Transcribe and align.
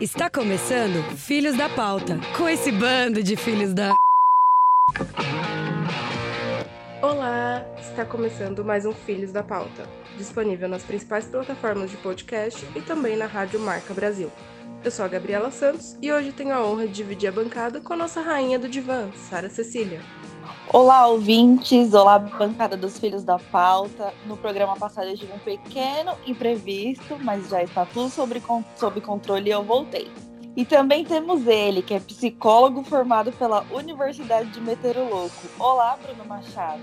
Está 0.00 0.28
começando 0.28 1.02
Filhos 1.16 1.56
da 1.56 1.70
Pauta, 1.70 2.18
com 2.36 2.46
esse 2.46 2.70
bando 2.70 3.22
de 3.22 3.34
filhos 3.34 3.72
da. 3.72 3.94
Olá, 7.00 7.64
está 7.80 8.04
começando 8.04 8.62
mais 8.62 8.84
um 8.84 8.92
Filhos 8.92 9.32
da 9.32 9.42
Pauta, 9.42 9.88
disponível 10.18 10.68
nas 10.68 10.82
principais 10.82 11.24
plataformas 11.24 11.90
de 11.90 11.96
podcast 11.96 12.66
e 12.76 12.82
também 12.82 13.16
na 13.16 13.24
Rádio 13.24 13.58
Marca 13.58 13.94
Brasil. 13.94 14.30
Eu 14.84 14.90
sou 14.90 15.04
a 15.04 15.08
Gabriela 15.08 15.50
Santos 15.50 15.96
e 16.02 16.12
hoje 16.12 16.30
tenho 16.30 16.52
a 16.52 16.62
honra 16.62 16.86
de 16.86 16.92
dividir 16.92 17.30
a 17.30 17.32
bancada 17.32 17.80
com 17.80 17.94
a 17.94 17.96
nossa 17.96 18.20
rainha 18.20 18.58
do 18.58 18.68
divã, 18.68 19.10
Sara 19.30 19.48
Cecília. 19.48 20.00
Olá, 20.72 21.06
ouvintes! 21.06 21.94
Olá, 21.94 22.18
bancada 22.18 22.76
dos 22.76 22.98
Filhos 22.98 23.22
da 23.22 23.38
Pauta. 23.38 24.12
No 24.26 24.36
programa 24.36 24.76
passado 24.76 25.08
eu 25.08 25.16
tive 25.16 25.32
um 25.32 25.38
pequeno 25.38 26.12
imprevisto, 26.26 27.16
mas 27.22 27.48
já 27.48 27.62
está 27.62 27.86
tudo 27.86 28.10
sob, 28.10 28.42
sob 28.76 29.00
controle 29.00 29.48
e 29.48 29.52
eu 29.52 29.62
voltei. 29.62 30.10
E 30.56 30.64
também 30.64 31.04
temos 31.04 31.46
ele, 31.46 31.82
que 31.82 31.94
é 31.94 32.00
psicólogo 32.00 32.82
formado 32.82 33.30
pela 33.32 33.64
Universidade 33.70 34.50
de 34.50 34.60
Meteoro 34.60 35.08
Louco. 35.08 35.34
Olá, 35.58 35.98
Bruno 36.02 36.24
Machado. 36.24 36.80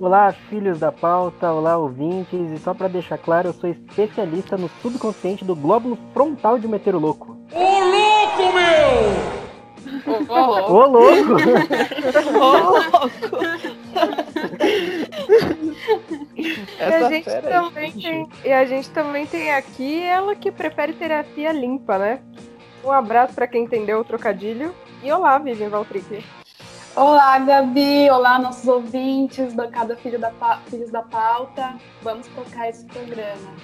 Olá, 0.00 0.32
filhos 0.48 0.80
da 0.80 0.90
pauta, 0.90 1.52
olá, 1.52 1.76
ouvintes. 1.76 2.50
E 2.50 2.58
só 2.58 2.74
para 2.74 2.88
deixar 2.88 3.18
claro, 3.18 3.48
eu 3.48 3.52
sou 3.52 3.70
especialista 3.70 4.56
no 4.56 4.68
subconsciente 4.82 5.44
do 5.44 5.54
glóbulo 5.54 5.98
frontal 6.12 6.58
de 6.58 6.66
Meteoro 6.66 6.98
Louco. 6.98 7.36
Ô 7.52 7.58
louco, 7.58 8.54
meu! 8.54 9.43
Ô, 10.28 10.46
louco! 10.46 10.72
Ô, 10.72 10.86
louco! 10.86 11.34
E 16.78 16.82
a, 16.82 17.08
gente 17.08 17.42
também 17.42 17.92
tem, 17.92 18.28
e 18.44 18.52
a 18.52 18.64
gente 18.64 18.90
também 18.90 19.26
tem 19.26 19.52
aqui 19.52 20.02
ela 20.02 20.34
que 20.34 20.50
prefere 20.50 20.92
terapia 20.92 21.52
limpa, 21.52 21.98
né? 21.98 22.20
Um 22.84 22.90
abraço 22.90 23.34
para 23.34 23.46
quem 23.46 23.64
entendeu 23.64 24.00
o 24.00 24.04
trocadilho. 24.04 24.74
E 25.02 25.10
olá, 25.10 25.38
Vivian 25.38 25.70
Valtric. 25.70 26.24
Olá, 26.94 27.38
Gabi. 27.38 28.10
Olá, 28.10 28.38
nossos 28.38 28.68
ouvintes, 28.68 29.54
bancada 29.54 29.96
Filho 29.96 30.18
da 30.18 30.30
pa... 30.30 30.60
Filhos 30.66 30.90
da 30.90 31.02
Pauta. 31.02 31.74
Vamos 32.02 32.26
tocar 32.28 32.68
esse 32.68 32.84
programa. 32.84 33.54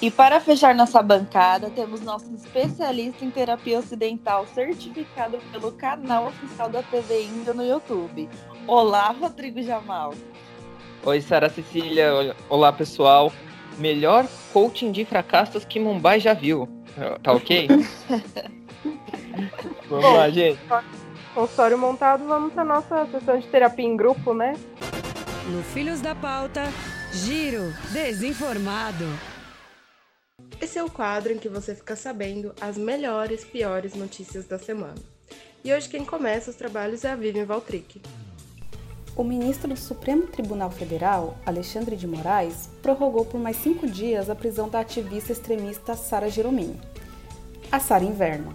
E 0.00 0.12
para 0.12 0.38
fechar 0.38 0.76
nossa 0.76 1.02
bancada, 1.02 1.70
temos 1.70 2.00
nosso 2.00 2.32
especialista 2.32 3.24
em 3.24 3.30
terapia 3.30 3.80
ocidental, 3.80 4.46
certificado 4.46 5.38
pelo 5.50 5.72
canal 5.72 6.28
oficial 6.28 6.68
da 6.68 6.84
TV 6.84 7.24
Índia 7.24 7.52
no 7.52 7.64
YouTube. 7.64 8.28
Olá, 8.64 9.08
Rodrigo 9.08 9.60
Jamal. 9.60 10.14
Oi, 11.04 11.20
Sara 11.20 11.50
Cecília. 11.50 12.36
Olá, 12.48 12.72
pessoal. 12.72 13.32
Melhor 13.76 14.24
coaching 14.52 14.92
de 14.92 15.04
fracassos 15.04 15.64
que 15.64 15.80
Mumbai 15.80 16.20
já 16.20 16.32
viu. 16.32 16.68
Tá 17.20 17.32
ok? 17.32 17.66
Vamos 19.90 20.04
Bom, 20.04 20.16
lá, 20.16 20.30
gente. 20.30 20.60
Consultório 21.34 21.78
montado, 21.78 22.24
vamos 22.26 22.52
para 22.52 22.64
nossa 22.64 23.06
sessão 23.06 23.38
de 23.38 23.46
terapia 23.46 23.84
em 23.84 23.96
grupo, 23.96 24.34
né? 24.34 24.54
No 25.48 25.62
Filhos 25.62 26.00
da 26.00 26.14
Pauta, 26.14 26.64
Giro 27.12 27.72
Desinformado. 27.92 29.06
Esse 30.60 30.76
é 30.76 30.82
o 30.82 30.90
quadro 30.90 31.32
em 31.32 31.38
que 31.38 31.48
você 31.48 31.72
fica 31.74 31.94
sabendo 31.94 32.52
as 32.60 32.76
melhores, 32.76 33.44
piores 33.44 33.94
notícias 33.94 34.44
da 34.44 34.58
semana. 34.58 34.96
E 35.64 35.72
hoje 35.72 35.88
quem 35.88 36.04
começa 36.04 36.50
os 36.50 36.56
trabalhos 36.56 37.04
é 37.04 37.12
a 37.12 37.16
Vivian 37.16 37.44
Valtric. 37.44 38.00
O 39.16 39.22
ministro 39.22 39.68
do 39.68 39.76
Supremo 39.76 40.26
Tribunal 40.26 40.70
Federal, 40.70 41.38
Alexandre 41.46 41.96
de 41.96 42.06
Moraes, 42.06 42.68
prorrogou 42.82 43.24
por 43.24 43.40
mais 43.40 43.56
cinco 43.56 43.86
dias 43.86 44.28
a 44.28 44.34
prisão 44.34 44.68
da 44.68 44.80
ativista 44.80 45.32
extremista 45.32 45.94
Sara 45.94 46.28
Giromini. 46.28 46.80
A 47.70 47.78
Sara 47.78 48.04
Inverno. 48.04 48.54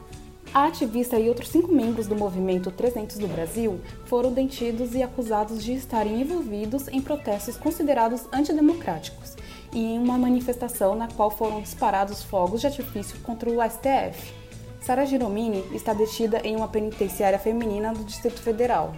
A 0.53 0.67
ativista 0.67 1.17
e 1.17 1.29
outros 1.29 1.49
cinco 1.49 1.71
membros 1.71 2.05
do 2.05 2.15
movimento 2.15 2.69
300 2.69 3.17
do 3.17 3.27
Brasil 3.27 3.81
foram 4.05 4.31
detidos 4.31 4.93
e 4.93 5.01
acusados 5.01 5.63
de 5.63 5.73
estarem 5.73 6.21
envolvidos 6.21 6.87
em 6.89 7.01
protestos 7.01 7.57
considerados 7.57 8.27
antidemocráticos 8.31 9.35
em 9.73 9.97
uma 9.99 10.17
manifestação 10.17 10.95
na 10.95 11.07
qual 11.07 11.29
foram 11.31 11.61
disparados 11.61 12.23
fogos 12.23 12.61
de 12.61 12.67
artifício 12.67 13.19
contra 13.19 13.49
o 13.49 13.61
STF. 13.61 14.33
Sara 14.81 15.05
Giromini 15.05 15.63
está 15.73 15.93
detida 15.93 16.41
em 16.43 16.55
uma 16.55 16.67
penitenciária 16.67 17.39
feminina 17.39 17.93
do 17.93 18.03
Distrito 18.03 18.41
Federal. 18.41 18.93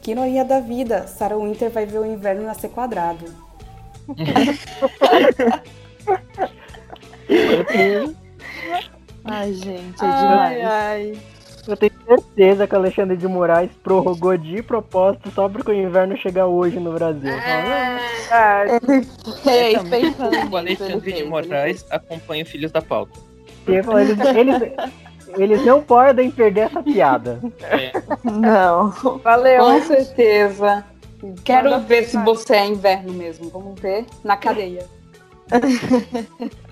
Que 0.00 0.12
ironia 0.12 0.44
da 0.44 0.60
vida, 0.60 1.06
Sarah 1.06 1.36
Winter 1.36 1.70
vai 1.70 1.86
ver 1.86 1.98
o 1.98 2.06
inverno 2.06 2.42
nascer 2.44 2.70
quadrado. 2.70 3.24
Ai, 9.24 9.54
gente, 9.54 10.04
é 10.04 10.06
Ai, 10.06 10.54
demais. 10.54 10.64
ai. 10.64 11.18
Eu 11.66 11.76
tenho 11.76 11.92
certeza 12.06 12.66
que 12.66 12.74
o 12.74 12.78
Alexandre 12.78 13.16
de 13.16 13.26
Moraes 13.26 13.70
prorrogou 13.82 14.36
de 14.36 14.62
propósito 14.62 15.30
só 15.30 15.48
porque 15.48 15.70
o 15.70 15.74
inverno 15.74 16.16
chegar 16.16 16.46
hoje 16.46 16.78
no 16.78 16.92
Brasil. 16.92 17.32
Ah, 18.30 18.64
Ele 18.66 19.02
fez 19.42 19.82
pensando 19.88 20.50
O 20.50 20.56
Alexandre 20.56 21.12
de 21.12 21.24
Moraes 21.24 21.86
acompanha 21.90 22.44
o 22.44 22.46
Filhos 22.46 22.72
da 22.72 22.82
Pauta. 22.82 23.18
Eles, 23.66 23.86
eles, 24.36 24.72
eles 25.38 25.64
não 25.64 25.82
podem 25.82 26.30
perder 26.30 26.62
essa 26.62 26.82
piada. 26.82 27.40
É. 27.62 27.92
Não. 28.22 28.90
valeu. 29.22 29.64
Com 29.64 29.80
certeza. 29.82 30.84
Quero 31.44 31.70
Manda 31.70 31.86
ver 31.86 32.04
se 32.04 32.18
você 32.18 32.56
é 32.56 32.66
inverno 32.66 33.12
mesmo. 33.14 33.48
Vamos 33.48 33.80
ver 33.80 34.04
na 34.22 34.36
cadeia. 34.36 34.84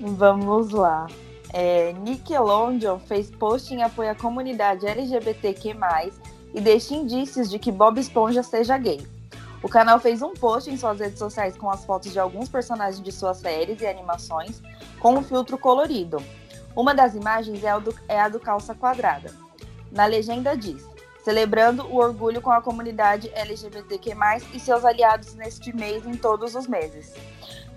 Vamos 0.00 0.70
lá. 0.70 1.06
É, 1.52 1.92
Nickelodeon 1.92 2.98
fez 3.00 3.30
post 3.30 3.74
em 3.74 3.82
apoio 3.82 4.10
à 4.10 4.14
comunidade 4.14 4.86
LGBTQ+, 4.86 5.76
e 6.54 6.60
deixa 6.60 6.94
indícios 6.94 7.50
de 7.50 7.58
que 7.58 7.72
Bob 7.72 7.98
Esponja 7.98 8.42
seja 8.42 8.76
gay. 8.78 9.06
O 9.62 9.68
canal 9.68 10.00
fez 10.00 10.22
um 10.22 10.32
post 10.32 10.70
em 10.70 10.76
suas 10.76 11.00
redes 11.00 11.18
sociais 11.18 11.56
com 11.56 11.70
as 11.70 11.84
fotos 11.84 12.12
de 12.12 12.18
alguns 12.18 12.48
personagens 12.48 13.02
de 13.02 13.12
suas 13.12 13.38
séries 13.38 13.80
e 13.80 13.86
animações 13.86 14.62
com 14.98 15.14
um 15.14 15.22
filtro 15.22 15.58
colorido. 15.58 16.22
Uma 16.74 16.94
das 16.94 17.14
imagens 17.14 17.62
é 17.62 17.70
a 17.70 17.78
do, 17.78 17.94
é 18.08 18.20
a 18.20 18.28
do 18.28 18.40
calça 18.40 18.74
quadrada. 18.74 19.30
Na 19.92 20.06
legenda 20.06 20.56
diz: 20.56 20.88
celebrando 21.22 21.84
o 21.86 21.96
orgulho 21.96 22.40
com 22.40 22.50
a 22.50 22.62
comunidade 22.62 23.30
LGBTQ+, 23.34 24.14
e 24.54 24.60
seus 24.60 24.84
aliados 24.84 25.34
neste 25.34 25.74
mês 25.74 26.06
em 26.06 26.14
todos 26.14 26.54
os 26.54 26.66
meses. 26.66 27.12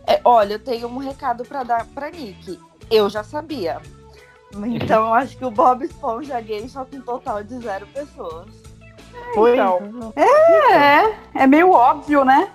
É, 0.07 0.19
olha, 0.23 0.53
eu 0.53 0.59
tenho 0.59 0.87
um 0.87 0.97
recado 0.97 1.43
para 1.45 1.63
dar 1.63 1.85
para 1.87 2.09
Nick. 2.09 2.59
Eu 2.91 3.09
já 3.09 3.23
sabia. 3.23 3.79
Então 4.55 5.07
eu 5.07 5.13
acho 5.15 5.37
que 5.37 5.45
o 5.45 5.51
Bob 5.51 5.83
Esponja 5.85 6.39
gay 6.41 6.67
só 6.67 6.85
com 6.85 6.97
um 6.97 7.01
total 7.01 7.43
de 7.43 7.57
zero 7.59 7.87
pessoas. 7.87 8.47
Foi. 9.33 9.53
Então. 9.53 10.13
É, 10.15 11.43
é 11.43 11.47
meio 11.47 11.71
óbvio, 11.71 12.25
né? 12.25 12.49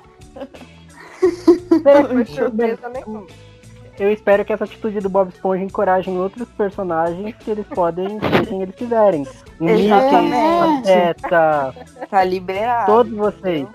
Eu 3.99 4.13
espero 4.13 4.45
que 4.45 4.53
essa 4.53 4.65
atitude 4.65 5.01
do 5.01 5.09
Bob 5.09 5.29
Esponja 5.29 5.65
encoraje 5.65 6.09
outros 6.11 6.49
personagens 6.51 7.35
que 7.37 7.51
eles 7.51 7.67
podem 7.67 8.21
ser 8.21 8.47
quem 8.47 8.63
eles 8.63 8.75
quiserem. 8.75 9.27
Mickey, 9.59 9.87
Exatamente. 9.87 10.85
Teta, 10.85 11.75
Tá 12.09 12.25
liberado. 12.25 12.87
todos 12.87 13.13
vocês. 13.13 13.67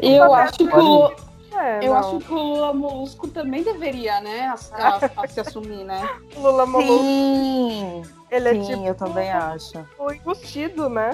Eu 0.00 0.32
acho 0.34 0.58
que 0.58 0.64
o, 0.64 1.10
É, 1.58 1.78
eu 1.82 1.92
não. 1.92 1.96
acho 1.98 2.18
que 2.20 2.32
o 2.32 2.36
Lula 2.36 2.72
Molusco 2.72 3.26
também 3.28 3.62
deveria, 3.62 4.20
né, 4.20 4.52
a, 4.72 4.76
a- 4.96 5.10
a 5.24 5.26
se 5.28 5.40
assumir, 5.40 5.84
né? 5.84 6.08
Lula 6.36 6.64
Molusco, 6.66 7.02
Sim, 7.02 8.02
ele 8.30 8.48
é 8.48 8.54
sim, 8.54 8.62
tipo 8.66 8.86
eu 8.86 8.94
também 8.94 9.30
acho. 9.30 9.84
o 9.98 10.12
embutido, 10.12 10.88
né? 10.88 11.10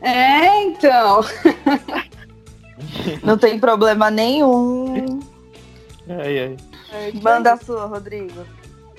É, 0.00 0.62
então. 0.64 1.20
Não 3.22 3.36
tem 3.36 3.58
problema 3.58 4.10
nenhum. 4.10 5.20
ai, 6.08 6.38
ai. 6.38 6.56
É, 6.92 7.12
Manda 7.22 7.52
a 7.52 7.56
sua, 7.56 7.86
Rodrigo. 7.86 8.44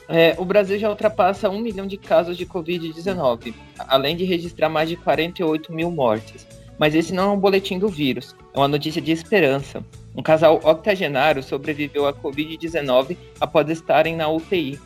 É, 0.08 0.36
o 0.38 0.46
Brasil 0.46 0.78
já 0.78 0.90
ultrapassa 0.90 1.50
um 1.50 1.60
milhão 1.60 1.88
de 1.88 1.98
casos 1.98 2.38
de 2.38 2.46
Covid-19, 2.46 3.54
além 3.88 4.16
de 4.16 4.24
registrar 4.24 4.70
mais 4.70 4.88
de 4.90 4.96
48 4.98 5.74
mil 5.74 5.90
mortes. 5.90 6.46
Mas 6.78 6.94
esse 6.94 7.14
não 7.14 7.24
é 7.24 7.34
um 7.34 7.40
boletim 7.40 7.80
do 7.80 7.88
vírus, 7.88 8.36
é 8.54 8.58
uma 8.60 8.68
notícia 8.68 9.02
de 9.02 9.12
esperança. 9.12 9.84
Um 10.16 10.22
casal 10.22 10.62
octogenário 10.64 11.44
sobreviveu 11.44 12.08
à 12.08 12.14
Covid-19 12.14 13.18
após 13.40 13.70
estarem 13.70 14.16
na 14.16 14.30
UTI. 14.30 14.80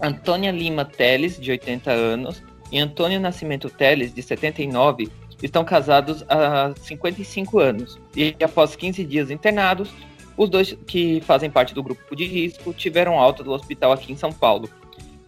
Antônia 0.00 0.50
Lima 0.50 0.84
Teles, 0.84 1.38
de 1.38 1.50
80 1.50 1.90
anos, 1.90 2.42
e 2.72 2.78
Antônio 2.78 3.20
Nascimento 3.20 3.68
Teles, 3.68 4.14
de 4.14 4.22
79, 4.22 5.08
estão 5.42 5.64
casados 5.64 6.24
há 6.28 6.72
55 6.80 7.58
anos. 7.58 8.00
E 8.16 8.34
após 8.42 8.74
15 8.74 9.04
dias 9.04 9.30
internados, 9.30 9.90
os 10.36 10.48
dois 10.48 10.76
que 10.86 11.20
fazem 11.20 11.50
parte 11.50 11.74
do 11.74 11.82
grupo 11.82 12.16
de 12.16 12.24
risco 12.24 12.72
tiveram 12.72 13.18
alta 13.18 13.44
do 13.44 13.52
hospital 13.52 13.92
aqui 13.92 14.12
em 14.12 14.16
São 14.16 14.32
Paulo. 14.32 14.68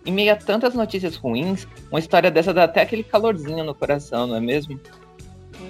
Em 0.04 0.12
meio 0.12 0.32
a 0.32 0.36
tantas 0.36 0.74
notícias 0.74 1.16
ruins, 1.16 1.66
uma 1.90 1.98
história 1.98 2.30
dessa 2.30 2.54
dá 2.54 2.64
até 2.64 2.80
aquele 2.80 3.02
calorzinho 3.02 3.64
no 3.64 3.74
coração, 3.74 4.26
não 4.26 4.36
é 4.36 4.40
mesmo? 4.40 4.80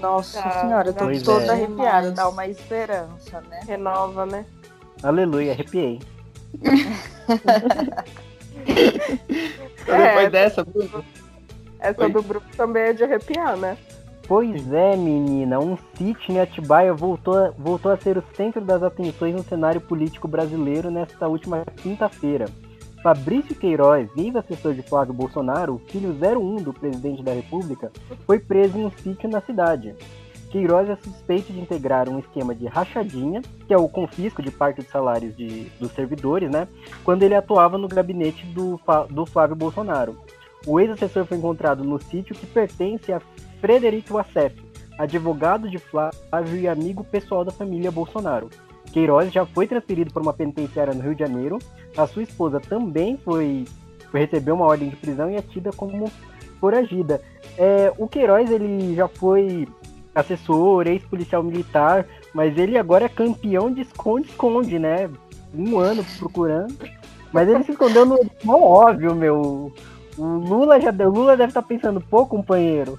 Nossa 0.00 0.42
Tá, 0.42 0.50
senhora, 0.60 0.88
eu 0.88 0.94
tô 0.94 1.04
pois 1.04 1.22
toda 1.22 1.46
é. 1.46 1.50
arrepiada, 1.50 2.10
dá 2.12 2.28
uma 2.28 2.46
esperança, 2.46 3.40
né? 3.48 3.60
Renova, 3.66 4.26
né? 4.26 4.44
Aleluia, 5.02 5.52
arrepiei. 5.52 6.00
Depois 9.86 10.32
dessa, 10.32 10.64
Bruno. 10.64 11.04
Essa 11.78 12.04
Oi. 12.04 12.12
do 12.12 12.22
Bruno 12.22 12.44
também 12.56 12.82
é 12.84 12.92
de 12.92 13.04
arrepiar, 13.04 13.56
né? 13.56 13.76
Pois 14.26 14.72
é, 14.72 14.96
menina, 14.96 15.60
um 15.60 15.76
sítio 15.96 16.32
em 16.32 16.40
Atibaia 16.40 16.92
voltou, 16.92 17.38
a- 17.38 17.50
voltou 17.56 17.92
a 17.92 17.96
ser 17.96 18.18
o 18.18 18.24
centro 18.34 18.60
das 18.60 18.82
atenções 18.82 19.34
no 19.34 19.44
cenário 19.44 19.80
político 19.80 20.26
brasileiro 20.26 20.90
nesta 20.90 21.28
última 21.28 21.64
quinta-feira. 21.76 22.46
Fabrício 23.06 23.54
Queiroz, 23.54 24.08
ex-assessor 24.16 24.74
de 24.74 24.82
Flávio 24.82 25.14
Bolsonaro, 25.14 25.80
filho 25.86 26.10
01 26.10 26.56
do 26.56 26.72
presidente 26.72 27.22
da 27.22 27.32
República, 27.32 27.92
foi 28.26 28.40
preso 28.40 28.76
em 28.76 28.84
um 28.84 28.90
sítio 28.90 29.30
na 29.30 29.40
cidade. 29.40 29.94
Queiroz 30.50 30.90
é 30.90 30.96
suspeito 30.96 31.52
de 31.52 31.60
integrar 31.60 32.08
um 32.08 32.18
esquema 32.18 32.52
de 32.52 32.66
rachadinha, 32.66 33.42
que 33.64 33.72
é 33.72 33.78
o 33.78 33.88
confisco 33.88 34.42
de 34.42 34.50
parte 34.50 34.78
dos 34.78 34.90
salários 34.90 35.36
de, 35.36 35.66
dos 35.78 35.92
servidores, 35.92 36.50
né? 36.50 36.66
Quando 37.04 37.22
ele 37.22 37.36
atuava 37.36 37.78
no 37.78 37.86
gabinete 37.86 38.44
do, 38.46 38.80
do 39.08 39.24
Flávio 39.24 39.54
Bolsonaro. 39.54 40.18
O 40.66 40.80
ex-assessor 40.80 41.26
foi 41.26 41.38
encontrado 41.38 41.84
no 41.84 42.02
sítio 42.02 42.34
que 42.34 42.44
pertence 42.44 43.12
a 43.12 43.20
Frederico 43.60 44.14
Wassef, 44.14 44.60
advogado 44.98 45.70
de 45.70 45.78
Flávio 45.78 46.56
e 46.56 46.66
amigo 46.66 47.04
pessoal 47.04 47.44
da 47.44 47.52
família 47.52 47.92
Bolsonaro. 47.92 48.50
Queiroz 48.96 49.30
já 49.30 49.44
foi 49.44 49.66
transferido 49.66 50.10
para 50.10 50.22
uma 50.22 50.32
penitenciária 50.32 50.94
no 50.94 51.02
Rio 51.02 51.14
de 51.14 51.20
Janeiro. 51.20 51.58
A 51.94 52.06
sua 52.06 52.22
esposa 52.22 52.58
também 52.58 53.18
foi, 53.18 53.66
foi 54.10 54.20
receber 54.20 54.52
uma 54.52 54.64
ordem 54.64 54.88
de 54.88 54.96
prisão 54.96 55.30
e 55.30 55.36
é 55.36 55.42
tida 55.42 55.70
como 55.70 56.10
foragida. 56.58 57.20
É, 57.58 57.92
o 57.98 58.08
Queiroz 58.08 58.50
ele 58.50 58.94
já 58.94 59.06
foi 59.06 59.68
assessor, 60.14 60.86
ex-policial 60.86 61.42
militar, 61.42 62.06
mas 62.32 62.56
ele 62.56 62.78
agora 62.78 63.04
é 63.04 63.08
campeão 63.10 63.70
de 63.70 63.82
esconde-esconde, 63.82 64.78
né? 64.78 65.10
Um 65.54 65.78
ano 65.78 66.02
procurando. 66.18 66.74
Mas 67.30 67.50
ele 67.50 67.64
se 67.64 67.72
escondeu 67.72 68.06
no 68.06 68.18
não 68.42 68.62
óbvio, 68.62 69.14
meu. 69.14 69.74
O 70.16 70.24
Lula 70.24 70.80
já 70.80 70.90
deu. 70.90 71.10
O 71.10 71.14
Lula 71.14 71.36
deve 71.36 71.50
estar 71.50 71.60
pensando, 71.60 72.00
pô, 72.00 72.24
companheiro. 72.24 72.98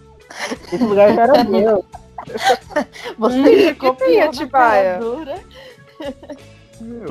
Esse 0.71 0.77
lugar 0.77 1.11
já 1.15 1.23
era 1.23 1.43
meu. 1.43 1.83
Você 3.17 3.69
ficou 3.69 3.95
que 3.95 4.05
tem 4.05 4.21
Atibaia? 4.21 4.99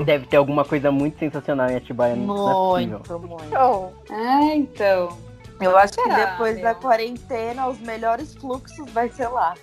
Deve 0.05 0.27
ter 0.27 0.37
alguma 0.37 0.65
coisa 0.65 0.91
muito 0.93 1.19
sensacional 1.19 1.69
em 1.69 1.77
Atibaia. 1.77 2.13
é. 2.13 2.17
Muito, 2.17 3.19
muito. 3.19 3.45
Então, 3.47 3.93
Ah, 4.11 4.55
então. 4.55 5.17
Eu 5.61 5.77
acho 5.77 5.95
que 5.95 6.03
Será, 6.03 6.33
depois 6.33 6.55
meu? 6.57 6.65
da 6.65 6.75
quarentena, 6.75 7.67
os 7.69 7.79
melhores 7.81 8.35
fluxos 8.35 8.91
vai 8.93 9.09
ser 9.11 9.29
lá. 9.29 9.55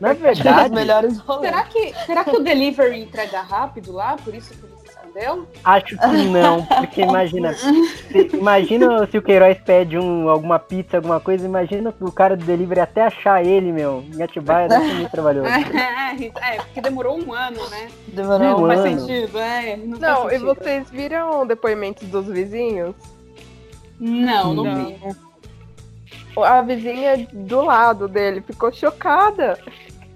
Na 0.00 0.12
Os 0.12 0.18
verdade, 0.18 0.74
melhores 0.74 1.18
rolês. 1.18 1.50
Será 1.54 1.64
que, 1.64 1.94
será 2.06 2.24
que 2.24 2.36
o 2.36 2.40
delivery 2.42 3.02
entrega 3.02 3.40
rápido 3.40 3.92
lá? 3.92 4.16
Por 4.16 4.34
isso 4.34 4.52
que 4.54 4.66
escondeu? 5.08 5.46
acho 5.64 5.96
que 5.96 6.24
não, 6.28 6.64
porque 6.64 7.02
imagina. 7.02 7.52
se- 7.54 8.30
imagina 8.34 9.06
se 9.06 9.18
o 9.18 9.22
Queiroz 9.22 9.58
pede 9.64 9.98
um, 9.98 10.28
alguma 10.28 10.58
pizza, 10.58 10.98
alguma 10.98 11.18
coisa, 11.20 11.46
imagina 11.46 11.94
o 12.00 12.12
cara 12.12 12.36
do 12.36 12.44
delivery 12.44 12.80
até 12.80 13.02
achar 13.06 13.44
ele, 13.44 13.72
meu, 13.72 14.04
em 14.14 14.22
Atibaia, 14.22 14.68
deve 14.68 14.86
ser 14.86 14.94
muito 14.94 15.10
trabalhoso. 15.10 15.48
é, 15.48 16.56
porque 16.62 16.80
demorou 16.80 17.18
um 17.20 17.32
ano, 17.32 17.68
né? 17.70 17.88
Demorou 18.08 18.58
Um 18.58 18.60
Não 18.60 18.66
faz 18.68 18.80
ano. 18.80 19.00
sentido, 19.00 19.38
é. 19.38 19.76
Não, 19.76 19.98
não, 19.98 20.22
faz 20.22 20.26
e 20.26 20.38
sentido. 20.38 20.54
vocês 20.54 20.90
viram 20.90 21.46
depoimentos 21.46 22.06
dos 22.08 22.26
vizinhos? 22.26 22.94
Não, 24.00 24.54
não, 24.54 24.64
Não. 24.64 24.86
vi. 24.86 24.96
A 26.36 26.62
vizinha 26.62 27.26
do 27.32 27.62
lado 27.62 28.06
dele 28.06 28.40
ficou 28.42 28.72
chocada. 28.72 29.58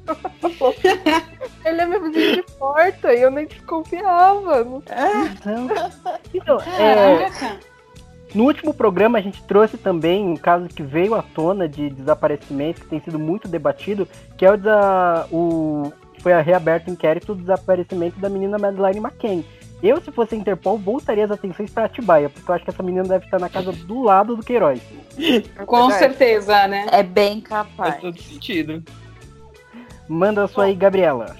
Ele 1.64 1.80
é 1.80 1.86
meu 1.86 2.02
vizinho 2.02 2.36
de 2.36 2.42
porta 2.58 3.12
e 3.14 3.22
eu 3.22 3.30
nem 3.30 3.46
desconfiava. 3.46 4.64
Não 4.64 4.78
Então, 4.78 5.68
então, 6.34 6.60
é. 6.60 7.30
No 8.34 8.44
último 8.44 8.72
programa 8.72 9.18
a 9.18 9.20
gente 9.22 9.42
trouxe 9.44 9.76
também 9.76 10.24
um 10.24 10.36
caso 10.36 10.66
que 10.68 10.82
veio 10.82 11.14
à 11.14 11.22
tona 11.22 11.68
de 11.68 11.90
desaparecimento, 11.90 12.80
que 12.80 12.86
tem 12.88 13.00
sido 13.00 13.18
muito 13.18 13.46
debatido, 13.46 14.08
que 14.38 14.44
é 14.46 14.50
o, 14.52 14.56
desa- 14.56 15.26
o 15.30 15.92
foi 16.20 16.32
a 16.32 16.40
reaberto 16.40 16.88
o 16.88 16.92
inquérito 16.92 17.34
do 17.34 17.40
desaparecimento 17.42 18.18
da 18.18 18.28
menina 18.28 18.56
Madeleine 18.58 19.00
McCain. 19.00 19.44
Eu, 19.82 20.00
se 20.00 20.12
fosse 20.12 20.34
a 20.36 20.38
Interpol, 20.38 20.78
voltaria 20.78 21.24
as 21.24 21.30
atenções 21.32 21.68
para 21.70 21.86
Atibaia, 21.86 22.30
porque 22.30 22.48
eu 22.48 22.54
acho 22.54 22.62
que 22.64 22.70
essa 22.70 22.82
menina 22.84 23.02
deve 23.02 23.24
estar 23.24 23.40
na 23.40 23.48
casa 23.48 23.72
do 23.72 24.00
lado 24.02 24.36
do 24.36 24.42
Queiroz. 24.42 24.80
Com 25.66 25.88
Verdade. 25.88 25.98
certeza, 25.98 26.68
né? 26.68 26.86
É 26.92 27.02
bem 27.02 27.42
Faz 27.42 27.66
capaz. 27.68 28.00
todo 28.00 28.16
sentido. 28.20 28.82
Manda 30.12 30.44
a 30.44 30.46
sua 30.46 30.64
aí, 30.64 30.74
Gabriela. 30.74 31.34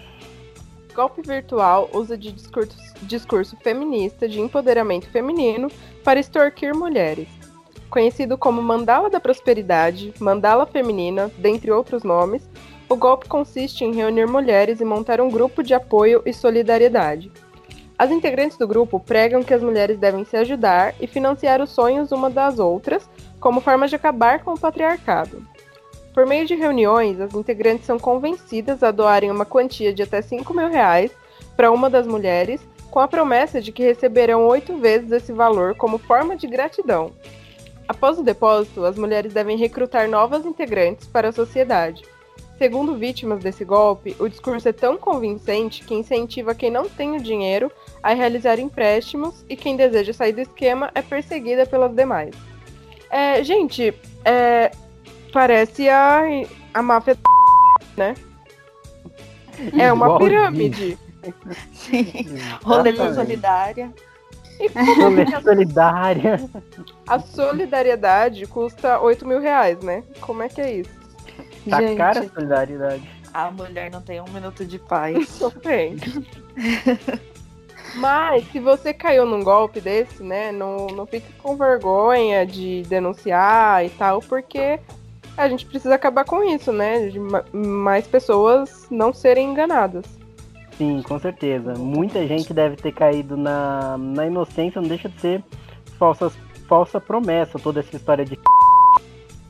Golpe 0.95 1.21
virtual 1.21 1.91
usa 1.93 2.17
de 2.17 2.33
discurso, 2.33 2.75
discurso 3.03 3.55
feminista 3.63 4.27
de 4.27 4.41
empoderamento 4.41 5.11
feminino 5.11 5.69
para 6.03 6.19
extorquir 6.19 6.75
mulheres. 6.75 7.29
Conhecido 7.91 8.39
como 8.39 8.63
Mandala 8.63 9.11
da 9.11 9.21
Prosperidade, 9.21 10.15
Mandala 10.19 10.65
Feminina, 10.65 11.31
dentre 11.37 11.71
outros 11.71 12.03
nomes, 12.03 12.49
o 12.89 12.97
golpe 12.97 13.29
consiste 13.29 13.85
em 13.85 13.93
reunir 13.95 14.27
mulheres 14.27 14.81
e 14.81 14.87
montar 14.87 15.21
um 15.21 15.29
grupo 15.29 15.63
de 15.63 15.75
apoio 15.75 16.23
e 16.25 16.33
solidariedade. 16.33 17.31
As 17.99 18.11
integrantes 18.11 18.57
do 18.57 18.67
grupo 18.67 18.99
pregam 18.99 19.43
que 19.43 19.53
as 19.53 19.63
mulheres 19.63 19.99
devem 19.99 20.25
se 20.25 20.39
ajudar 20.39 20.95
e 20.99 21.07
financiar 21.07 21.61
os 21.61 21.69
sonhos 21.69 22.11
uma 22.11 22.31
das 22.31 22.59
outras, 22.59 23.07
como 23.39 23.61
forma 23.61 23.87
de 23.87 23.97
acabar 23.97 24.43
com 24.43 24.55
o 24.55 24.59
patriarcado. 24.59 25.47
Por 26.13 26.27
meio 26.27 26.47
de 26.47 26.55
reuniões, 26.55 27.21
as 27.21 27.35
integrantes 27.35 27.87
são 27.87 27.99
convencidas 27.99 28.83
a 28.83 28.91
doarem 28.91 29.31
uma 29.31 29.47
quantia 29.47 29.93
de 29.93 30.03
até 30.03 30.21
5 30.21 30.53
mil 30.53 30.69
reais 30.69 31.11
para 31.57 31.71
uma 31.71 31.89
das 31.89 32.07
mulheres, 32.07 32.61
com 32.91 33.01
a 33.01 33.09
promessa 33.09 33.61
de 33.61 33.73
que 33.73 33.83
receberão 33.83 34.47
oito 34.47 34.77
vezes 34.77 35.11
esse 35.11 35.33
valor 35.33 35.75
como 35.75 35.97
forma 35.97 36.37
de 36.37 36.47
gratidão. 36.47 37.13
Após 37.89 38.19
o 38.19 38.23
depósito, 38.23 38.85
as 38.85 38.97
mulheres 38.97 39.33
devem 39.33 39.57
recrutar 39.57 40.09
novas 40.09 40.45
integrantes 40.45 41.07
para 41.07 41.29
a 41.29 41.33
sociedade. 41.33 42.03
Segundo 42.59 42.95
vítimas 42.95 43.43
desse 43.43 43.65
golpe, 43.65 44.15
o 44.21 44.29
discurso 44.29 44.69
é 44.69 44.73
tão 44.73 44.97
convincente 44.97 45.83
que 45.85 45.95
incentiva 45.95 46.55
quem 46.55 46.71
não 46.71 46.89
tem 46.89 47.17
o 47.17 47.23
dinheiro 47.23 47.73
a 48.03 48.13
realizar 48.13 48.59
empréstimos 48.61 49.45
e 49.49 49.57
quem 49.57 49.77
deseja 49.77 50.13
sair 50.13 50.33
do 50.33 50.43
esquema 50.43 50.91
é 50.95 51.03
perseguida 51.03 51.67
pelas 51.67 51.95
demais. 51.95 52.35
É, 53.11 53.43
gente, 53.43 53.93
é, 54.25 54.71
parece 55.33 55.89
a, 55.89 56.23
a 56.75 56.83
máfia, 56.83 57.17
né? 57.97 58.15
É 59.79 59.93
uma 59.93 60.19
pirâmide. 60.19 60.99
Sim. 61.73 62.05
Roleta 62.63 63.15
solidária. 63.15 63.93
Rolê 64.99 65.27
solidária. 65.41 66.41
A 67.07 67.19
solidariedade 67.19 68.47
custa 68.47 69.01
8 69.01 69.27
mil 69.27 69.41
reais, 69.41 69.79
né? 69.83 70.03
Como 70.21 70.43
é 70.43 70.49
que 70.49 70.61
é 70.61 70.73
isso? 70.79 70.91
Tá 71.69 71.81
Gente, 71.81 71.97
cara 71.97 72.21
a 72.21 72.29
solidariedade. 72.29 73.11
a 73.33 73.51
mulher 73.51 73.91
não 73.91 74.01
tem 74.01 74.21
um 74.21 74.29
minuto 74.29 74.65
de 74.65 74.79
paz. 74.79 75.41
Bem. 75.65 75.97
Mas 77.97 78.45
se 78.51 78.59
você 78.59 78.93
caiu 78.95 79.27
num 79.27 79.43
golpe 79.43 79.81
desse, 79.81 80.23
né, 80.23 80.51
não, 80.51 80.87
não 80.89 81.07
fique 81.07 81.31
com 81.35 81.57
vergonha 81.57 82.47
de 82.47 82.83
denunciar 82.83 83.85
e 83.85 83.91
tal, 83.91 84.21
porque 84.21 84.81
a 85.37 85.49
gente 85.49 85.67
precisa 85.67 85.95
acabar 85.95 86.25
com 86.25 86.43
isso, 86.45 86.73
né? 86.73 87.09
De 87.09 87.19
ma- 87.19 87.45
mais 87.53 88.07
pessoas 88.07 88.87
não 88.91 89.13
serem 89.13 89.51
enganadas. 89.51 90.05
Sim, 90.77 91.03
com 91.03 91.19
certeza. 91.19 91.75
Muita 91.75 92.27
gente 92.27 92.53
deve 92.55 92.77
ter 92.77 92.93
caído 92.93 93.37
na, 93.37 93.97
na 93.99 94.27
inocência, 94.27 94.81
não 94.81 94.89
deixa 94.89 95.09
de 95.09 95.21
ser 95.21 95.45
falsas, 95.99 96.33
falsa 96.69 97.01
promessa, 97.01 97.59
toda 97.59 97.81
essa 97.81 97.95
história 97.95 98.25
de 98.25 98.39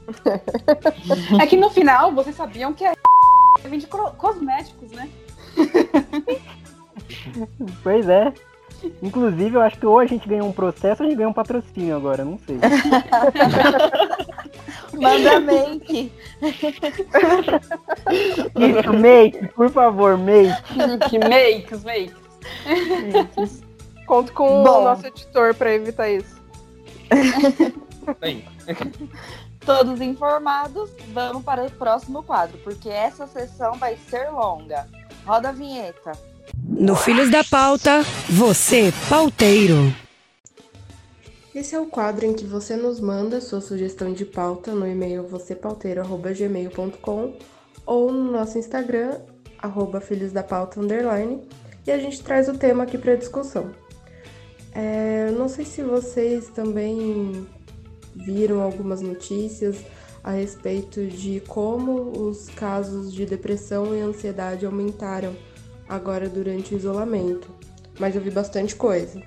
É 1.41 1.47
que 1.47 1.57
no 1.57 1.71
final, 1.71 2.13
vocês 2.13 2.37
sabiam 2.37 2.73
que 2.73 2.85
é 2.85 2.93
vende 3.69 3.87
cosméticos, 3.87 4.91
né? 4.93 5.09
Pois 7.83 8.09
é. 8.09 8.33
Inclusive, 9.01 9.55
eu 9.57 9.61
acho 9.63 9.79
que 9.79 9.87
ou 9.87 9.99
a 9.99 10.07
gente 10.07 10.29
ganhou 10.29 10.49
um 10.49 10.53
processo 10.53 11.03
ou 11.03 11.07
a 11.07 11.09
gente 11.09 11.17
ganhou 11.19 11.31
um 11.31 11.35
patrocínio 11.35 11.95
agora, 11.97 12.25
não 12.25 12.39
sei. 12.39 12.59
Manda 14.95 15.41
make. 15.41 16.13
Isso, 18.57 18.93
make, 18.93 19.49
por 19.49 19.71
favor, 19.71 20.19
make. 20.19 20.53
que 21.09 21.19
makes, 21.19 21.85
makes. 21.85 22.23
Conto 24.07 24.33
com 24.33 24.63
Bom. 24.63 24.81
o 24.81 24.85
nosso 24.85 25.07
editor 25.07 25.55
pra 25.55 25.73
evitar 25.73 26.11
isso. 26.11 26.43
Aí. 28.21 28.45
Todos 29.65 30.01
informados, 30.01 30.91
vamos 31.13 31.45
para 31.45 31.65
o 31.65 31.71
próximo 31.71 32.23
quadro, 32.23 32.59
porque 32.65 32.89
essa 32.89 33.27
sessão 33.27 33.75
vai 33.75 33.97
ser 34.09 34.29
longa. 34.31 34.89
Roda 35.25 35.51
a 35.51 35.53
vinheta. 35.53 36.13
No 36.65 36.97
Filhos 36.97 37.31
da 37.31 37.45
Pauta, 37.45 38.03
você, 38.29 38.93
pauteiro. 39.09 39.95
Esse 41.55 41.75
é 41.75 41.81
o 41.81 41.85
quadro 41.85 42.25
em 42.25 42.33
que 42.33 42.47
você 42.47 42.77
nos 42.77 42.99
manda 42.99 43.39
sua 43.39 43.61
sugestão 43.61 44.11
de 44.11 44.25
pauta 44.25 44.73
no 44.73 44.87
e-mail 44.87 45.25
vocêpauteiro.gmail.com 45.25 47.37
ou 47.85 48.11
no 48.11 48.33
nosso 48.33 48.57
Instagram, 48.57 49.19
arroba 49.59 50.01
Filhos 50.01 50.33
da 50.33 50.43
Pauta 50.43 50.81
Underline, 50.81 51.47
e 51.87 51.91
a 51.91 51.99
gente 51.99 52.23
traz 52.23 52.49
o 52.49 52.57
tema 52.57 52.85
aqui 52.85 52.97
para 52.97 53.17
discussão. 53.17 53.71
É, 54.75 55.31
não 55.33 55.47
sei 55.47 55.67
se 55.67 55.83
vocês 55.83 56.49
também 56.49 57.47
viram 58.15 58.63
algumas 58.63 59.03
notícias 59.03 59.77
a 60.25 60.31
respeito 60.31 61.07
de 61.07 61.41
como 61.41 62.29
os 62.29 62.49
casos 62.49 63.13
de 63.13 63.27
depressão 63.27 63.95
e 63.95 64.01
ansiedade 64.01 64.65
aumentaram 64.65 65.37
agora 65.87 66.31
durante 66.31 66.75
o 66.75 66.79
isolamento. 66.79 67.51
Mas 67.99 68.17
eu 68.17 68.23
vi 68.23 68.31
bastante 68.31 68.75
coisa. 68.75 69.23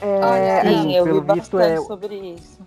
É, 0.00 0.24
Olha, 0.24 0.62
sim, 0.62 0.94
eu 0.94 1.04
vi 1.04 1.10
pelo 1.10 1.22
bastante 1.22 1.72
é- 1.72 1.80
sobre 1.80 2.14
isso. 2.14 2.66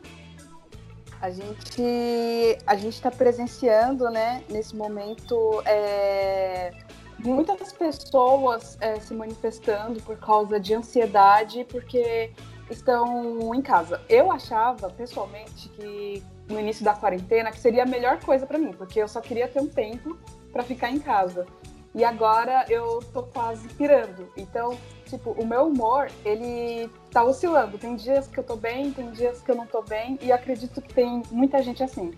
A 1.22 1.30
gente 1.30 2.58
a 2.66 2.76
gente 2.76 2.94
está 2.96 3.12
presenciando, 3.12 4.10
né, 4.10 4.44
nesse 4.50 4.76
momento, 4.76 5.62
é, 5.66 6.72
muitas 7.20 7.72
pessoas 7.72 8.76
é, 8.82 9.00
se 9.00 9.14
manifestando 9.14 10.02
por 10.02 10.18
causa 10.18 10.60
de 10.60 10.74
ansiedade, 10.74 11.64
porque 11.66 12.32
estão 12.70 13.54
em 13.54 13.62
casa. 13.62 14.02
Eu 14.10 14.32
achava, 14.32 14.90
pessoalmente, 14.90 15.70
que 15.70 16.24
no 16.50 16.60
início 16.60 16.84
da 16.84 16.94
quarentena 16.94 17.52
que 17.52 17.60
seria 17.60 17.84
a 17.84 17.86
melhor 17.86 18.20
coisa 18.20 18.46
para 18.48 18.58
mim, 18.58 18.74
porque 18.74 19.00
eu 19.00 19.08
só 19.08 19.22
queria 19.22 19.48
ter 19.48 19.62
um 19.62 19.68
tempo 19.68 20.18
para 20.52 20.64
ficar 20.64 20.90
em 20.90 21.00
casa. 21.00 21.46
E 21.94 22.04
agora 22.04 22.66
eu 22.70 23.00
tô 23.14 23.24
quase 23.24 23.68
pirando. 23.70 24.28
Então, 24.38 24.78
tipo, 25.12 25.32
o 25.32 25.46
meu 25.46 25.68
humor, 25.68 26.10
ele 26.26 26.90
tá 27.12 27.24
oscilando. 27.24 27.78
Tem 27.78 27.96
dias 27.96 28.28
que 28.28 28.40
eu 28.40 28.44
tô 28.44 28.56
bem, 28.56 28.92
tem 28.92 29.12
dias 29.12 29.42
que 29.42 29.52
eu 29.52 29.56
não 29.56 29.68
tô 29.68 29.82
bem, 29.82 30.18
e 30.22 30.32
acredito 30.32 30.82
que 30.82 30.94
tem 30.94 31.22
muita 31.30 31.62
gente 31.62 31.84
assim. 31.84 32.12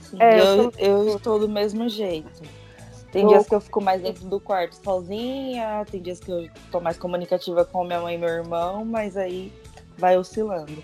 Sim, 0.00 0.18
É, 0.20 0.40
eu, 0.40 0.72
eu 0.78 1.04
eu 1.08 1.16
estou 1.16 1.38
do 1.38 1.48
mesmo 1.48 1.88
jeito. 1.88 2.42
Tem 3.12 3.22
Eu- 3.22 3.28
dias 3.28 3.46
que 3.46 3.54
eu 3.54 3.60
fico 3.60 3.80
mais 3.80 4.02
dentro 4.02 4.26
do 4.28 4.38
quarto 4.40 4.74
sozinha, 4.74 5.84
tem 5.90 6.02
dias 6.02 6.18
que 6.20 6.30
eu 6.30 6.48
tô 6.70 6.80
mais 6.80 6.98
comunicativa 6.98 7.64
com 7.64 7.84
minha 7.84 8.00
mãe 8.00 8.16
e 8.16 8.18
meu 8.18 8.28
irmão, 8.28 8.84
mas 8.84 9.16
aí 9.16 9.52
vai 9.96 10.18
oscilando. 10.18 10.82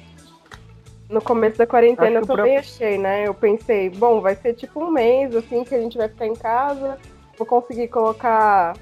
No 1.11 1.21
começo 1.21 1.59
da 1.59 1.67
quarentena 1.67 2.21
eu 2.21 2.27
também 2.27 2.57
achei, 2.57 2.97
né? 2.97 3.27
Eu 3.27 3.35
pensei, 3.35 3.91
bom, 3.91 4.21
vai 4.21 4.35
ser 4.35 4.55
tipo 4.55 4.83
um 4.83 4.91
mês, 4.91 5.35
assim, 5.35 5.63
que 5.63 5.75
a 5.75 5.81
gente 5.81 5.99
vai 5.99 6.09
ficar 6.09 6.27
em 6.27 6.35
casa, 6.35 6.97
vou 7.37 7.47
conseguir 7.47 7.89
colocar 7.89 8.75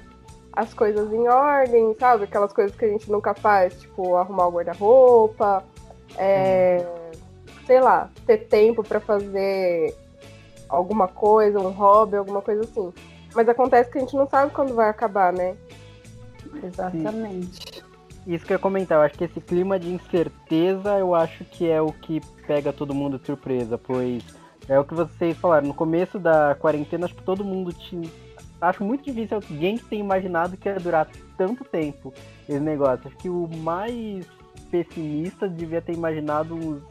as 0.53 0.73
coisas 0.73 1.11
em 1.13 1.27
ordem, 1.27 1.95
sabe? 1.99 2.25
Aquelas 2.25 2.51
coisas 2.51 2.75
que 2.75 2.85
a 2.85 2.89
gente 2.89 3.09
nunca 3.11 3.33
faz, 3.33 3.79
tipo 3.79 4.15
arrumar 4.15 4.47
o 4.47 4.51
guarda-roupa, 4.51 5.63
é, 6.17 6.85
sei 7.65 7.79
lá, 7.79 8.09
ter 8.25 8.47
tempo 8.47 8.83
pra 8.83 8.99
fazer 8.99 9.95
alguma 10.67 11.07
coisa, 11.07 11.59
um 11.59 11.71
hobby, 11.71 12.17
alguma 12.17 12.41
coisa 12.41 12.61
assim. 12.61 12.93
Mas 13.33 13.47
acontece 13.47 13.89
que 13.89 13.97
a 13.97 14.01
gente 14.01 14.15
não 14.15 14.27
sabe 14.27 14.51
quando 14.51 14.73
vai 14.73 14.89
acabar, 14.89 15.31
né? 15.31 15.55
Exatamente. 16.63 17.83
Isso 18.27 18.45
que 18.45 18.53
eu 18.53 18.55
ia 18.55 18.59
comentar, 18.59 18.97
eu 18.97 19.01
acho 19.03 19.17
que 19.17 19.23
esse 19.23 19.41
clima 19.41 19.79
de 19.79 19.91
incerteza 19.91 20.99
eu 20.99 21.15
acho 21.15 21.43
que 21.45 21.69
é 21.69 21.81
o 21.81 21.91
que 21.91 22.21
pega 22.45 22.71
todo 22.71 22.93
mundo 22.93 23.17
de 23.17 23.25
surpresa, 23.25 23.77
pois 23.77 24.23
é 24.67 24.79
o 24.79 24.83
que 24.83 24.93
vocês 24.93 25.35
falaram, 25.37 25.67
no 25.67 25.73
começo 25.73 26.19
da 26.19 26.55
quarentena 26.59 27.05
acho 27.05 27.15
que 27.15 27.23
todo 27.23 27.43
mundo 27.43 27.73
tinha. 27.73 28.09
Acho 28.61 28.83
muito 28.83 29.03
difícil 29.03 29.37
alguém 29.37 29.77
que 29.77 29.85
tenha 29.85 30.03
imaginado 30.03 30.55
que 30.55 30.69
ia 30.69 30.75
durar 30.75 31.09
tanto 31.35 31.63
tempo 31.65 32.13
esse 32.47 32.59
negócio. 32.59 33.07
Acho 33.07 33.17
que 33.17 33.27
o 33.29 33.49
mais 33.57 34.25
pessimista 34.69 35.49
devia 35.49 35.81
ter 35.81 35.93
imaginado 35.93 36.53
uns 36.53 36.81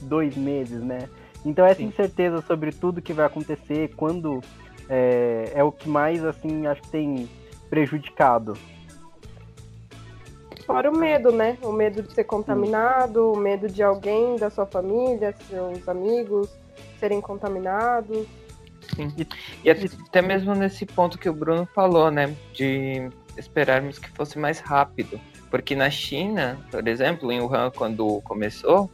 dois 0.00 0.34
meses, 0.36 0.82
né? 0.82 1.08
Então 1.44 1.66
essa 1.66 1.80
Sim. 1.80 1.86
incerteza 1.86 2.40
sobre 2.42 2.72
tudo 2.72 3.02
que 3.02 3.12
vai 3.12 3.26
acontecer, 3.26 3.94
quando 3.94 4.40
é, 4.88 5.52
é 5.54 5.62
o 5.62 5.70
que 5.70 5.88
mais 5.88 6.24
assim 6.24 6.66
acho 6.66 6.80
que 6.82 6.88
tem 6.88 7.28
prejudicado. 7.68 8.56
Fora 10.64 10.90
o 10.90 10.96
medo, 10.96 11.30
né? 11.32 11.56
O 11.62 11.72
medo 11.72 12.02
de 12.02 12.12
ser 12.12 12.24
contaminado, 12.24 13.32
o 13.32 13.36
medo 13.36 13.68
de 13.68 13.82
alguém 13.82 14.36
da 14.36 14.50
sua 14.50 14.66
família, 14.66 15.34
seus 15.48 15.88
amigos 15.88 16.50
serem 16.98 17.20
contaminados. 17.20 18.26
Sim. 18.94 19.12
E 19.64 19.70
até 19.70 20.22
mesmo 20.22 20.54
nesse 20.54 20.86
ponto 20.86 21.18
que 21.18 21.28
o 21.28 21.32
Bruno 21.32 21.66
falou, 21.74 22.10
né? 22.10 22.34
De 22.52 23.08
esperarmos 23.36 23.98
que 23.98 24.10
fosse 24.10 24.38
mais 24.38 24.60
rápido. 24.60 25.20
Porque 25.50 25.74
na 25.74 25.88
China, 25.88 26.58
por 26.70 26.86
exemplo, 26.86 27.32
em 27.32 27.40
Wuhan, 27.40 27.70
quando 27.70 28.20
começou, 28.22 28.90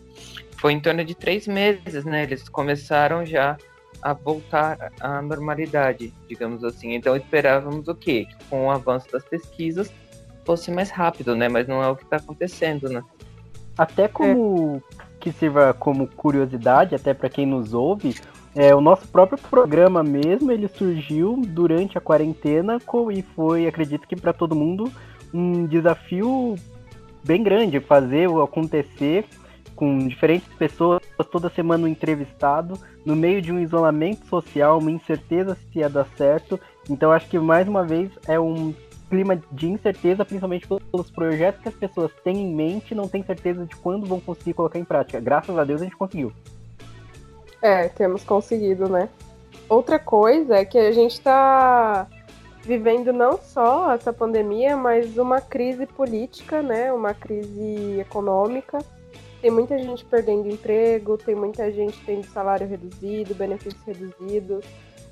foi 0.59 0.73
em 0.73 0.81
torno 0.81 1.05
de 1.05 1.15
três 1.15 1.47
meses, 1.47 2.05
né? 2.05 2.23
Eles 2.23 2.49
começaram 2.49 3.25
já 3.27 3.57
a 4.03 4.13
voltar 4.13 4.93
à 5.01 5.23
normalidade, 5.23 6.13
digamos 6.29 6.63
assim. 6.63 6.95
Então 6.95 7.17
esperávamos 7.17 7.89
o 7.89 7.95
quê? 7.95 8.27
Que 8.27 8.45
com 8.51 8.67
o 8.67 8.71
avanço 8.71 9.11
das 9.11 9.25
pesquisas 9.25 9.93
fosse 10.45 10.71
mais 10.71 10.91
rápido, 10.91 11.35
né? 11.35 11.49
Mas 11.49 11.67
não 11.67 11.83
é 11.83 11.89
o 11.89 11.97
que 11.97 12.05
está 12.05 12.17
acontecendo, 12.17 12.89
né? 12.89 13.03
Até 13.77 14.07
como 14.07 14.83
que 15.19 15.33
sirva 15.33 15.73
como 15.73 16.07
curiosidade, 16.07 16.95
até 16.95 17.15
para 17.15 17.31
quem 17.31 17.47
nos 17.47 17.73
ouve, 17.73 18.15
é, 18.55 18.75
o 18.75 18.81
nosso 18.81 19.09
próprio 19.09 19.39
programa 19.39 20.03
mesmo, 20.03 20.53
ele 20.53 20.69
surgiu 20.69 21.43
durante 21.47 21.99
a 21.99 22.01
quarentena 22.01 22.79
e 23.13 23.23
foi, 23.35 23.67
acredito 23.67 24.07
que 24.07 24.15
para 24.15 24.33
todo 24.33 24.55
mundo, 24.55 24.91
um 25.33 25.67
desafio 25.67 26.55
bem 27.25 27.43
grande 27.43 27.81
fazer 27.81 28.29
o 28.29 28.41
acontecer 28.41 29.25
com 29.75 30.07
diferentes 30.07 30.49
pessoas, 30.55 31.03
toda 31.33 31.51
semana 31.51 31.85
um 31.85 31.89
entrevistado, 31.89 32.79
no 33.05 33.17
meio 33.17 33.43
de 33.43 33.53
um 33.53 33.59
isolamento 33.59 34.25
social, 34.27 34.79
uma 34.79 34.91
incerteza 34.91 35.57
se 35.73 35.81
ia 35.81 35.89
dar 35.89 36.07
certo. 36.17 36.61
Então 36.89 37.11
acho 37.11 37.29
que 37.29 37.39
mais 37.41 37.67
uma 37.67 37.85
vez 37.85 38.11
é 38.29 38.39
um 38.39 38.73
clima 39.11 39.41
de 39.51 39.69
incerteza, 39.69 40.25
principalmente 40.25 40.67
pelos 40.67 41.11
projetos 41.11 41.61
que 41.61 41.69
as 41.69 41.75
pessoas 41.75 42.13
têm 42.23 42.37
em 42.37 42.55
mente 42.55 42.95
não 42.95 43.09
têm 43.09 43.23
certeza 43.23 43.67
de 43.67 43.75
quando 43.77 44.07
vão 44.07 44.21
conseguir 44.21 44.55
colocar 44.55 44.79
em 44.79 44.85
prática. 44.85 45.21
Graças 45.21 45.59
a 45.59 45.65
Deus 45.65 45.81
a 45.81 45.85
gente 45.85 45.97
conseguiu. 45.97 46.33
É, 47.65 47.89
temos 47.89 48.23
conseguido, 48.23 48.91
né? 48.91 49.09
Outra 49.71 49.99
coisa 49.99 50.57
é 50.57 50.67
que 50.67 50.77
a 50.77 50.93
gente 50.93 51.19
tá 51.19 52.07
vivendo 52.63 53.11
não 53.11 53.39
só 53.39 53.95
essa 53.95 54.13
pandemia, 54.13 54.77
mas 54.77 55.17
uma 55.17 55.41
crise 55.41 55.87
política, 55.87 56.61
né? 56.61 56.93
Uma 56.93 57.15
crise 57.15 57.99
econômica. 57.99 58.77
Tem 59.41 59.51
muita 59.51 59.79
gente 59.79 60.05
perdendo 60.05 60.47
emprego, 60.47 61.17
tem 61.17 61.35
muita 61.35 61.73
gente 61.73 61.99
tendo 62.05 62.27
salário 62.27 62.69
reduzido, 62.69 63.35
benefícios 63.35 63.83
reduzidos, 63.87 64.63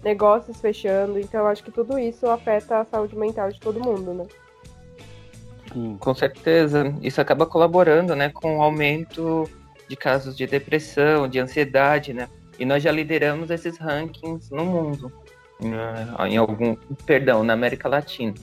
negócios 0.04 0.60
fechando. 0.60 1.18
Então, 1.18 1.46
acho 1.46 1.64
que 1.64 1.70
tudo 1.70 1.98
isso 1.98 2.28
afeta 2.28 2.80
a 2.80 2.84
saúde 2.84 3.16
mental 3.16 3.50
de 3.50 3.58
todo 3.60 3.80
mundo, 3.80 4.12
né? 4.12 4.26
Sim. 5.72 5.96
Com 5.98 6.14
certeza. 6.14 6.94
Isso 7.00 7.18
acaba 7.18 7.46
colaborando, 7.46 8.14
né, 8.14 8.28
com 8.28 8.58
o 8.58 8.62
aumento 8.62 9.48
de 9.88 9.96
casos 9.96 10.36
de 10.36 10.46
depressão, 10.46 11.26
de 11.26 11.38
ansiedade, 11.38 12.12
né? 12.12 12.28
E 12.62 12.64
nós 12.64 12.80
já 12.80 12.92
lideramos 12.92 13.50
esses 13.50 13.76
rankings 13.76 14.48
no 14.54 14.64
mundo, 14.64 15.12
né, 15.60 16.06
em 16.28 16.36
algum, 16.36 16.76
perdão, 17.04 17.42
na 17.42 17.54
América 17.54 17.88
Latina. 17.88 18.34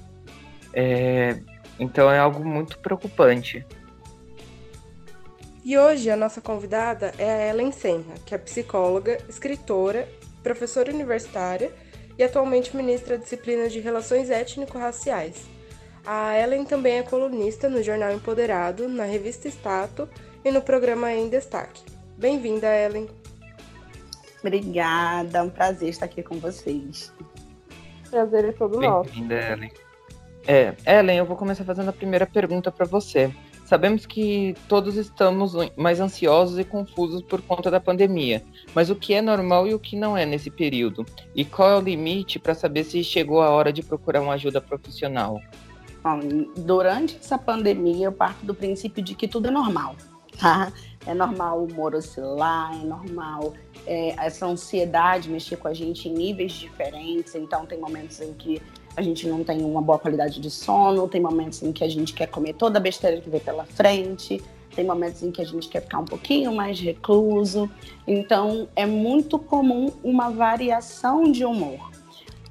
É, 0.74 1.40
então 1.80 2.12
é 2.12 2.20
algo 2.20 2.46
muito 2.46 2.80
preocupante. 2.80 3.66
E 5.64 5.78
hoje 5.78 6.12
a 6.12 6.18
nossa 6.18 6.42
convidada 6.42 7.14
é 7.18 7.32
a 7.32 7.50
Ellen 7.50 7.72
Senra, 7.72 8.16
que 8.26 8.36
é 8.36 8.38
psicóloga, 8.38 9.20
escritora, 9.30 10.06
professora 10.44 10.92
universitária 10.92 11.72
e 12.18 12.22
atualmente 12.22 12.76
ministra 12.76 13.18
da 13.18 13.24
disciplina 13.24 13.70
de 13.70 13.80
Relações 13.80 14.30
Étnico-Raciais. 14.30 15.46
A 16.06 16.38
Ellen 16.38 16.66
também 16.66 16.98
é 16.98 17.04
colunista 17.04 17.70
no 17.70 17.82
jornal 17.82 18.12
Empoderado, 18.12 18.86
na 18.90 19.06
revista 19.06 19.48
Stato 19.48 20.10
e 20.44 20.52
no 20.52 20.62
programa 20.62 21.10
Em 21.10 21.30
Destaque. 21.30 21.82
Bem-vinda, 22.18 22.68
Ellen. 22.68 23.19
Obrigada, 24.42 25.40
é 25.40 25.42
um 25.42 25.50
prazer 25.50 25.90
estar 25.90 26.06
aqui 26.06 26.24
com 26.24 26.40
vocês. 26.40 27.14
Prazer 28.10 28.46
é 28.46 28.52
todo 28.52 28.80
nosso. 28.80 29.10
Bem-vinda, 29.10 29.36
Ellen. 29.36 29.72
É, 30.48 30.76
Ellen, 30.86 31.18
eu 31.18 31.26
vou 31.26 31.36
começar 31.36 31.64
fazendo 31.64 31.90
a 31.90 31.94
primeira 31.94 32.26
pergunta 32.26 32.72
para 32.72 32.86
você. 32.86 33.32
Sabemos 33.66 34.08
que 34.08 34.56
todos 34.68 34.96
estamos 34.96 35.54
mais 35.78 36.00
ansiosos 36.00 36.58
e 36.58 36.64
confusos 36.64 37.22
por 37.22 37.40
conta 37.40 37.70
da 37.70 37.80
pandemia, 37.80 38.44
mas 38.74 38.90
o 38.90 38.96
que 38.96 39.14
é 39.14 39.22
normal 39.22 39.68
e 39.68 39.76
o 39.76 39.80
que 39.80 39.96
não 39.96 40.18
é 40.18 40.26
nesse 40.26 40.50
período? 40.50 41.06
E 41.36 41.46
qual 41.46 41.70
é 41.70 41.78
o 41.78 41.80
limite 41.80 42.40
para 42.40 42.56
saber 42.56 42.84
se 42.84 43.04
chegou 43.04 43.44
a 43.44 43.50
hora 43.52 43.72
de 43.72 43.84
procurar 43.84 44.22
uma 44.22 44.34
ajuda 44.34 44.60
profissional? 44.60 45.40
Bom, 46.04 46.20
durante 46.58 47.18
essa 47.18 47.38
pandemia, 47.38 48.08
eu 48.08 48.12
parto 48.12 48.44
do 48.44 48.56
princípio 48.56 49.04
de 49.04 49.14
que 49.14 49.28
tudo 49.28 49.50
é 49.50 49.52
normal, 49.52 49.96
tá? 50.40 50.74
É 51.06 51.14
normal 51.14 51.60
o 51.60 51.66
humor 51.66 51.94
oscilar, 51.94 52.74
é 52.74 52.84
normal 52.84 53.54
é, 53.86 54.16
essa 54.18 54.46
ansiedade 54.46 55.30
mexer 55.30 55.58
com 55.58 55.68
a 55.68 55.74
gente 55.74 56.08
em 56.08 56.14
níveis 56.14 56.54
diferentes. 56.54 57.36
Então, 57.36 57.66
tem 57.66 57.80
momentos 57.80 58.20
em 58.22 58.34
que 58.34 58.62
a 58.96 59.02
gente 59.02 59.28
não 59.28 59.44
tem 59.44 59.64
uma 59.64 59.82
boa 59.82 59.98
qualidade 59.98 60.40
de 60.40 60.50
sono, 60.50 61.08
tem 61.08 61.22
momentos 61.22 61.62
em 61.64 61.72
que 61.72 61.84
a 61.84 61.90
gente 61.90 62.14
quer 62.14 62.28
comer 62.28 62.54
toda 62.54 62.80
a 62.80 62.82
besteira 62.82 63.22
que 63.22 63.30
vem 63.30 63.40
pela 63.40 63.64
frente, 63.66 64.42
tem 64.76 64.86
momentos 64.86 65.24
em 65.24 65.32
que 65.32 65.42
a 65.42 65.46
gente 65.46 65.68
quer 65.68 65.82
ficar 65.82 66.00
um 66.00 66.06
pouquinho 66.06 66.54
mais 66.54 66.80
recluso. 66.80 67.70
Então, 68.08 68.68
é 68.76 68.86
muito 68.86 69.40
comum 69.40 69.92
uma 70.04 70.30
variação 70.30 71.32
de 71.32 71.46
humor. 71.46 71.90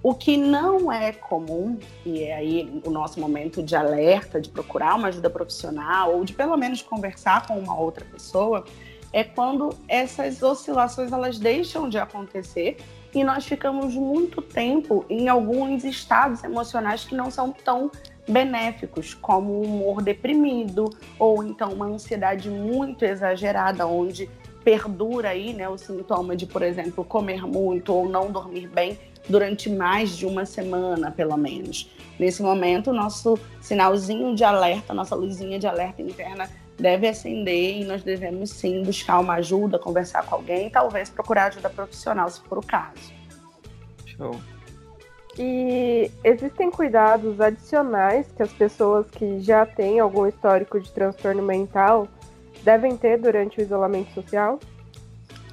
O 0.03 0.15
que 0.15 0.37
não 0.37 0.93
é 0.93 1.13
comum, 1.13 1.77
e 2.07 2.23
é 2.23 2.37
aí 2.37 2.81
o 2.85 2.91
nosso 2.91 3.19
momento 3.19 3.63
de 3.63 3.75
alerta, 3.75 4.41
de 4.41 4.49
procurar 4.49 4.95
uma 4.95 5.09
ajuda 5.09 5.29
profissional, 5.29 6.15
ou 6.15 6.25
de 6.25 6.33
pelo 6.33 6.57
menos 6.57 6.81
conversar 6.83 7.47
com 7.47 7.59
uma 7.59 7.79
outra 7.79 8.05
pessoa, 8.05 8.65
é 9.13 9.25
quando 9.25 9.71
essas 9.89 10.43
oscilações 10.43 11.13
elas 11.13 11.39
deixam 11.39 11.89
de 11.89 11.99
acontecer 11.99 12.77
e 13.15 13.25
nós 13.25 13.47
ficamos 13.47 13.95
muito 13.95 14.43
tempo 14.43 15.05
em 15.09 15.29
alguns 15.29 15.85
estados 15.85 16.45
emocionais 16.45 17.05
que 17.05 17.15
não 17.15 17.31
são 17.31 17.53
tão 17.53 17.91
benéficos, 18.29 19.15
como 19.15 19.53
o 19.53 19.63
humor 19.63 20.03
deprimido 20.03 20.91
ou 21.19 21.43
então 21.43 21.73
uma 21.73 21.87
ansiedade 21.87 22.51
muito 22.51 23.05
exagerada, 23.05 23.87
onde 23.87 24.29
perdura 24.63 25.31
aí, 25.31 25.55
né, 25.55 25.67
o 25.69 25.79
sintoma 25.79 26.37
de, 26.37 26.45
por 26.45 26.61
exemplo, 26.63 27.03
comer 27.03 27.47
muito 27.47 27.95
ou 27.95 28.07
não 28.07 28.31
dormir 28.31 28.69
bem 28.69 28.99
durante 29.27 29.71
mais 29.71 30.17
de 30.17 30.27
uma 30.27 30.45
semana, 30.45 31.11
pelo 31.11 31.37
menos. 31.37 31.91
Nesse 32.19 32.43
momento, 32.43 32.93
nosso 32.93 33.39
sinalzinho 33.61 34.35
de 34.35 34.45
alerta, 34.45 34.93
nossa 34.93 35.15
luzinha 35.15 35.59
de 35.59 35.67
alerta 35.67 36.03
interna 36.03 36.51
deve 36.79 37.09
acender 37.09 37.81
e 37.81 37.85
nós 37.85 38.03
devemos 38.03 38.51
sim 38.51 38.83
buscar 38.83 39.19
uma 39.19 39.35
ajuda, 39.35 39.79
conversar 39.79 40.25
com 40.25 40.37
alguém, 40.37 40.71
talvez 40.71 41.11
procurar 41.11 41.47
ajuda 41.47 41.69
profissional, 41.69 42.29
se 42.31 42.41
for 42.43 42.59
o 42.59 42.63
caso. 42.63 43.13
Show. 44.07 44.37
E 45.37 46.11
existem 46.25 46.71
cuidados 46.71 47.41
adicionais 47.41 48.27
que 48.37 48.43
as 48.43 48.53
pessoas 48.53 49.07
que 49.11 49.41
já 49.41 49.67
têm 49.67 50.01
algum 50.01 50.27
histórico 50.27 50.81
de 50.81 50.91
transtorno 50.91 51.43
mental 51.43 52.09
devem 52.63 52.97
ter 52.97 53.19
durante 53.19 53.61
o 53.61 53.63
isolamento 53.63 54.13
social? 54.15 54.59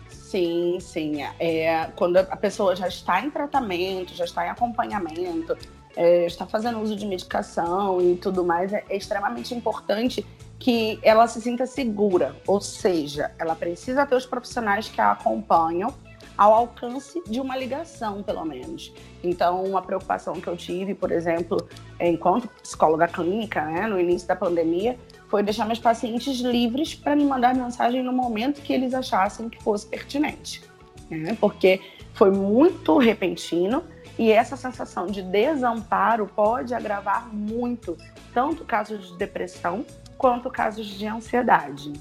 Sim, 0.10 0.80
sim. 0.80 1.22
É, 1.40 1.86
quando 1.96 2.18
a 2.18 2.36
pessoa 2.36 2.76
já 2.76 2.88
está 2.88 3.22
em 3.22 3.30
tratamento, 3.30 4.14
já 4.16 4.26
está 4.26 4.46
em 4.46 4.50
acompanhamento, 4.50 5.56
é, 5.96 6.26
está 6.26 6.46
fazendo 6.48 6.82
uso 6.82 6.96
de 6.96 7.06
medicação 7.06 8.02
e 8.02 8.16
tudo 8.18 8.44
mais, 8.44 8.74
é, 8.74 8.84
é 8.90 8.98
extremamente 8.98 9.54
importante 9.54 10.26
que 10.66 10.98
ela 11.04 11.28
se 11.28 11.40
sinta 11.40 11.68
segura, 11.68 12.36
ou 12.48 12.60
seja, 12.60 13.30
ela 13.38 13.56
precisa 13.56 14.04
ter 14.04 14.16
os 14.16 14.26
profissionais 14.26 14.90
que 14.90 15.00
a 15.00 15.12
acompanham 15.12 15.94
ao 16.36 16.52
alcance 16.52 17.22
de 17.28 17.40
uma 17.40 17.56
ligação, 17.56 18.24
pelo 18.24 18.44
menos. 18.44 18.92
Então, 19.24 19.64
uma 19.64 19.84
preocupação 19.84 20.34
que 20.42 20.48
eu 20.48 20.58
tive, 20.58 20.96
por 20.96 21.12
exemplo, 21.12 21.70
enquanto 22.00 22.48
psicóloga 22.64 23.08
clínica, 23.08 23.64
né, 23.64 23.86
no 23.86 24.00
início 24.00 24.28
da 24.28 24.36
pandemia, 24.36 24.98
foi 25.28 25.44
deixar 25.44 25.68
meus 25.68 25.78
pacientes 25.78 26.40
livres 26.40 26.96
para 26.96 27.16
me 27.16 27.26
mandar 27.26 27.54
mensagem 27.54 28.02
no 28.02 28.12
momento 28.12 28.60
que 28.60 28.74
eles 28.74 28.96
achassem 28.96 29.48
que 29.50 29.62
fosse 29.62 29.86
pertinente. 29.86 30.64
Né? 31.12 31.38
Porque 31.40 31.80
foi 32.16 32.32
muito 32.32 32.98
repentino 32.98 33.84
e 34.18 34.32
essa 34.32 34.58
sensação 34.58 35.06
de 35.06 35.22
desamparo 35.22 36.26
pode 36.36 36.74
agravar 36.74 37.32
muito 37.32 37.96
tanto 38.34 38.66
casos 38.66 39.12
de 39.12 39.18
depressão 39.20 39.86
quanto 40.18 40.50
casos 40.50 40.88
de 40.88 41.08
ansiedade. 41.08 41.94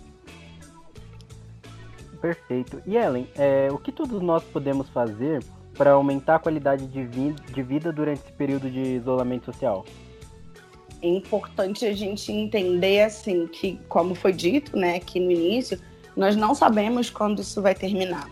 Perfeito. 2.21 2.83
E 2.87 2.97
Ellen, 2.97 3.29
é, 3.35 3.69
o 3.71 3.79
que 3.79 3.93
todos 3.93 4.23
nós 4.23 4.43
podemos 4.45 4.89
fazer 4.89 5.45
para 5.77 5.91
aumentar 5.93 6.37
a 6.37 6.39
qualidade 6.39 6.87
de, 6.87 7.05
vi 7.05 7.33
de 7.33 7.63
vida 7.63 7.93
durante 7.93 8.23
esse 8.23 8.33
período 8.33 8.71
de 8.71 8.81
isolamento 8.81 9.47
social? 9.47 9.85
É 11.03 11.09
importante 11.09 11.85
a 11.85 11.93
gente 11.93 12.33
entender 12.33 13.03
assim 13.03 13.47
que, 13.47 13.79
como 13.89 14.15
foi 14.15 14.33
dito, 14.33 14.75
né, 14.75 15.01
que 15.01 15.21
no 15.21 15.31
início 15.31 15.79
nós 16.17 16.35
não 16.35 16.55
sabemos 16.55 17.11
quando 17.11 17.43
isso 17.43 17.61
vai 17.61 17.75
terminar. 17.75 18.27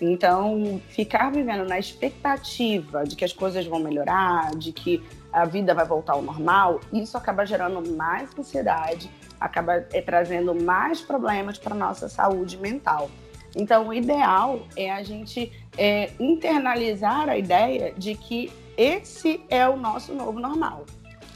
Então, 0.00 0.80
ficar 0.88 1.30
vivendo 1.30 1.64
na 1.64 1.78
expectativa 1.78 3.04
de 3.04 3.16
que 3.16 3.24
as 3.24 3.32
coisas 3.32 3.66
vão 3.66 3.78
melhorar, 3.78 4.54
de 4.56 4.72
que 4.72 5.02
a 5.32 5.44
vida 5.44 5.74
vai 5.74 5.86
voltar 5.86 6.14
ao 6.14 6.22
normal, 6.22 6.80
isso 6.92 7.16
acaba 7.16 7.46
gerando 7.46 7.88
mais 7.96 8.28
ansiedade, 8.38 9.10
acaba 9.42 9.84
é, 9.92 10.00
trazendo 10.00 10.54
mais 10.54 11.00
problemas 11.00 11.58
para 11.58 11.74
nossa 11.74 12.08
saúde 12.08 12.56
mental. 12.56 13.10
Então, 13.54 13.88
o 13.88 13.94
ideal 13.94 14.66
é 14.76 14.90
a 14.90 15.02
gente 15.02 15.52
é, 15.76 16.10
internalizar 16.18 17.28
a 17.28 17.36
ideia 17.36 17.92
de 17.96 18.14
que 18.14 18.50
esse 18.76 19.44
é 19.48 19.68
o 19.68 19.76
nosso 19.76 20.14
novo 20.14 20.38
normal. 20.38 20.86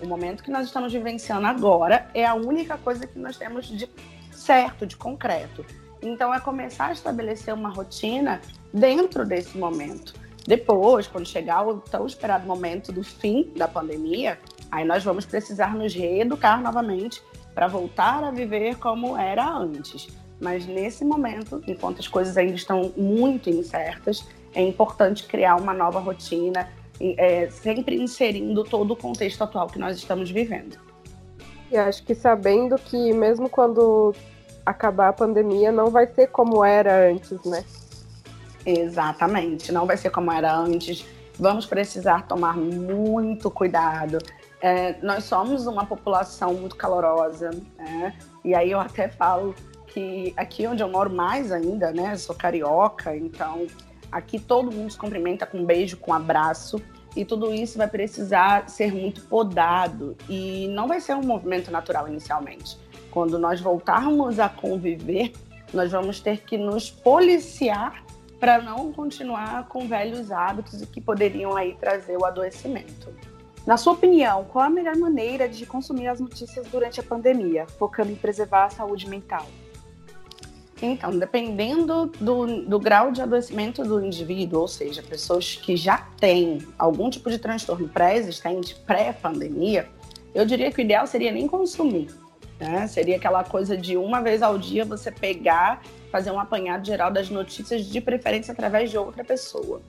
O 0.00 0.06
momento 0.06 0.42
que 0.42 0.50
nós 0.50 0.66
estamos 0.66 0.92
vivenciando 0.92 1.46
agora 1.46 2.08
é 2.14 2.24
a 2.24 2.34
única 2.34 2.78
coisa 2.78 3.06
que 3.06 3.18
nós 3.18 3.36
temos 3.36 3.66
de 3.66 3.88
certo, 4.30 4.86
de 4.86 4.96
concreto. 4.96 5.64
Então, 6.00 6.32
é 6.32 6.40
começar 6.40 6.86
a 6.86 6.92
estabelecer 6.92 7.52
uma 7.52 7.68
rotina 7.68 8.40
dentro 8.72 9.26
desse 9.26 9.58
momento. 9.58 10.14
Depois, 10.46 11.06
quando 11.06 11.26
chegar 11.26 11.66
o 11.66 11.80
tão 11.80 12.06
esperado 12.06 12.46
momento 12.46 12.92
do 12.92 13.02
fim 13.02 13.52
da 13.56 13.66
pandemia, 13.66 14.38
aí 14.70 14.84
nós 14.84 15.02
vamos 15.02 15.26
precisar 15.26 15.74
nos 15.74 15.92
reeducar 15.92 16.62
novamente 16.62 17.20
para 17.56 17.68
voltar 17.68 18.22
a 18.22 18.30
viver 18.30 18.76
como 18.76 19.16
era 19.16 19.48
antes. 19.50 20.08
Mas 20.38 20.66
nesse 20.66 21.06
momento, 21.06 21.62
enquanto 21.66 22.00
as 22.00 22.06
coisas 22.06 22.36
ainda 22.36 22.54
estão 22.54 22.92
muito 22.94 23.48
incertas, 23.48 24.28
é 24.54 24.60
importante 24.60 25.26
criar 25.26 25.56
uma 25.56 25.72
nova 25.72 25.98
rotina, 25.98 26.68
é, 27.00 27.48
sempre 27.48 27.96
inserindo 27.96 28.62
todo 28.62 28.90
o 28.90 28.96
contexto 28.96 29.42
atual 29.42 29.68
que 29.68 29.78
nós 29.78 29.96
estamos 29.96 30.30
vivendo. 30.30 30.76
E 31.72 31.78
acho 31.78 32.04
que 32.04 32.14
sabendo 32.14 32.76
que 32.76 33.14
mesmo 33.14 33.48
quando 33.48 34.14
acabar 34.66 35.08
a 35.08 35.12
pandemia, 35.14 35.72
não 35.72 35.90
vai 35.90 36.06
ser 36.06 36.26
como 36.26 36.62
era 36.62 37.10
antes, 37.10 37.42
né? 37.46 37.64
Exatamente, 38.66 39.72
não 39.72 39.86
vai 39.86 39.96
ser 39.96 40.10
como 40.10 40.30
era 40.30 40.54
antes. 40.54 41.06
Vamos 41.38 41.64
precisar 41.64 42.26
tomar 42.26 42.54
muito 42.54 43.50
cuidado. 43.50 44.18
É, 44.60 44.96
nós 45.02 45.24
somos 45.24 45.66
uma 45.66 45.84
população 45.84 46.54
muito 46.54 46.76
calorosa, 46.76 47.50
né? 47.78 48.16
E 48.44 48.54
aí 48.54 48.70
eu 48.70 48.80
até 48.80 49.08
falo 49.08 49.54
que 49.86 50.32
aqui 50.36 50.66
onde 50.66 50.82
eu 50.82 50.88
moro 50.88 51.10
mais 51.10 51.52
ainda, 51.52 51.92
né? 51.92 52.16
Sou 52.16 52.34
carioca, 52.34 53.16
então 53.16 53.66
aqui 54.10 54.38
todo 54.38 54.72
mundo 54.72 54.90
se 54.90 54.98
cumprimenta 54.98 55.46
com 55.46 55.58
um 55.58 55.64
beijo, 55.64 55.96
com 55.96 56.10
um 56.10 56.14
abraço. 56.14 56.80
E 57.14 57.24
tudo 57.24 57.52
isso 57.52 57.78
vai 57.78 57.88
precisar 57.88 58.68
ser 58.68 58.92
muito 58.92 59.22
podado 59.22 60.14
e 60.28 60.68
não 60.68 60.86
vai 60.86 61.00
ser 61.00 61.14
um 61.14 61.22
movimento 61.22 61.70
natural 61.70 62.06
inicialmente. 62.08 62.78
Quando 63.10 63.38
nós 63.38 63.58
voltarmos 63.58 64.38
a 64.38 64.50
conviver, 64.50 65.32
nós 65.72 65.92
vamos 65.92 66.20
ter 66.20 66.42
que 66.42 66.58
nos 66.58 66.90
policiar 66.90 68.04
para 68.38 68.60
não 68.60 68.92
continuar 68.92 69.66
com 69.66 69.88
velhos 69.88 70.30
hábitos 70.30 70.84
que 70.84 71.00
poderiam 71.00 71.56
aí 71.56 71.74
trazer 71.80 72.18
o 72.18 72.24
adoecimento. 72.26 73.08
Na 73.66 73.76
sua 73.76 73.94
opinião, 73.94 74.44
qual 74.44 74.64
a 74.64 74.70
melhor 74.70 74.96
maneira 74.96 75.48
de 75.48 75.66
consumir 75.66 76.06
as 76.06 76.20
notícias 76.20 76.68
durante 76.68 77.00
a 77.00 77.02
pandemia, 77.02 77.66
focando 77.66 78.12
em 78.12 78.14
preservar 78.14 78.66
a 78.66 78.70
saúde 78.70 79.08
mental? 79.08 79.44
Então, 80.80 81.18
dependendo 81.18 82.06
do, 82.20 82.62
do 82.62 82.78
grau 82.78 83.10
de 83.10 83.20
adoecimento 83.20 83.82
do 83.82 84.04
indivíduo, 84.04 84.60
ou 84.60 84.68
seja, 84.68 85.02
pessoas 85.02 85.56
que 85.56 85.76
já 85.76 85.98
têm 86.20 86.58
algum 86.78 87.10
tipo 87.10 87.28
de 87.28 87.38
transtorno 87.38 87.88
pré-existente, 87.88 88.76
pré-pandemia, 88.86 89.88
eu 90.32 90.46
diria 90.46 90.70
que 90.70 90.80
o 90.80 90.82
ideal 90.82 91.06
seria 91.06 91.32
nem 91.32 91.48
consumir. 91.48 92.08
Né? 92.60 92.86
Seria 92.86 93.16
aquela 93.16 93.42
coisa 93.42 93.76
de 93.76 93.96
uma 93.96 94.20
vez 94.20 94.42
ao 94.42 94.58
dia 94.58 94.84
você 94.84 95.10
pegar, 95.10 95.82
fazer 96.12 96.30
um 96.30 96.38
apanhado 96.38 96.86
geral 96.86 97.10
das 97.10 97.30
notícias, 97.30 97.84
de 97.84 98.00
preferência 98.00 98.52
através 98.52 98.90
de 98.90 98.98
outra 98.98 99.24
pessoa. 99.24 99.80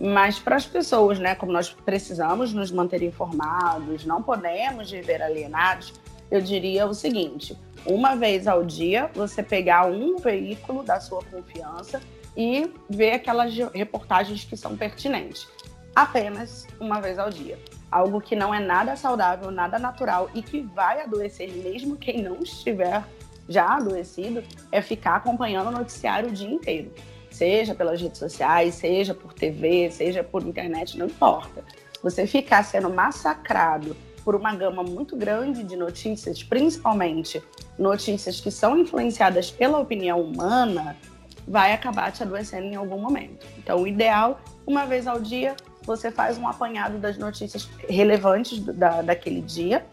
Mas 0.00 0.38
para 0.38 0.56
as 0.56 0.66
pessoas, 0.66 1.18
né, 1.18 1.34
como 1.34 1.52
nós 1.52 1.70
precisamos 1.70 2.52
nos 2.52 2.70
manter 2.70 3.02
informados, 3.02 4.04
não 4.04 4.22
podemos 4.22 4.90
viver 4.90 5.22
alienados, 5.22 5.92
eu 6.30 6.40
diria 6.40 6.86
o 6.86 6.94
seguinte: 6.94 7.56
uma 7.86 8.16
vez 8.16 8.46
ao 8.46 8.64
dia, 8.64 9.10
você 9.14 9.42
pegar 9.42 9.86
um 9.86 10.16
veículo 10.16 10.82
da 10.82 11.00
sua 11.00 11.22
confiança 11.24 12.00
e 12.36 12.70
ver 12.90 13.12
aquelas 13.12 13.54
reportagens 13.72 14.44
que 14.44 14.56
são 14.56 14.76
pertinentes. 14.76 15.46
Apenas 15.94 16.66
uma 16.80 17.00
vez 17.00 17.18
ao 17.18 17.30
dia. 17.30 17.58
Algo 17.90 18.20
que 18.20 18.34
não 18.34 18.52
é 18.52 18.58
nada 18.58 18.96
saudável, 18.96 19.50
nada 19.52 19.78
natural 19.78 20.28
e 20.34 20.42
que 20.42 20.60
vai 20.60 21.02
adoecer 21.02 21.52
mesmo 21.52 21.96
quem 21.96 22.20
não 22.20 22.40
estiver 22.40 23.04
já 23.48 23.76
adoecido, 23.76 24.42
é 24.72 24.80
ficar 24.80 25.16
acompanhando 25.16 25.68
o 25.68 25.72
noticiário 25.72 26.30
o 26.30 26.32
dia 26.32 26.48
inteiro. 26.48 26.90
Seja 27.34 27.74
pelas 27.74 28.00
redes 28.00 28.20
sociais, 28.20 28.76
seja 28.76 29.12
por 29.12 29.32
TV, 29.32 29.90
seja 29.90 30.22
por 30.22 30.46
internet, 30.46 30.96
não 30.96 31.06
importa. 31.06 31.64
Você 32.00 32.28
ficar 32.28 32.62
sendo 32.62 32.88
massacrado 32.88 33.96
por 34.24 34.36
uma 34.36 34.54
gama 34.54 34.84
muito 34.84 35.16
grande 35.16 35.64
de 35.64 35.74
notícias, 35.74 36.44
principalmente 36.44 37.42
notícias 37.76 38.40
que 38.40 38.52
são 38.52 38.78
influenciadas 38.78 39.50
pela 39.50 39.80
opinião 39.80 40.20
humana, 40.20 40.96
vai 41.44 41.72
acabar 41.72 42.12
te 42.12 42.22
adoecendo 42.22 42.66
em 42.66 42.76
algum 42.76 42.98
momento. 42.98 43.44
Então, 43.58 43.82
o 43.82 43.86
ideal, 43.88 44.40
uma 44.64 44.86
vez 44.86 45.08
ao 45.08 45.18
dia, 45.18 45.56
você 45.82 46.12
faz 46.12 46.38
um 46.38 46.46
apanhado 46.46 46.98
das 46.98 47.18
notícias 47.18 47.68
relevantes 47.88 48.60
da, 48.60 49.02
daquele 49.02 49.40
dia 49.40 49.84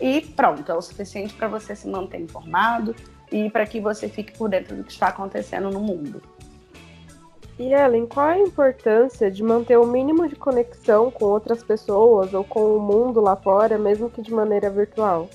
e 0.00 0.20
pronto, 0.20 0.70
é 0.70 0.74
o 0.76 0.80
suficiente 0.80 1.34
para 1.34 1.48
você 1.48 1.74
se 1.74 1.88
manter 1.88 2.20
informado 2.20 2.94
e 3.32 3.50
para 3.50 3.66
que 3.66 3.80
você 3.80 4.08
fique 4.08 4.38
por 4.38 4.48
dentro 4.48 4.76
do 4.76 4.84
que 4.84 4.92
está 4.92 5.08
acontecendo 5.08 5.68
no 5.70 5.80
mundo. 5.80 6.22
E 7.58 7.72
Ellen, 7.72 8.06
qual 8.06 8.30
é 8.30 8.34
a 8.34 8.38
importância 8.40 9.30
de 9.30 9.42
manter 9.42 9.78
o 9.78 9.86
mínimo 9.86 10.28
de 10.28 10.34
conexão 10.34 11.10
com 11.10 11.26
outras 11.26 11.62
pessoas 11.62 12.34
ou 12.34 12.42
com 12.42 12.76
o 12.76 12.80
mundo 12.80 13.20
lá 13.20 13.36
fora, 13.36 13.78
mesmo 13.78 14.10
que 14.10 14.20
de 14.20 14.32
maneira 14.32 14.68
virtual? 14.70 15.30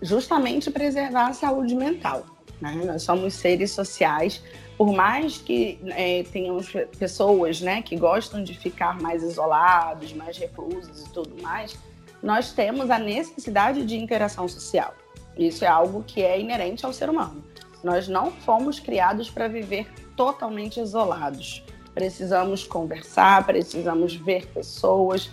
Justamente 0.00 0.70
preservar 0.72 1.28
a 1.28 1.32
saúde 1.32 1.76
mental. 1.76 2.24
Né? 2.60 2.80
Nós 2.84 3.04
somos 3.04 3.34
seres 3.34 3.70
sociais, 3.70 4.42
por 4.76 4.92
mais 4.92 5.38
que 5.38 5.78
é, 5.90 6.24
tenhamos 6.24 6.72
pessoas 6.98 7.60
né, 7.60 7.80
que 7.80 7.96
gostam 7.96 8.42
de 8.42 8.58
ficar 8.58 9.00
mais 9.00 9.22
isolados, 9.22 10.12
mais 10.12 10.36
reclusos 10.36 11.06
e 11.06 11.10
tudo 11.10 11.40
mais, 11.40 11.78
nós 12.20 12.52
temos 12.52 12.90
a 12.90 12.98
necessidade 12.98 13.84
de 13.84 13.96
interação 13.96 14.48
social. 14.48 14.94
Isso 15.36 15.64
é 15.64 15.68
algo 15.68 16.02
que 16.02 16.22
é 16.22 16.40
inerente 16.40 16.84
ao 16.84 16.92
ser 16.92 17.08
humano. 17.08 17.42
Nós 17.84 18.08
não 18.08 18.32
fomos 18.32 18.80
criados 18.80 19.30
para 19.30 19.46
viver 19.46 19.86
totalmente 20.16 20.80
isolados. 20.80 21.62
Precisamos 21.94 22.64
conversar, 22.64 23.44
precisamos 23.44 24.14
ver 24.14 24.46
pessoas. 24.46 25.30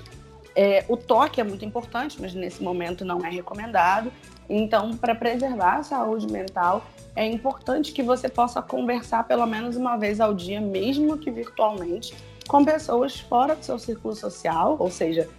É, 0.55 0.83
o 0.89 0.97
toque 0.97 1.39
é 1.39 1.43
muito 1.43 1.63
importante, 1.63 2.21
mas 2.21 2.33
nesse 2.33 2.61
momento 2.61 3.05
não 3.05 3.25
é 3.25 3.29
recomendado. 3.29 4.11
Então, 4.49 4.97
para 4.97 5.13
preservar 5.13 5.77
a 5.77 5.83
saúde 5.83 6.27
mental, 6.31 6.83
é 7.15 7.25
importante 7.25 7.91
que 7.91 8.01
você 8.01 8.27
possa 8.27 8.61
conversar 8.61 9.25
pelo 9.25 9.45
menos 9.45 9.75
uma 9.75 9.95
vez 9.95 10.19
ao 10.19 10.33
dia, 10.33 10.59
mesmo 10.59 11.17
que 11.17 11.29
virtualmente, 11.29 12.15
com 12.47 12.65
pessoas 12.65 13.19
fora 13.19 13.55
do 13.55 13.63
seu 13.63 13.77
círculo 13.77 14.15
social, 14.15 14.75
ou 14.79 14.89
seja, 14.89 15.29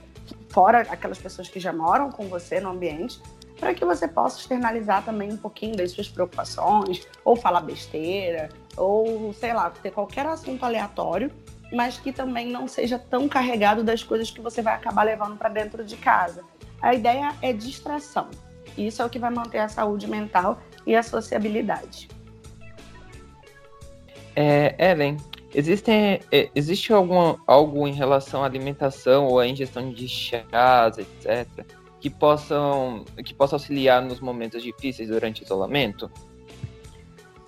fora 0.48 0.82
aquelas 0.82 1.18
pessoas 1.18 1.48
que 1.48 1.58
já 1.58 1.72
moram 1.72 2.10
com 2.10 2.28
você 2.28 2.60
no 2.60 2.70
ambiente, 2.70 3.20
para 3.58 3.74
que 3.74 3.84
você 3.84 4.06
possa 4.06 4.38
externalizar 4.38 5.04
também 5.04 5.32
um 5.32 5.36
pouquinho 5.36 5.76
das 5.76 5.90
suas 5.90 6.08
preocupações, 6.08 7.06
ou 7.24 7.34
falar 7.34 7.60
besteira, 7.60 8.48
ou 8.76 9.32
sei 9.32 9.52
lá, 9.52 9.70
ter 9.70 9.90
qualquer 9.90 10.26
assunto 10.26 10.64
aleatório, 10.64 11.30
mas 11.72 11.98
que 11.98 12.12
também 12.12 12.48
não 12.48 12.66
seja 12.66 12.98
tão 12.98 13.28
carregado 13.28 13.84
das 13.84 14.02
coisas 14.02 14.30
que 14.30 14.40
você 14.40 14.60
vai 14.62 14.74
acabar 14.74 15.04
levando 15.04 15.36
para 15.36 15.48
dentro 15.48 15.84
de 15.84 15.96
casa. 15.96 16.44
A 16.82 16.94
ideia 16.94 17.34
é 17.42 17.52
distração. 17.52 18.28
Isso 18.76 19.02
é 19.02 19.04
o 19.04 19.10
que 19.10 19.18
vai 19.18 19.30
manter 19.30 19.58
a 19.58 19.68
saúde 19.68 20.06
mental 20.06 20.58
e 20.86 20.94
a 20.94 21.02
sociabilidade. 21.02 22.08
É, 24.34 24.74
Ellen, 24.78 25.16
existe, 25.54 25.90
é, 25.90 26.94
alguma, 26.94 27.38
algo 27.46 27.86
em 27.86 27.92
relação 27.92 28.42
à 28.42 28.46
alimentação 28.46 29.26
ou 29.26 29.38
à 29.38 29.46
ingestão 29.46 29.90
de 29.90 30.08
chás, 30.08 30.98
etc., 30.98 31.46
que 32.00 32.08
possam, 32.08 33.04
que 33.22 33.34
possa 33.34 33.56
auxiliar 33.56 34.00
nos 34.00 34.20
momentos 34.20 34.62
difíceis 34.62 35.10
durante 35.10 35.42
o 35.42 35.44
isolamento? 35.44 36.10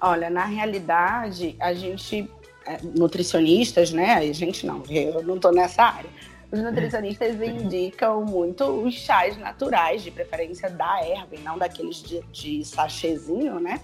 Olha, 0.03 0.29
na 0.29 0.45
realidade, 0.45 1.55
a 1.61 1.73
gente, 1.73 2.29
é, 2.67 2.79
nutricionistas, 2.83 3.93
né? 3.93 4.15
A 4.15 4.33
gente 4.33 4.67
não, 4.67 4.83
eu 4.91 5.23
não 5.23 5.37
estou 5.37 5.53
nessa 5.53 5.85
área. 5.85 6.11
Os 6.51 6.61
nutricionistas 6.61 7.41
indicam 7.41 8.25
muito 8.25 8.65
os 8.65 8.95
chás 8.95 9.39
naturais, 9.39 10.03
de 10.03 10.11
preferência 10.11 10.69
da 10.69 11.01
erva, 11.07 11.37
e 11.37 11.39
não 11.39 11.57
daqueles 11.57 12.03
de, 12.03 12.21
de 12.33 12.65
sachêzinho, 12.65 13.61
né? 13.61 13.81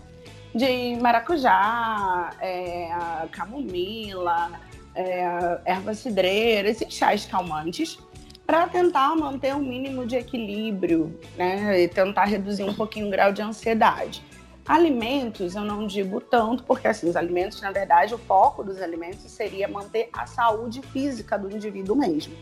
De 0.52 0.96
maracujá, 0.96 2.30
é, 2.40 2.90
camomila, 3.30 4.50
é, 4.96 5.60
erva 5.64 5.94
cidreira, 5.94 6.68
esses 6.68 6.92
chás 6.92 7.26
calmantes 7.26 7.96
para 8.44 8.66
tentar 8.66 9.14
manter 9.14 9.54
um 9.54 9.60
mínimo 9.60 10.04
de 10.04 10.16
equilíbrio, 10.16 11.16
né? 11.36 11.80
E 11.80 11.86
tentar 11.86 12.24
reduzir 12.24 12.64
um 12.64 12.74
pouquinho 12.74 13.06
o 13.06 13.10
grau 13.10 13.32
de 13.32 13.40
ansiedade. 13.40 14.26
Alimentos, 14.68 15.54
eu 15.54 15.62
não 15.62 15.86
digo 15.86 16.20
tanto, 16.20 16.62
porque 16.62 16.86
assim, 16.86 17.08
os 17.08 17.16
alimentos, 17.16 17.58
na 17.62 17.72
verdade, 17.72 18.14
o 18.14 18.18
foco 18.18 18.62
dos 18.62 18.82
alimentos 18.82 19.30
seria 19.30 19.66
manter 19.66 20.10
a 20.12 20.26
saúde 20.26 20.82
física 20.82 21.38
do 21.38 21.50
indivíduo 21.50 21.96
mesmo. 21.96 22.34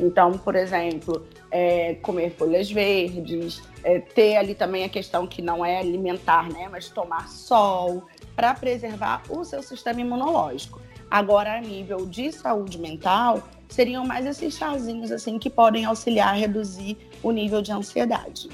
Então, 0.00 0.32
por 0.32 0.56
exemplo, 0.56 1.24
é, 1.52 1.94
comer 1.94 2.30
folhas 2.30 2.68
verdes, 2.68 3.62
é, 3.84 4.00
ter 4.00 4.36
ali 4.36 4.56
também 4.56 4.82
a 4.82 4.88
questão 4.88 5.24
que 5.24 5.40
não 5.40 5.64
é 5.64 5.78
alimentar, 5.78 6.48
né, 6.52 6.68
mas 6.68 6.88
tomar 6.88 7.28
sol, 7.28 8.08
para 8.34 8.54
preservar 8.54 9.22
o 9.28 9.44
seu 9.44 9.62
sistema 9.62 10.00
imunológico. 10.00 10.80
Agora, 11.08 11.58
a 11.58 11.60
nível 11.60 12.06
de 12.06 12.32
saúde 12.32 12.76
mental, 12.76 13.42
seriam 13.68 14.04
mais 14.04 14.26
esses 14.26 14.54
chazinhos 14.54 15.12
assim 15.12 15.38
que 15.38 15.48
podem 15.48 15.84
auxiliar 15.84 16.30
a 16.30 16.36
reduzir 16.36 16.98
o 17.22 17.30
nível 17.30 17.62
de 17.62 17.70
ansiedade. 17.70 18.48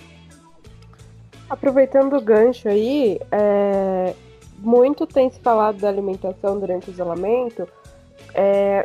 Aproveitando 1.54 2.16
o 2.16 2.20
gancho 2.20 2.68
aí, 2.68 3.20
é, 3.30 4.12
muito 4.58 5.06
tem 5.06 5.30
se 5.30 5.38
falado 5.38 5.78
da 5.78 5.88
alimentação 5.88 6.58
durante 6.58 6.90
o 6.90 6.92
isolamento 6.92 7.68
é, 8.34 8.84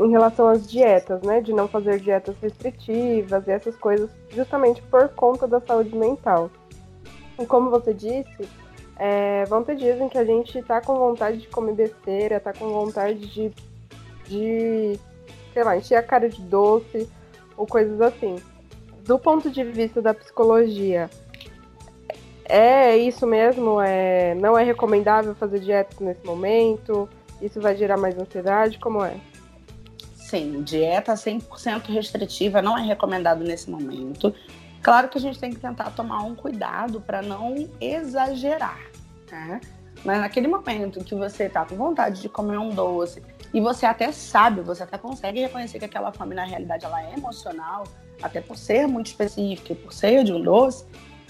em 0.00 0.10
relação 0.10 0.48
às 0.48 0.68
dietas, 0.68 1.22
né? 1.22 1.40
De 1.40 1.52
não 1.52 1.68
fazer 1.68 2.00
dietas 2.00 2.34
restritivas 2.42 3.46
e 3.46 3.52
essas 3.52 3.76
coisas, 3.76 4.10
justamente 4.30 4.82
por 4.82 5.08
conta 5.10 5.46
da 5.46 5.60
saúde 5.60 5.94
mental. 5.94 6.50
E 7.38 7.46
como 7.46 7.70
você 7.70 7.94
disse, 7.94 8.48
é, 8.96 9.44
vão 9.44 9.62
ter 9.62 9.76
dias 9.76 10.00
em 10.00 10.08
que 10.08 10.18
a 10.18 10.24
gente 10.24 10.60
tá 10.62 10.80
com 10.80 10.96
vontade 10.96 11.38
de 11.38 11.46
comer 11.46 11.74
besteira, 11.74 12.40
tá 12.40 12.52
com 12.52 12.68
vontade 12.68 13.28
de, 13.28 13.52
de 14.26 14.98
sei 15.52 15.62
lá, 15.62 15.76
encher 15.76 15.94
a 15.94 16.02
cara 16.02 16.28
de 16.28 16.42
doce 16.42 17.08
ou 17.56 17.64
coisas 17.64 18.00
assim. 18.00 18.34
Do 19.04 19.20
ponto 19.20 19.48
de 19.48 19.62
vista 19.62 20.02
da 20.02 20.12
psicologia, 20.12 21.08
é 22.48 22.96
isso 22.96 23.26
mesmo? 23.26 23.80
É, 23.80 24.34
não 24.34 24.58
é 24.58 24.64
recomendável 24.64 25.34
fazer 25.34 25.60
dietas 25.60 25.98
nesse 26.00 26.24
momento? 26.24 27.08
Isso 27.40 27.60
vai 27.60 27.76
gerar 27.76 27.96
mais 27.96 28.18
ansiedade? 28.18 28.78
Como 28.78 29.04
é? 29.04 29.16
Sim, 30.14 30.62
dieta 30.62 31.14
100% 31.14 31.86
restritiva 31.86 32.60
não 32.60 32.76
é 32.76 32.82
recomendado 32.82 33.44
nesse 33.44 33.70
momento. 33.70 34.34
Claro 34.82 35.08
que 35.08 35.18
a 35.18 35.20
gente 35.20 35.38
tem 35.38 35.50
que 35.50 35.58
tentar 35.58 35.90
tomar 35.90 36.22
um 36.22 36.34
cuidado 36.34 37.00
para 37.00 37.22
não 37.22 37.68
exagerar, 37.80 38.80
né? 39.30 39.60
Mas 40.04 40.20
naquele 40.20 40.46
momento 40.46 41.02
que 41.02 41.14
você 41.14 41.44
está 41.44 41.64
com 41.64 41.76
vontade 41.76 42.20
de 42.22 42.28
comer 42.28 42.58
um 42.58 42.70
doce 42.70 43.22
e 43.52 43.60
você 43.60 43.86
até 43.86 44.12
sabe, 44.12 44.60
você 44.60 44.82
até 44.82 44.98
consegue 44.98 45.40
reconhecer 45.40 45.78
que 45.78 45.84
aquela 45.84 46.12
fome 46.12 46.34
na 46.34 46.44
realidade 46.44 46.84
ela 46.84 47.02
é 47.02 47.14
emocional, 47.14 47.84
até 48.22 48.40
por 48.40 48.56
ser 48.56 48.86
muito 48.86 49.06
específica 49.06 49.72
e 49.72 49.76
por 49.76 49.92
ser 49.92 50.22
de 50.24 50.32
um 50.32 50.40
doce, 50.40 50.84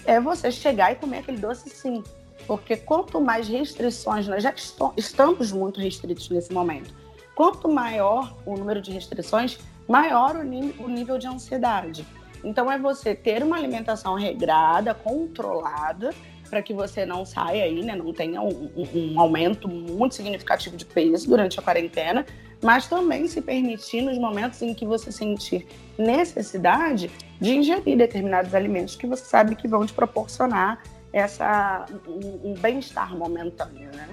é 0.05 0.19
você 0.19 0.51
chegar 0.51 0.91
e 0.91 0.95
comer 0.95 1.19
aquele 1.19 1.37
doce 1.37 1.69
sim. 1.69 2.03
Porque 2.47 2.75
quanto 2.77 3.21
mais 3.21 3.47
restrições, 3.47 4.27
nós 4.27 4.43
já 4.43 4.53
estamos 4.97 5.51
muito 5.51 5.79
restritos 5.79 6.29
nesse 6.29 6.51
momento. 6.51 6.93
Quanto 7.35 7.69
maior 7.69 8.35
o 8.45 8.57
número 8.57 8.81
de 8.81 8.91
restrições, 8.91 9.59
maior 9.87 10.35
o, 10.35 10.43
nível 10.43 11.17
de 11.17 11.27
ansiedade. 11.27 12.05
Então 12.43 12.71
é 12.71 12.77
você 12.77 13.15
ter 13.15 13.43
uma 13.43 13.57
alimentação 13.57 14.15
regrada, 14.15 14.93
controlada, 14.93 16.13
para 16.49 16.61
que 16.61 16.73
você 16.73 17.05
não 17.05 17.25
saia 17.25 17.63
aí, 17.63 17.83
né, 17.83 17.95
não 17.95 18.11
tenha 18.11 18.41
um, 18.41 18.69
um, 18.75 19.13
um, 19.13 19.19
aumento 19.19 19.67
muito 19.67 20.15
significativo 20.15 20.75
de 20.75 20.85
peso 20.85 21.27
durante 21.27 21.59
a 21.59 21.63
quarentena, 21.63 22.25
mas 22.61 22.87
também 22.87 23.27
se 23.27 23.41
permitir 23.41 24.01
nos 24.01 24.17
momentos 24.17 24.61
em 24.61 24.73
que 24.73 24.85
você 24.85 25.11
sentir 25.11 25.65
necessidade 25.97 27.09
de 27.39 27.55
ingerir 27.55 27.97
determinados 27.97 28.53
alimentos 28.53 28.95
que 28.95 29.07
você 29.07 29.23
sabe 29.23 29.55
que 29.55 29.67
vão 29.67 29.85
te 29.85 29.93
proporcionar 29.93 30.81
essa 31.13 31.85
um, 32.07 32.51
um 32.51 32.53
bem-estar 32.55 33.15
momentâneo, 33.15 33.89
né? 33.93 34.07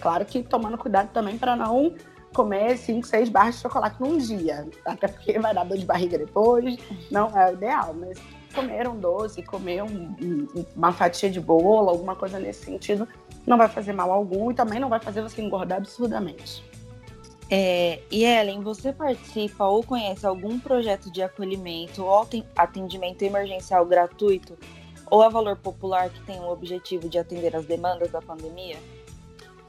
Claro 0.00 0.24
que 0.24 0.42
tomando 0.42 0.76
cuidado 0.76 1.10
também 1.12 1.38
para 1.38 1.54
não 1.54 1.94
comer 2.32 2.76
5, 2.76 3.06
6 3.06 3.28
barras 3.28 3.56
de 3.56 3.60
chocolate 3.60 4.00
num 4.00 4.18
dia, 4.18 4.66
até 4.84 5.06
porque 5.06 5.38
vai 5.38 5.54
dar 5.54 5.64
dor 5.64 5.78
de 5.78 5.84
barriga 5.84 6.18
depois, 6.18 6.76
não 7.10 7.28
é 7.38 7.50
o 7.50 7.54
ideal, 7.54 7.94
mas 7.94 8.18
comer 8.52 8.88
um 8.88 8.98
doce, 8.98 9.42
comer 9.42 9.82
um, 9.82 10.14
um, 10.20 10.64
uma 10.76 10.92
fatia 10.92 11.30
de 11.30 11.40
bolo, 11.40 11.88
alguma 11.88 12.14
coisa 12.14 12.38
nesse 12.38 12.64
sentido, 12.64 13.08
não 13.46 13.56
vai 13.56 13.68
fazer 13.68 13.92
mal 13.92 14.10
algum 14.12 14.50
e 14.50 14.54
também 14.54 14.78
não 14.78 14.88
vai 14.88 15.00
fazer 15.00 15.22
você 15.22 15.42
engordar 15.42 15.78
absurdamente. 15.78 16.62
É, 17.50 18.00
e 18.10 18.24
Ellen, 18.24 18.62
você 18.62 18.92
participa 18.92 19.66
ou 19.66 19.82
conhece 19.82 20.26
algum 20.26 20.58
projeto 20.58 21.12
de 21.12 21.22
acolhimento 21.22 22.02
ou 22.02 22.26
atendimento 22.56 23.22
emergencial 23.22 23.84
gratuito 23.84 24.56
ou 25.10 25.22
a 25.22 25.28
valor 25.28 25.56
popular 25.56 26.08
que 26.08 26.22
tem 26.22 26.40
o 26.40 26.48
objetivo 26.48 27.10
de 27.10 27.18
atender 27.18 27.54
as 27.54 27.66
demandas 27.66 28.10
da 28.10 28.22
pandemia? 28.22 28.78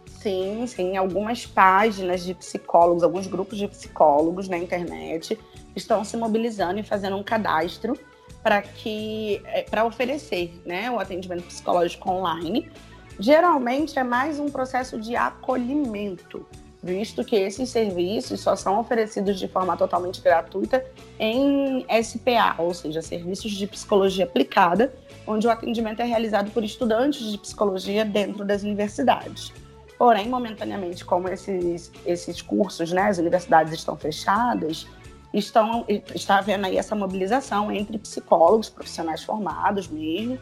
Sim, 0.06 0.66
sim. 0.66 0.96
Algumas 0.96 1.46
páginas 1.46 2.24
de 2.24 2.34
psicólogos, 2.34 3.04
alguns 3.04 3.28
grupos 3.28 3.58
de 3.58 3.68
psicólogos 3.68 4.48
na 4.48 4.58
internet 4.58 5.38
estão 5.76 6.06
se 6.06 6.16
mobilizando 6.16 6.80
e 6.80 6.84
fazendo 6.84 7.18
um 7.18 7.24
cadastro 7.24 8.00
para 8.44 8.62
que 8.62 9.42
é, 9.46 9.64
para 9.64 9.86
oferecer 9.86 10.62
né, 10.66 10.92
o 10.92 11.00
atendimento 11.00 11.44
psicológico 11.44 12.12
online. 12.12 12.70
Geralmente 13.18 13.98
é 13.98 14.04
mais 14.04 14.40
um 14.40 14.50
processo 14.50 15.00
de 15.00 15.16
acolhimento, 15.16 16.46
visto 16.82 17.24
que 17.24 17.36
esses 17.36 17.70
serviços 17.70 18.42
só 18.42 18.56
são 18.56 18.80
oferecidos 18.80 19.40
de 19.40 19.48
forma 19.48 19.78
totalmente 19.78 20.20
gratuita 20.20 20.84
em 21.18 21.86
SPA, 22.04 22.56
ou 22.58 22.74
seja, 22.74 23.02
serviços 23.02 23.52
de 23.52 23.66
psicologia 23.68 24.26
aplicada, 24.26 24.94
onde 25.26 25.48
o 25.48 25.50
atendimento 25.52 26.02
é 26.02 26.06
realizado 26.06 26.52
por 26.52 26.64
estudantes 26.64 27.32
de 27.32 27.38
psicologia 27.38 28.04
dentro 28.04 28.44
das 28.44 28.64
universidades. 28.64 29.54
Porém, 29.98 30.28
momentaneamente, 30.28 31.06
como 31.06 31.30
esses, 31.30 31.92
esses 32.06 32.42
cursos, 32.42 32.92
né, 32.92 33.04
as 33.04 33.20
universidades 33.20 33.72
estão 33.72 33.96
fechadas, 33.96 34.88
estão, 35.34 35.86
está 36.14 36.38
havendo 36.38 36.68
aí 36.68 36.78
essa 36.78 36.96
mobilização 36.96 37.72
entre 37.72 37.98
psicólogos, 37.98 38.70
profissionais 38.70 39.24
formados 39.24 39.88
mesmo, 39.88 40.38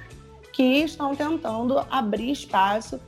que 0.51 0.83
estão 0.83 1.15
tentando 1.15 1.79
abrir 1.89 2.31
espaço 2.31 2.99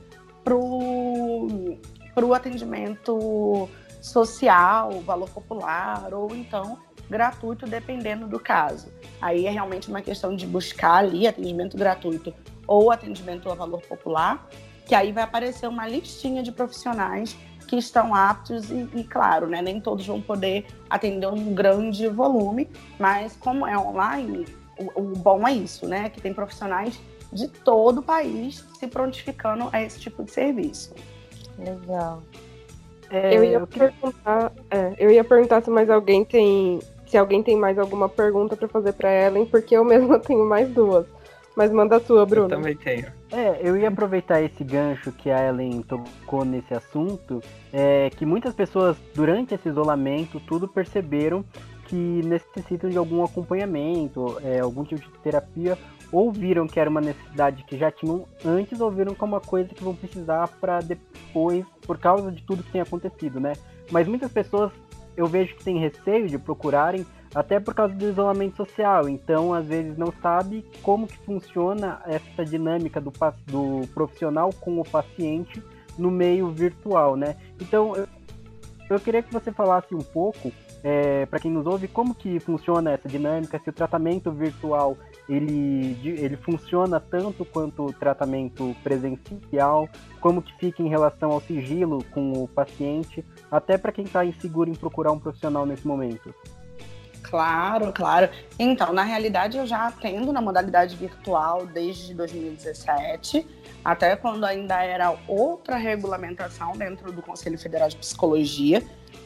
para 0.42 0.54
o 0.54 2.34
atendimento 2.34 3.68
social, 4.00 5.00
valor 5.00 5.28
popular, 5.28 6.12
ou 6.14 6.34
então 6.34 6.78
gratuito, 7.08 7.66
dependendo 7.66 8.26
do 8.26 8.40
caso. 8.40 8.88
Aí 9.20 9.46
é 9.46 9.50
realmente 9.50 9.88
uma 9.88 10.00
questão 10.00 10.34
de 10.34 10.46
buscar 10.46 10.96
ali 10.96 11.26
atendimento 11.26 11.76
gratuito 11.76 12.32
ou 12.66 12.90
atendimento 12.90 13.50
a 13.50 13.54
valor 13.54 13.82
popular, 13.82 14.48
que 14.86 14.94
aí 14.94 15.12
vai 15.12 15.24
aparecer 15.24 15.66
uma 15.68 15.86
listinha 15.86 16.42
de 16.42 16.50
profissionais 16.50 17.36
que 17.74 17.84
estão 17.84 18.14
aptos 18.14 18.70
e, 18.70 18.88
e, 18.94 19.04
claro, 19.04 19.46
né, 19.48 19.60
nem 19.60 19.80
todos 19.80 20.06
vão 20.06 20.20
poder 20.20 20.66
atender 20.88 21.26
um 21.26 21.54
grande 21.54 22.08
volume, 22.08 22.68
mas 22.98 23.36
como 23.36 23.66
é 23.66 23.76
online, 23.76 24.46
o, 24.78 25.00
o 25.00 25.02
bom 25.16 25.46
é 25.46 25.52
isso, 25.52 25.86
né, 25.86 26.08
que 26.08 26.20
tem 26.20 26.32
profissionais 26.32 26.98
de 27.32 27.48
todo 27.48 27.98
o 27.98 28.02
país 28.02 28.64
se 28.78 28.86
prontificando 28.86 29.68
a 29.72 29.82
esse 29.82 29.98
tipo 29.98 30.22
de 30.22 30.30
serviço. 30.30 30.94
Legal. 31.58 32.22
É, 33.10 33.36
eu, 33.36 33.44
ia 33.44 33.58
eu, 33.58 33.66
perguntar, 33.66 34.52
é, 34.70 34.94
eu 34.98 35.10
ia 35.10 35.24
perguntar 35.24 35.62
se 35.62 35.70
mais 35.70 35.90
alguém 35.90 36.24
tem, 36.24 36.80
se 37.06 37.16
alguém 37.16 37.42
tem 37.42 37.56
mais 37.56 37.78
alguma 37.78 38.08
pergunta 38.08 38.56
para 38.56 38.68
fazer 38.68 38.92
para 38.92 39.12
Ellen, 39.12 39.46
porque 39.46 39.76
eu 39.76 39.84
mesma 39.84 40.18
tenho 40.20 40.44
mais 40.48 40.68
duas. 40.70 41.06
Mas 41.56 41.70
manda 41.70 41.96
a 41.96 42.00
tua, 42.00 42.26
Bruno. 42.26 42.46
Eu 42.46 42.56
também 42.56 42.76
tenho. 42.76 43.06
É, 43.30 43.60
eu 43.62 43.76
ia 43.76 43.88
aproveitar 43.88 44.42
esse 44.42 44.64
gancho 44.64 45.12
que 45.12 45.30
a 45.30 45.48
Ellen 45.48 45.82
tocou 45.82 46.44
nesse 46.44 46.74
assunto, 46.74 47.40
é, 47.72 48.10
que 48.10 48.26
muitas 48.26 48.54
pessoas, 48.54 48.96
durante 49.14 49.54
esse 49.54 49.68
isolamento, 49.68 50.40
tudo 50.40 50.66
perceberam 50.66 51.44
que 51.86 52.22
necessitam 52.24 52.90
de 52.90 52.96
algum 52.96 53.22
acompanhamento, 53.22 54.38
é, 54.42 54.60
algum 54.60 54.84
tipo 54.84 55.02
de 55.02 55.18
terapia, 55.18 55.78
ou 56.10 56.32
viram 56.32 56.66
que 56.66 56.80
era 56.80 56.88
uma 56.88 57.00
necessidade 57.00 57.64
que 57.64 57.76
já 57.76 57.90
tinham 57.90 58.26
antes, 58.44 58.80
ou 58.80 58.90
viram 58.90 59.14
como 59.14 59.34
uma 59.34 59.40
coisa 59.40 59.68
que 59.68 59.82
vão 59.82 59.94
precisar 59.94 60.48
para 60.60 60.80
depois, 60.80 61.64
por 61.86 61.98
causa 61.98 62.32
de 62.32 62.42
tudo 62.42 62.62
que 62.62 62.72
tem 62.72 62.80
acontecido, 62.80 63.38
né? 63.38 63.52
Mas 63.90 64.08
muitas 64.08 64.32
pessoas 64.32 64.72
eu 65.16 65.26
vejo 65.26 65.54
que 65.54 65.64
têm 65.64 65.78
receio 65.78 66.28
de 66.28 66.38
procurarem 66.38 67.06
até 67.34 67.58
por 67.58 67.74
causa 67.74 67.94
do 67.94 68.08
isolamento 68.08 68.56
social. 68.56 69.08
Então, 69.08 69.52
às 69.52 69.66
vezes, 69.66 69.96
não 69.98 70.12
sabe 70.22 70.64
como 70.82 71.06
que 71.06 71.18
funciona 71.18 72.00
essa 72.06 72.44
dinâmica 72.44 73.00
do, 73.00 73.12
do 73.46 73.86
profissional 73.88 74.50
com 74.60 74.80
o 74.80 74.84
paciente 74.84 75.62
no 75.98 76.10
meio 76.10 76.50
virtual, 76.50 77.16
né? 77.16 77.36
Então, 77.60 77.94
eu, 77.96 78.06
eu 78.90 79.00
queria 79.00 79.22
que 79.22 79.32
você 79.32 79.50
falasse 79.50 79.94
um 79.94 80.02
pouco, 80.02 80.52
é, 80.82 81.26
para 81.26 81.38
quem 81.38 81.50
nos 81.50 81.66
ouve, 81.66 81.88
como 81.88 82.14
que 82.14 82.38
funciona 82.40 82.92
essa 82.92 83.08
dinâmica, 83.08 83.58
se 83.58 83.70
o 83.70 83.72
tratamento 83.72 84.30
virtual 84.30 84.96
ele, 85.28 85.96
ele 86.04 86.36
funciona 86.36 87.00
tanto 87.00 87.44
quanto 87.44 87.86
o 87.86 87.92
tratamento 87.92 88.76
presencial, 88.82 89.88
como 90.20 90.42
que 90.42 90.52
fica 90.58 90.82
em 90.82 90.88
relação 90.88 91.30
ao 91.30 91.40
sigilo 91.40 92.04
com 92.12 92.32
o 92.32 92.48
paciente, 92.48 93.24
até 93.50 93.78
para 93.78 93.92
quem 93.92 94.04
está 94.04 94.24
inseguro 94.24 94.68
em 94.68 94.74
procurar 94.74 95.12
um 95.12 95.18
profissional 95.18 95.64
nesse 95.64 95.86
momento. 95.86 96.34
Claro, 97.24 97.92
claro. 97.92 98.28
Então, 98.58 98.92
na 98.92 99.02
realidade, 99.02 99.56
eu 99.56 99.66
já 99.66 99.88
atendo 99.88 100.32
na 100.32 100.40
modalidade 100.40 100.94
virtual 100.94 101.66
desde 101.66 102.14
2017, 102.14 103.46
até 103.84 104.14
quando 104.14 104.44
ainda 104.44 104.82
era 104.82 105.16
outra 105.26 105.76
regulamentação 105.76 106.72
dentro 106.72 107.10
do 107.10 107.22
Conselho 107.22 107.58
Federal 107.58 107.88
de 107.88 107.96
Psicologia, 107.96 108.82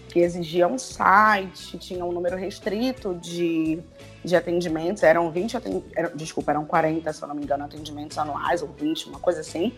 que 0.08 0.20
exigia 0.20 0.66
um 0.66 0.78
site, 0.78 1.76
tinha 1.78 2.04
um 2.04 2.12
número 2.12 2.36
restrito 2.36 3.14
de, 3.16 3.82
de 4.24 4.36
atendimentos, 4.36 5.02
eram 5.02 5.30
20, 5.30 5.56
eram, 5.94 6.16
desculpa, 6.16 6.52
eram 6.52 6.64
40, 6.64 7.12
se 7.12 7.22
eu 7.22 7.28
não 7.28 7.34
me 7.34 7.42
engano, 7.42 7.64
atendimentos 7.64 8.16
anuais, 8.16 8.62
ou 8.62 8.68
20, 8.68 9.08
uma 9.08 9.18
coisa 9.18 9.40
assim. 9.40 9.72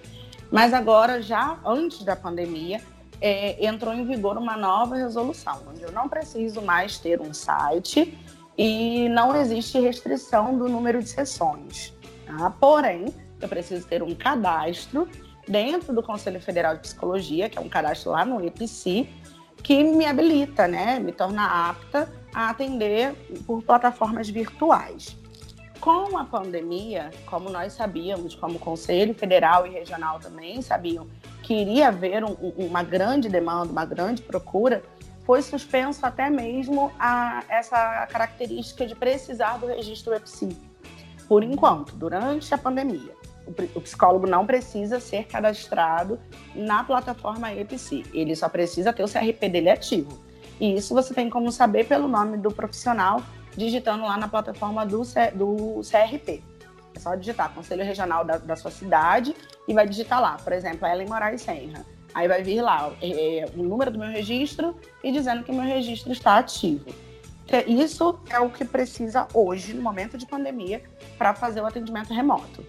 Mas 0.51 0.73
agora, 0.75 1.23
já 1.23 1.59
antes 1.65 2.05
da 2.05 2.15
pandemia, 2.15 2.81
é, 3.21 3.65
entrou 3.65 3.93
em 3.93 4.05
vigor 4.05 4.39
uma 4.39 4.57
nova 4.57 4.97
resolução, 4.97 5.61
onde 5.69 5.83
eu 5.83 5.93
não 5.93 6.09
preciso 6.09 6.63
mais 6.63 6.99
ter 6.99 7.21
um 7.21 7.35
site 7.35 8.19
e 8.57 9.09
não 9.09 9.35
existe 9.37 9.79
restrição 9.79 10.57
do 10.57 10.69
número 10.69 11.03
de 11.03 11.09
sessões. 11.09 11.95
Tá? 12.27 12.51
Porém, 12.59 13.07
eu 13.41 13.49
preciso 13.49 13.87
ter 13.87 14.03
um 14.03 14.15
cadastro 14.15 15.09
dentro 15.47 15.95
do 15.95 16.03
Conselho 16.03 16.41
Federal 16.41 16.75
de 16.75 16.81
Psicologia, 16.81 17.49
que 17.49 17.59
é 17.59 17.61
um 17.61 17.69
cadastro 17.69 18.13
lá 18.13 18.25
no 18.25 18.45
EPC, 18.45 19.09
que 19.63 19.83
me 19.83 20.07
habilita, 20.07 20.67
né, 20.67 20.99
me 20.99 21.13
torna 21.13 21.69
apta 21.69 22.09
a 22.35 22.51
atender 22.51 23.15
por 23.47 23.63
plataformas 23.63 24.29
virtuais. 24.29 25.17
Com 25.81 26.17
a 26.19 26.25
pandemia, 26.25 27.11
como 27.27 27.49
nós 27.49 27.73
sabíamos, 27.73 28.35
como 28.35 28.57
o 28.57 28.59
Conselho 28.59 29.15
Federal 29.15 29.67
e 29.67 29.71
Regional 29.71 30.21
também 30.21 30.61
sabiam 30.61 31.07
que 31.51 31.55
iria 31.55 31.89
haver 31.89 32.23
um, 32.23 32.37
uma 32.57 32.85
grande 32.85 33.29
demanda, 33.29 33.73
uma 33.73 33.85
grande 33.85 34.23
procura, 34.23 34.85
foi 35.25 35.43
suspenso 35.43 36.07
até 36.07 36.31
mesmo 36.31 36.93
a, 36.97 37.43
essa 37.49 38.07
característica 38.07 38.87
de 38.87 38.95
precisar 38.95 39.59
do 39.59 39.67
registro 39.67 40.15
EPSI. 40.15 40.57
Por 41.27 41.43
enquanto, 41.43 41.97
durante 41.97 42.55
a 42.55 42.57
pandemia, 42.57 43.13
o, 43.75 43.81
psicólogo 43.81 44.29
não 44.29 44.47
precisa 44.47 45.01
ser 45.01 45.25
cadastrado 45.25 46.21
na 46.55 46.85
plataforma 46.85 47.53
EPSI, 47.53 48.05
ele 48.15 48.37
só 48.37 48.49
precisa 48.49 48.93
ter 48.93 49.03
o 49.03 49.09
CRP 49.09 49.49
dele 49.49 49.71
ativo. 49.71 50.21
E 50.61 50.77
isso 50.77 50.95
você 50.95 51.13
tem 51.13 51.29
como 51.29 51.51
saber 51.51 51.85
pelo 51.89 52.07
nome 52.07 52.37
do 52.37 52.53
profissional, 52.53 53.21
digitando 53.57 54.05
lá 54.05 54.17
na 54.17 54.29
plataforma 54.29 54.87
do, 54.87 55.03
do 55.35 55.81
CRP. 55.81 56.45
É 57.01 57.03
só 57.03 57.15
digitar 57.15 57.55
Conselho 57.55 57.83
Regional 57.83 58.27
da, 58.27 58.37
da 58.37 58.55
sua 58.55 58.71
cidade 58.71 59.35
e 59.67 59.73
vai 59.73 59.89
digitar 59.89 60.21
lá, 60.21 60.37
por 60.37 60.53
exemplo, 60.53 60.87
Ellen 60.87 61.09
Moraes 61.09 61.41
Senra. 61.41 61.85
Aí 62.13 62.29
vai 62.29 62.43
vir 62.43 62.61
lá 62.61 62.93
é, 63.01 63.39
é, 63.39 63.47
o 63.57 63.63
número 63.63 63.91
do 63.91 63.99
meu 63.99 64.11
registro 64.11 64.77
e 65.03 65.11
dizendo 65.11 65.43
que 65.43 65.51
meu 65.51 65.63
registro 65.63 66.13
está 66.13 66.37
ativo. 66.37 66.85
Isso 67.67 68.21
é 68.29 68.39
o 68.39 68.51
que 68.51 68.67
precisa 68.67 69.27
hoje, 69.33 69.73
no 69.73 69.81
momento 69.81 70.19
de 70.19 70.27
pandemia, 70.27 70.83
para 71.17 71.33
fazer 71.35 71.63
o 71.63 71.67
atendimento 71.67 72.13
remoto. 72.13 72.65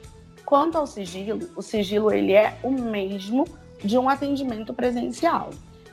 Quanto 0.45 0.77
ao 0.77 0.87
sigilo, 0.87 1.49
o 1.55 1.61
sigilo 1.61 2.11
ele 2.11 2.31
é 2.31 2.57
o 2.63 2.71
mesmo 2.71 3.45
de 3.83 3.97
um 3.97 4.07
atendimento 4.07 4.73
presencial. 4.73 5.49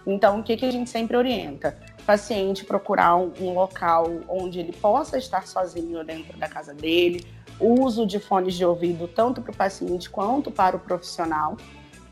Então, 0.06 0.40
o 0.40 0.42
que, 0.44 0.56
que 0.56 0.64
a 0.64 0.70
gente 0.70 0.88
sempre 0.88 1.16
orienta? 1.16 1.76
Paciente 2.06 2.64
procurar 2.64 3.16
um, 3.16 3.32
um 3.40 3.52
local 3.52 4.06
onde 4.28 4.60
ele 4.60 4.72
possa 4.72 5.18
estar 5.18 5.46
sozinho 5.46 6.02
dentro 6.04 6.38
da 6.38 6.48
casa 6.48 6.72
dele, 6.72 7.26
uso 7.60 8.06
de 8.06 8.18
fones 8.18 8.54
de 8.54 8.64
ouvido 8.64 9.08
tanto 9.08 9.42
para 9.42 9.52
o 9.52 9.56
paciente 9.56 10.08
quanto 10.08 10.50
para 10.50 10.76
o 10.76 10.78
profissional. 10.78 11.56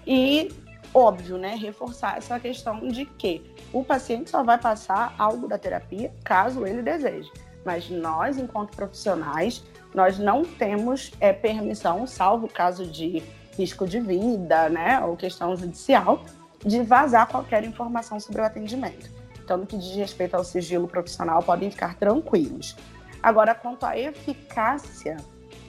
E, 0.06 0.48
óbvio, 0.92 1.38
né, 1.38 1.54
reforçar 1.54 2.18
essa 2.18 2.38
questão 2.38 2.88
de 2.88 3.04
que 3.04 3.42
o 3.72 3.84
paciente 3.84 4.30
só 4.30 4.42
vai 4.42 4.58
passar 4.58 5.14
algo 5.18 5.48
da 5.48 5.58
terapia 5.58 6.12
caso 6.24 6.66
ele 6.66 6.82
deseje. 6.82 7.30
Mas 7.64 7.90
nós, 7.90 8.38
enquanto 8.38 8.76
profissionais, 8.76 9.64
nós 9.94 10.18
não 10.18 10.44
temos 10.44 11.12
é, 11.20 11.32
permissão, 11.32 12.06
salvo 12.06 12.48
caso 12.48 12.86
de 12.86 13.22
risco 13.56 13.86
de 13.86 13.98
vida, 13.98 14.68
né, 14.68 15.00
ou 15.00 15.16
questão 15.16 15.56
judicial, 15.56 16.22
de 16.64 16.82
vazar 16.82 17.26
qualquer 17.26 17.64
informação 17.64 18.20
sobre 18.20 18.40
o 18.40 18.44
atendimento. 18.44 19.10
Então, 19.42 19.56
no 19.56 19.66
que 19.66 19.76
diz 19.76 19.94
respeito 19.94 20.34
ao 20.34 20.44
sigilo 20.44 20.88
profissional, 20.88 21.42
podem 21.42 21.70
ficar 21.70 21.94
tranquilos. 21.94 22.76
Agora, 23.22 23.54
quanto 23.54 23.84
à 23.84 23.96
eficácia 23.96 25.16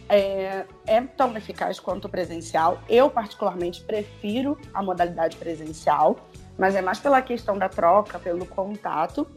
é, 0.09 0.65
é 0.85 1.01
tão 1.01 1.35
eficaz 1.35 1.79
quanto 1.79 2.05
o 2.05 2.09
presencial. 2.09 2.79
Eu, 2.89 3.09
particularmente, 3.09 3.81
prefiro 3.83 4.57
a 4.73 4.81
modalidade 4.81 5.37
presencial, 5.37 6.17
mas 6.57 6.75
é 6.75 6.81
mais 6.81 6.99
pela 6.99 7.21
questão 7.21 7.57
da 7.57 7.69
troca, 7.69 8.17
pelo 8.17 8.45
contato, 8.45 9.27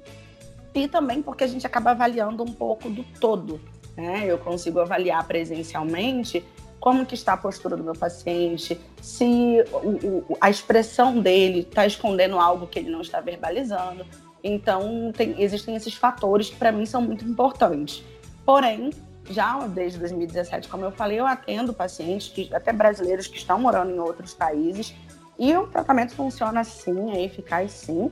e 0.74 0.86
também 0.88 1.22
porque 1.22 1.44
a 1.44 1.46
gente 1.46 1.66
acaba 1.66 1.90
avaliando 1.90 2.42
um 2.42 2.52
pouco 2.52 2.88
do 2.88 3.04
todo. 3.18 3.60
Né? 3.96 4.24
Eu 4.26 4.38
consigo 4.38 4.80
avaliar 4.80 5.26
presencialmente 5.26 6.44
como 6.78 7.04
que 7.04 7.14
está 7.14 7.34
a 7.34 7.36
postura 7.36 7.76
do 7.76 7.84
meu 7.84 7.92
paciente, 7.92 8.80
se 9.02 9.62
o, 9.70 10.32
o, 10.32 10.38
a 10.40 10.48
expressão 10.48 11.20
dele 11.20 11.60
está 11.60 11.86
escondendo 11.86 12.38
algo 12.38 12.66
que 12.66 12.78
ele 12.78 12.90
não 12.90 13.02
está 13.02 13.20
verbalizando. 13.20 14.06
Então, 14.42 15.12
tem, 15.14 15.34
existem 15.42 15.76
esses 15.76 15.94
fatores 15.94 16.48
que 16.48 16.56
para 16.56 16.72
mim 16.72 16.86
são 16.86 17.02
muito 17.02 17.22
importantes. 17.24 18.02
Porém, 18.46 18.90
já 19.30 19.58
desde 19.66 19.98
2017, 19.98 20.68
como 20.68 20.84
eu 20.84 20.92
falei, 20.92 21.18
eu 21.18 21.26
atendo 21.26 21.72
pacientes, 21.72 22.28
que, 22.28 22.54
até 22.54 22.72
brasileiros 22.72 23.26
que 23.26 23.38
estão 23.38 23.58
morando 23.58 23.90
em 23.92 23.98
outros 23.98 24.34
países, 24.34 24.94
e 25.38 25.56
o 25.56 25.66
tratamento 25.66 26.14
funciona 26.14 26.62
sim, 26.64 27.12
é 27.12 27.22
eficaz 27.22 27.72
sim. 27.72 28.10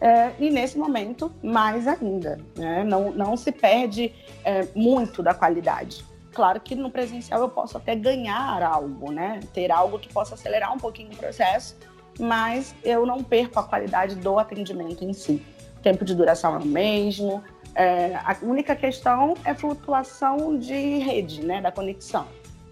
É, 0.00 0.32
e 0.38 0.50
nesse 0.50 0.78
momento, 0.78 1.30
mais 1.42 1.86
ainda. 1.88 2.38
Né? 2.56 2.84
Não, 2.84 3.10
não 3.10 3.36
se 3.36 3.50
perde 3.50 4.14
é, 4.44 4.68
muito 4.74 5.22
da 5.22 5.34
qualidade. 5.34 6.04
Claro 6.32 6.60
que 6.60 6.74
no 6.74 6.90
presencial 6.90 7.40
eu 7.40 7.48
posso 7.48 7.76
até 7.76 7.96
ganhar 7.96 8.62
algo, 8.62 9.10
né? 9.10 9.40
ter 9.52 9.72
algo 9.72 9.98
que 9.98 10.08
possa 10.12 10.34
acelerar 10.34 10.72
um 10.72 10.78
pouquinho 10.78 11.12
o 11.12 11.16
processo, 11.16 11.76
mas 12.18 12.74
eu 12.84 13.04
não 13.04 13.22
perco 13.22 13.58
a 13.58 13.62
qualidade 13.64 14.14
do 14.14 14.38
atendimento 14.38 15.04
em 15.04 15.12
si. 15.12 15.44
O 15.78 15.82
tempo 15.82 16.04
de 16.04 16.14
duração 16.14 16.54
é 16.54 16.58
o 16.58 16.64
mesmo. 16.64 17.42
É, 17.74 18.14
a 18.16 18.36
única 18.42 18.74
questão 18.74 19.34
é 19.44 19.54
flutuação 19.54 20.58
de 20.58 20.98
rede, 20.98 21.44
né, 21.44 21.60
da 21.60 21.70
conexão. 21.70 22.26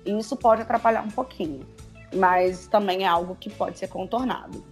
E 0.05 0.19
isso 0.19 0.37
pode 0.37 0.63
atrapalhar 0.63 1.03
um 1.03 1.11
pouquinho, 1.11 1.67
mas 2.15 2.67
também 2.67 3.05
é 3.05 3.07
algo 3.07 3.37
que 3.37 3.51
pode 3.51 3.79
ser 3.79 3.89
contornado. 3.89 4.65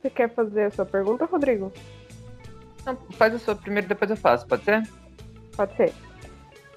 Você 0.00 0.10
quer 0.10 0.32
fazer 0.32 0.64
a 0.64 0.70
sua 0.70 0.86
pergunta, 0.86 1.24
Rodrigo? 1.24 1.72
Não, 2.86 2.96
faz 3.12 3.34
a 3.34 3.38
sua 3.38 3.56
primeiro, 3.56 3.88
depois 3.88 4.10
eu 4.10 4.16
faço, 4.16 4.46
pode 4.46 4.64
ser? 4.64 4.88
Pode 5.56 5.74
ser. 5.76 5.92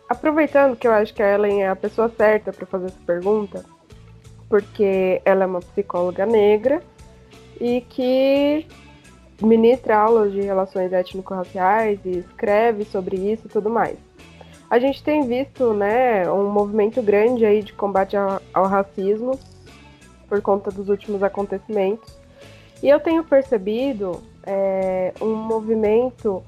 Aproveitando 0.09 0.75
que 0.75 0.87
eu 0.87 0.91
acho 0.91 1.13
que 1.13 1.23
a 1.23 1.35
Ellen 1.35 1.63
é 1.63 1.69
a 1.69 1.75
pessoa 1.75 2.09
certa 2.09 2.51
para 2.51 2.65
fazer 2.65 2.87
essa 2.87 2.99
pergunta, 3.05 3.63
porque 4.49 5.21
ela 5.23 5.43
é 5.43 5.47
uma 5.47 5.61
psicóloga 5.61 6.25
negra 6.25 6.81
e 7.59 7.81
que 7.81 8.67
ministra 9.41 9.97
aulas 9.97 10.31
de 10.31 10.41
relações 10.41 10.93
étnico-raciais 10.93 11.99
e 12.05 12.19
escreve 12.19 12.85
sobre 12.85 13.17
isso 13.17 13.47
e 13.47 13.49
tudo 13.49 13.69
mais. 13.69 13.97
A 14.69 14.79
gente 14.79 15.03
tem 15.03 15.27
visto, 15.27 15.73
né, 15.73 16.31
um 16.31 16.49
movimento 16.49 17.01
grande 17.01 17.45
aí 17.45 17.61
de 17.61 17.73
combate 17.73 18.15
ao, 18.15 18.41
ao 18.53 18.65
racismo 18.65 19.37
por 20.29 20.41
conta 20.41 20.71
dos 20.71 20.87
últimos 20.87 21.21
acontecimentos. 21.21 22.17
E 22.81 22.87
eu 22.87 22.99
tenho 22.99 23.23
percebido 23.23 24.21
é, 24.43 25.13
um 25.21 25.35
movimento 25.35 26.41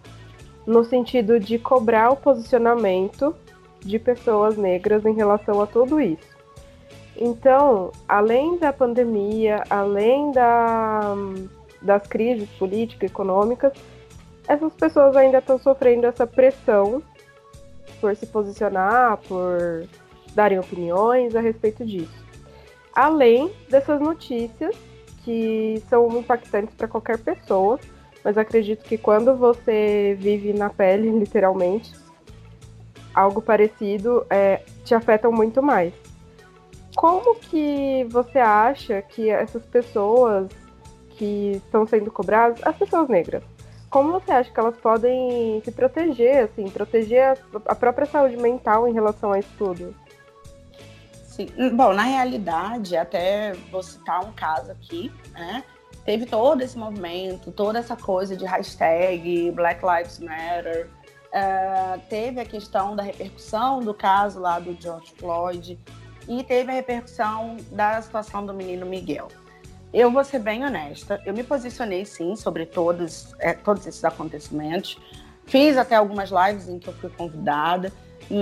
no 0.65 0.83
sentido 0.83 1.39
de 1.39 1.59
cobrar 1.59 2.11
o 2.11 2.15
posicionamento 2.15 3.35
de 3.81 3.99
pessoas 3.99 4.55
negras 4.55 5.05
em 5.05 5.13
relação 5.13 5.61
a 5.61 5.67
tudo 5.67 5.99
isso. 5.99 6.33
Então, 7.15 7.91
além 8.07 8.57
da 8.57 8.73
pandemia, 8.73 9.63
além 9.69 10.31
da, 10.31 11.13
das 11.83 12.07
crises 12.07 12.49
políticas 12.57 13.11
econômicas, 13.11 13.73
essas 14.47 14.73
pessoas 14.73 15.15
ainda 15.15 15.37
estão 15.37 15.57
sofrendo 15.59 16.07
essa 16.07 16.25
pressão 16.25 17.01
por 18.01 18.15
se 18.15 18.25
posicionar, 18.25 19.17
por 19.27 19.87
darem 20.33 20.59
opiniões 20.59 21.35
a 21.35 21.41
respeito 21.41 21.85
disso. 21.85 22.23
Além 22.93 23.51
dessas 23.69 23.99
notícias 23.99 24.75
que 25.23 25.81
são 25.89 26.07
impactantes 26.19 26.75
para 26.75 26.87
qualquer 26.87 27.17
pessoa, 27.17 27.79
mas 28.23 28.37
acredito 28.37 28.83
que 28.83 28.97
quando 28.97 29.35
você 29.35 30.17
vive 30.19 30.53
na 30.53 30.69
pele, 30.69 31.09
literalmente, 31.17 31.93
algo 33.13 33.41
parecido 33.41 34.25
é, 34.29 34.63
te 34.83 34.93
afetam 34.93 35.31
muito 35.31 35.61
mais. 35.61 35.93
Como 36.95 37.35
que 37.35 38.05
você 38.09 38.39
acha 38.39 39.01
que 39.01 39.29
essas 39.29 39.65
pessoas 39.65 40.47
que 41.23 41.61
estão 41.65 41.87
sendo 41.87 42.11
cobradas, 42.11 42.59
as 42.63 42.75
pessoas 42.75 43.07
negras, 43.07 43.41
como 43.89 44.11
você 44.11 44.31
acha 44.31 44.51
que 44.51 44.59
elas 44.59 44.75
podem 44.77 45.61
se 45.63 45.71
proteger, 45.71 46.43
assim, 46.45 46.69
proteger 46.69 47.37
a 47.65 47.75
própria 47.75 48.05
saúde 48.05 48.35
mental 48.35 48.87
em 48.87 48.93
relação 48.93 49.31
a 49.31 49.39
isso 49.39 49.51
tudo? 49.57 49.95
Sim. 51.25 51.47
Bom, 51.75 51.93
na 51.93 52.03
realidade, 52.03 52.97
até 52.97 53.53
vou 53.71 53.81
citar 53.81 54.23
um 54.25 54.33
caso 54.33 54.71
aqui, 54.71 55.11
né? 55.31 55.63
Teve 56.05 56.25
todo 56.25 56.61
esse 56.61 56.77
movimento, 56.77 57.51
toda 57.51 57.79
essa 57.79 57.95
coisa 57.95 58.35
de 58.35 58.45
hashtag 58.45 59.51
Black 59.51 59.81
Lives 59.85 60.19
Matter, 60.19 60.89
Uh, 61.33 61.99
teve 62.09 62.39
a 62.39 62.45
questão 62.45 62.95
da 62.95 63.01
repercussão 63.01 63.79
do 63.79 63.91
caso 63.91 64.39
lá 64.39 64.59
do 64.59 64.79
George 64.79 65.11
Floyd 65.17 65.79
e 66.27 66.43
teve 66.43 66.69
a 66.69 66.75
repercussão 66.75 67.57
da 67.71 67.99
situação 68.03 68.45
do 68.45 68.53
menino 68.53 68.85
Miguel. 68.85 69.29
Eu 69.93 70.09
vou 70.09 70.23
ser 70.23 70.39
bem 70.39 70.65
honesta, 70.65 71.21
eu 71.23 71.35
me 71.35 71.43
posicionei 71.43 72.03
sim 72.03 72.35
sobre 72.35 72.65
todos, 72.65 73.35
é, 73.37 73.53
todos 73.53 73.85
esses 73.85 74.03
acontecimentos. 74.03 74.97
Fiz 75.45 75.77
até 75.77 75.95
algumas 75.95 76.31
lives 76.31 76.67
em 76.67 76.79
que 76.79 76.87
eu 76.87 76.93
fui 76.95 77.11
convidada, 77.11 77.93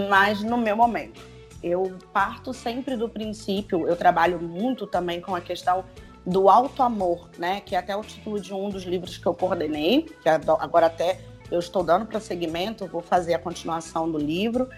mas 0.10 0.42
no 0.42 0.58
meu 0.58 0.78
momento. 0.78 1.22
Eu 1.62 1.98
parto 2.14 2.54
sempre 2.54 2.96
do 2.96 3.10
princípio, 3.10 3.86
eu 3.86 3.98
trabalho 3.98 4.42
muito 4.42 4.88
também 4.88 5.20
com 5.20 5.36
a 5.36 5.42
questão 5.42 5.84
do 6.26 6.50
alto 6.50 6.82
amor, 6.82 7.30
né? 7.38 7.60
Que 7.60 7.76
é 7.76 7.80
até 7.80 7.96
o 7.98 8.02
título 8.02 8.40
de 8.40 8.54
um 8.54 8.70
dos 8.70 8.84
livros 8.84 9.18
que 9.18 9.26
eu 9.26 9.34
coordenei, 9.34 10.04
que 10.24 10.30
agora 10.30 10.86
até 10.86 11.20
eu 11.52 11.60
estou 11.60 11.84
dando 11.84 12.06
prosseguimento, 12.06 12.88
vou 12.88 13.02
fazer 13.02 13.34
a 13.34 13.40
continuação 13.40 14.10
do 14.10 14.18
livro, 14.18 14.70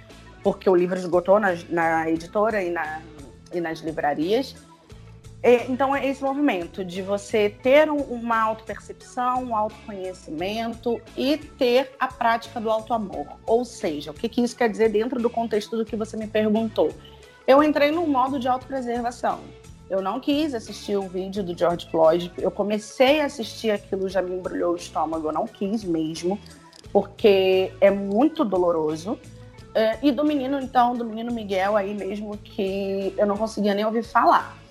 porque 0.41 0.67
o 0.67 0.75
livro 0.75 0.97
esgotou 0.97 1.39
na, 1.39 1.55
na 1.69 2.09
editora 2.09 2.63
e, 2.63 2.71
na, 2.71 3.01
e 3.53 3.62
nas 3.62 3.79
livrarias. 3.79 4.55
É, 5.43 5.69
então, 5.69 5.93
é 5.93 6.08
esse 6.08 6.23
movimento 6.23 6.86
de 6.86 7.01
você 7.01 7.49
ter 7.49 7.91
um, 7.91 7.97
uma 7.97 8.41
autopercepção, 8.41 9.43
um 9.43 9.53
autoconhecimento 9.53 11.01
e 11.17 11.36
ter 11.38 11.91
a 11.99 12.08
prática 12.08 12.62
do 12.62 12.69
auto-amor. 12.69 13.27
Ou 13.45 13.65
seja, 13.65 14.12
o 14.12 14.13
que, 14.13 14.29
que 14.29 14.41
isso 14.41 14.56
quer 14.56 14.69
dizer 14.69 14.89
dentro 14.89 15.21
do 15.21 15.29
contexto 15.29 15.75
do 15.75 15.84
que 15.84 15.97
você 15.97 16.15
me 16.15 16.27
perguntou? 16.27 16.93
Eu 17.45 17.62
entrei 17.62 17.91
num 17.91 18.08
modo 18.08 18.39
de 18.39 18.47
autopreservação. 18.47 19.41
Eu 19.89 20.01
não 20.01 20.17
quis 20.17 20.53
assistir 20.53 20.95
o 20.95 21.10
vídeo 21.10 21.43
do 21.43 21.58
George 21.58 21.89
Floyd. 21.91 22.32
Eu 22.38 22.49
comecei 22.49 23.19
a 23.19 23.25
assistir 23.25 23.71
aquilo, 23.71 24.08
já 24.08 24.21
me 24.21 24.34
embrulhou 24.34 24.71
o 24.71 24.77
estômago. 24.77 25.27
Eu 25.27 25.34
não 25.34 25.45
quis 25.45 25.84
mesmo 25.84 26.39
porque 26.93 27.73
é 27.82 27.91
muito 27.91 28.45
doloroso. 28.45 29.19
É, 29.75 29.97
e 30.01 30.10
do 30.10 30.23
menino, 30.23 30.62
então, 30.62 30.95
do 30.95 31.03
menino 31.03 31.34
Miguel 31.34 31.75
aí 31.75 31.93
mesmo, 31.93 32.38
que 32.38 33.13
eu 33.17 33.25
não 33.25 33.36
conseguia 33.36 33.73
nem 33.73 33.84
ouvir 33.84 34.03
falar. 34.03 34.62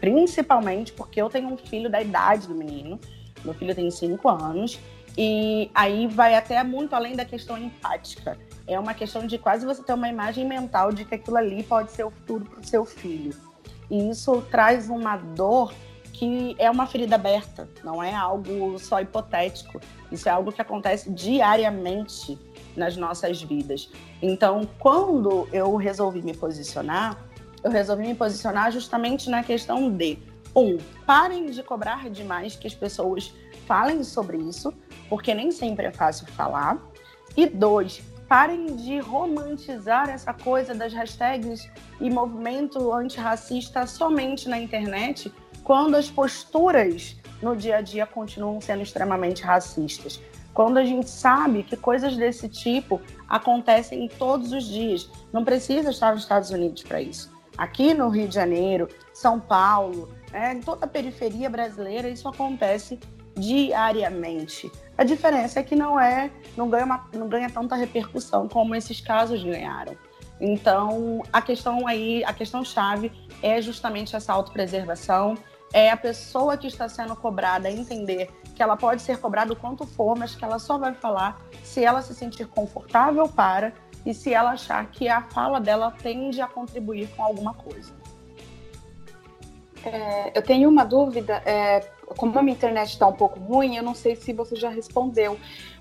Principalmente 0.00 0.92
porque 0.92 1.20
eu 1.20 1.28
tenho 1.28 1.48
um 1.48 1.56
filho 1.56 1.90
da 1.90 2.00
idade 2.00 2.48
do 2.48 2.54
menino. 2.54 2.98
Meu 3.44 3.54
filho 3.54 3.74
tem 3.74 3.90
cinco 3.90 4.28
anos. 4.28 4.80
E 5.16 5.70
aí 5.74 6.06
vai 6.06 6.34
até 6.34 6.62
muito 6.64 6.94
além 6.94 7.14
da 7.14 7.24
questão 7.24 7.58
empática. 7.58 8.38
É 8.66 8.78
uma 8.78 8.94
questão 8.94 9.26
de 9.26 9.36
quase 9.38 9.66
você 9.66 9.82
ter 9.82 9.92
uma 9.92 10.08
imagem 10.08 10.46
mental 10.46 10.92
de 10.92 11.04
que 11.04 11.16
aquilo 11.16 11.36
ali 11.36 11.62
pode 11.62 11.90
ser 11.92 12.04
o 12.04 12.10
futuro 12.10 12.44
para 12.44 12.60
o 12.60 12.66
seu 12.66 12.84
filho. 12.84 13.34
E 13.90 14.08
isso 14.08 14.40
traz 14.50 14.88
uma 14.88 15.16
dor 15.16 15.72
que 16.12 16.54
é 16.58 16.70
uma 16.70 16.86
ferida 16.86 17.14
aberta, 17.14 17.68
não 17.82 18.02
é 18.02 18.14
algo 18.14 18.78
só 18.78 19.00
hipotético. 19.00 19.80
Isso 20.12 20.28
é 20.28 20.32
algo 20.32 20.52
que 20.52 20.60
acontece 20.60 21.10
diariamente 21.10 22.38
nas 22.76 22.96
nossas 22.96 23.42
vidas. 23.42 23.90
Então, 24.20 24.68
quando 24.78 25.48
eu 25.52 25.74
resolvi 25.76 26.22
me 26.22 26.36
posicionar, 26.36 27.16
eu 27.62 27.70
resolvi 27.70 28.06
me 28.06 28.14
posicionar 28.14 28.70
justamente 28.72 29.28
na 29.28 29.42
questão 29.42 29.90
de 29.90 30.18
um, 30.54 30.78
parem 31.06 31.46
de 31.46 31.62
cobrar 31.62 32.08
demais 32.10 32.56
que 32.56 32.66
as 32.66 32.74
pessoas 32.74 33.32
falem 33.66 34.02
sobre 34.02 34.36
isso, 34.38 34.72
porque 35.08 35.32
nem 35.34 35.50
sempre 35.50 35.86
é 35.86 35.92
fácil 35.92 36.26
falar. 36.28 36.78
E 37.36 37.46
dois, 37.46 38.02
parem 38.28 38.76
de 38.76 38.98
romantizar 38.98 40.08
essa 40.08 40.32
coisa 40.32 40.74
das 40.74 40.92
hashtags 40.92 41.68
e 42.00 42.10
movimento 42.10 42.92
antirracista 42.92 43.86
somente 43.86 44.48
na 44.48 44.58
internet, 44.58 45.32
quando 45.62 45.94
as 45.94 46.10
posturas 46.10 47.16
no 47.40 47.56
dia 47.56 47.76
a 47.76 47.80
dia 47.80 48.06
continuam 48.06 48.60
sendo 48.60 48.82
extremamente 48.82 49.42
racistas. 49.42 50.20
Quando 50.52 50.78
a 50.78 50.84
gente 50.84 51.08
sabe 51.08 51.62
que 51.62 51.76
coisas 51.76 52.16
desse 52.16 52.48
tipo 52.48 53.00
acontecem 53.28 54.08
todos 54.08 54.52
os 54.52 54.64
dias, 54.64 55.08
não 55.32 55.44
precisa 55.44 55.90
estar 55.90 56.12
nos 56.12 56.22
Estados 56.22 56.50
Unidos 56.50 56.82
para 56.82 57.00
isso. 57.00 57.30
Aqui 57.60 57.92
no 57.92 58.08
Rio 58.08 58.26
de 58.26 58.34
Janeiro, 58.34 58.88
São 59.12 59.38
Paulo, 59.38 60.08
né, 60.32 60.54
em 60.54 60.62
toda 60.62 60.86
a 60.86 60.88
periferia 60.88 61.50
brasileira, 61.50 62.08
isso 62.08 62.26
acontece 62.26 62.98
diariamente. 63.36 64.72
A 64.96 65.04
diferença 65.04 65.60
é 65.60 65.62
que 65.62 65.76
não 65.76 66.00
é, 66.00 66.30
não 66.56 66.70
ganha, 66.70 66.86
uma, 66.86 67.06
não 67.12 67.28
ganha 67.28 67.50
tanta 67.50 67.76
repercussão 67.76 68.48
como 68.48 68.74
esses 68.74 69.02
casos 69.02 69.44
ganharam. 69.44 69.94
Então, 70.40 71.22
a 71.30 71.42
questão 71.42 71.86
aí, 71.86 72.24
a 72.24 72.32
questão 72.32 72.64
chave 72.64 73.12
é 73.42 73.60
justamente 73.60 74.16
essa 74.16 74.32
autopreservação, 74.32 75.36
é 75.70 75.90
a 75.90 75.98
pessoa 75.98 76.56
que 76.56 76.66
está 76.66 76.88
sendo 76.88 77.14
cobrada 77.14 77.70
entender 77.70 78.30
que 78.54 78.62
ela 78.62 78.74
pode 78.74 79.02
ser 79.02 79.18
cobrada 79.18 79.52
o 79.52 79.56
quanto 79.56 79.86
for, 79.86 80.16
mas 80.16 80.34
que 80.34 80.42
ela 80.42 80.58
só 80.58 80.78
vai 80.78 80.94
falar 80.94 81.38
se 81.62 81.84
ela 81.84 82.00
se 82.00 82.14
sentir 82.14 82.46
confortável 82.46 83.28
para 83.28 83.74
e 84.04 84.14
se 84.14 84.32
ela 84.32 84.52
achar 84.52 84.84
que 84.90 85.08
a 85.08 85.22
fala 85.22 85.60
dela 85.60 85.94
tende 86.02 86.40
a 86.40 86.46
contribuir 86.46 87.08
com 87.16 87.22
alguma 87.22 87.54
coisa. 87.54 87.92
É, 89.84 90.38
eu 90.38 90.42
tenho 90.42 90.68
uma 90.68 90.84
dúvida, 90.84 91.42
é, 91.44 91.80
como 92.16 92.38
a 92.38 92.42
minha 92.42 92.54
internet 92.54 92.90
está 92.90 93.06
um 93.06 93.12
pouco 93.12 93.38
ruim, 93.38 93.76
eu 93.76 93.82
não 93.82 93.94
sei 93.94 94.14
se 94.14 94.32
você 94.32 94.54
já 94.56 94.68
respondeu, 94.68 95.38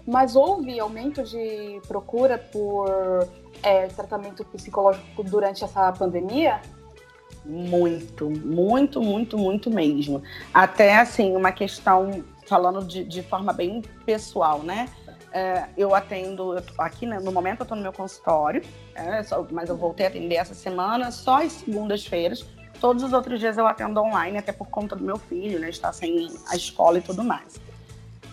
mas 0.07 0.35
houve 0.35 0.79
aumento 0.79 1.23
de 1.23 1.81
procura 1.87 2.37
por 2.37 2.87
é, 3.61 3.87
tratamento 3.87 4.45
psicológico 4.45 5.23
durante 5.23 5.63
essa 5.63 5.91
pandemia? 5.91 6.61
Muito, 7.45 8.29
muito, 8.29 9.01
muito, 9.01 9.37
muito 9.37 9.69
mesmo. 9.69 10.21
Até 10.53 10.97
assim, 10.97 11.35
uma 11.35 11.51
questão, 11.51 12.23
falando 12.45 12.85
de, 12.85 13.03
de 13.03 13.21
forma 13.23 13.51
bem 13.51 13.81
pessoal, 14.05 14.59
né? 14.59 14.87
É, 15.31 15.69
eu 15.77 15.93
atendo 15.93 16.57
eu 16.57 16.63
aqui 16.79 17.05
né, 17.05 17.19
no 17.19 17.31
momento 17.31 17.59
eu 17.59 17.63
estou 17.63 17.77
no 17.77 17.83
meu 17.83 17.93
consultório, 17.93 18.63
é, 18.95 19.21
só, 19.21 19.45
mas 19.51 19.69
eu 19.69 19.77
voltei 19.77 20.07
a 20.07 20.09
atender 20.09 20.35
essa 20.35 20.55
semana 20.55 21.11
só 21.11 21.43
às 21.43 21.51
segundas-feiras, 21.51 22.43
Todos 22.79 23.03
os 23.03 23.11
outros 23.11 23.39
dias 23.39 23.57
eu 23.57 23.67
atendo 23.67 23.99
online, 23.99 24.37
até 24.37 24.51
por 24.53 24.67
conta 24.67 24.95
do 24.95 25.03
meu 25.03 25.17
filho, 25.17 25.59
né? 25.59 25.69
Está 25.69 25.91
sem 25.91 26.29
a 26.47 26.55
escola 26.55 26.97
e 26.97 27.01
tudo 27.01 27.23
mais. 27.23 27.59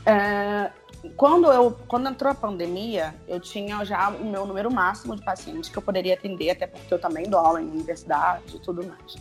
É, 0.04 0.70
quando, 1.16 1.52
eu, 1.52 1.76
quando 1.88 2.08
entrou 2.08 2.30
a 2.30 2.34
pandemia, 2.34 3.12
eu 3.26 3.40
tinha 3.40 3.84
já 3.84 4.08
o 4.08 4.24
meu 4.24 4.46
número 4.46 4.72
máximo 4.72 5.16
de 5.16 5.24
pacientes 5.24 5.68
que 5.68 5.76
eu 5.76 5.82
poderia 5.82 6.14
atender, 6.14 6.50
até 6.50 6.66
porque 6.66 6.94
eu 6.94 6.98
também 6.98 7.28
dou 7.28 7.40
aula 7.40 7.60
em 7.60 7.68
universidade 7.68 8.56
e 8.56 8.58
tudo 8.60 8.86
mais. 8.86 9.16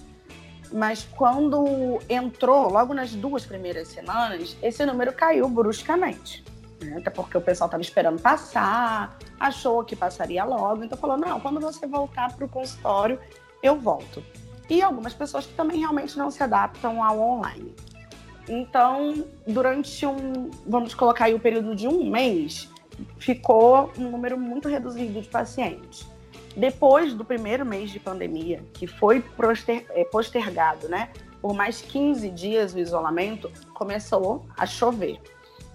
Mas 0.71 1.07
quando 1.15 1.99
entrou, 2.07 2.69
logo 2.69 2.93
nas 2.93 3.11
duas 3.15 3.45
primeiras 3.45 3.87
semanas, 3.87 4.55
esse 4.61 4.85
número 4.85 5.11
caiu 5.11 5.49
bruscamente. 5.49 6.43
Né? 6.85 6.97
Até 6.97 7.09
porque 7.09 7.37
o 7.37 7.41
pessoal 7.41 7.67
estava 7.67 7.81
esperando 7.81 8.21
passar, 8.21 9.17
achou 9.39 9.83
que 9.83 9.95
passaria 9.95 10.43
logo, 10.43 10.83
então 10.83 10.97
falou: 10.97 11.17
não, 11.17 11.39
quando 11.39 11.59
você 11.59 11.85
voltar 11.85 12.33
para 12.33 12.45
o 12.45 12.49
consultório, 12.49 13.19
eu 13.61 13.77
volto. 13.77 14.23
E 14.69 14.81
algumas 14.81 15.13
pessoas 15.13 15.45
que 15.45 15.53
também 15.53 15.79
realmente 15.79 16.17
não 16.17 16.31
se 16.31 16.41
adaptam 16.41 17.03
ao 17.03 17.19
online. 17.19 17.75
Então, 18.47 19.25
durante 19.47 20.05
um, 20.05 20.49
vamos 20.65 20.93
colocar 20.93 21.25
aí 21.25 21.33
o 21.33 21.39
período 21.39 21.75
de 21.75 21.87
um 21.87 22.09
mês, 22.09 22.69
ficou 23.17 23.91
um 23.97 24.09
número 24.09 24.37
muito 24.37 24.67
reduzido 24.67 25.21
de 25.21 25.27
pacientes. 25.27 26.07
Depois 26.55 27.13
do 27.13 27.25
primeiro 27.25 27.65
mês 27.65 27.89
de 27.89 27.99
pandemia, 27.99 28.63
que 28.73 28.87
foi 28.87 29.23
é, 29.89 30.05
postergado, 30.05 30.87
né, 30.87 31.09
por 31.41 31.53
mais 31.53 31.81
15 31.81 32.29
dias 32.29 32.73
o 32.73 32.79
isolamento, 32.79 33.51
começou 33.73 34.45
a 34.57 34.65
chover. 34.65 35.19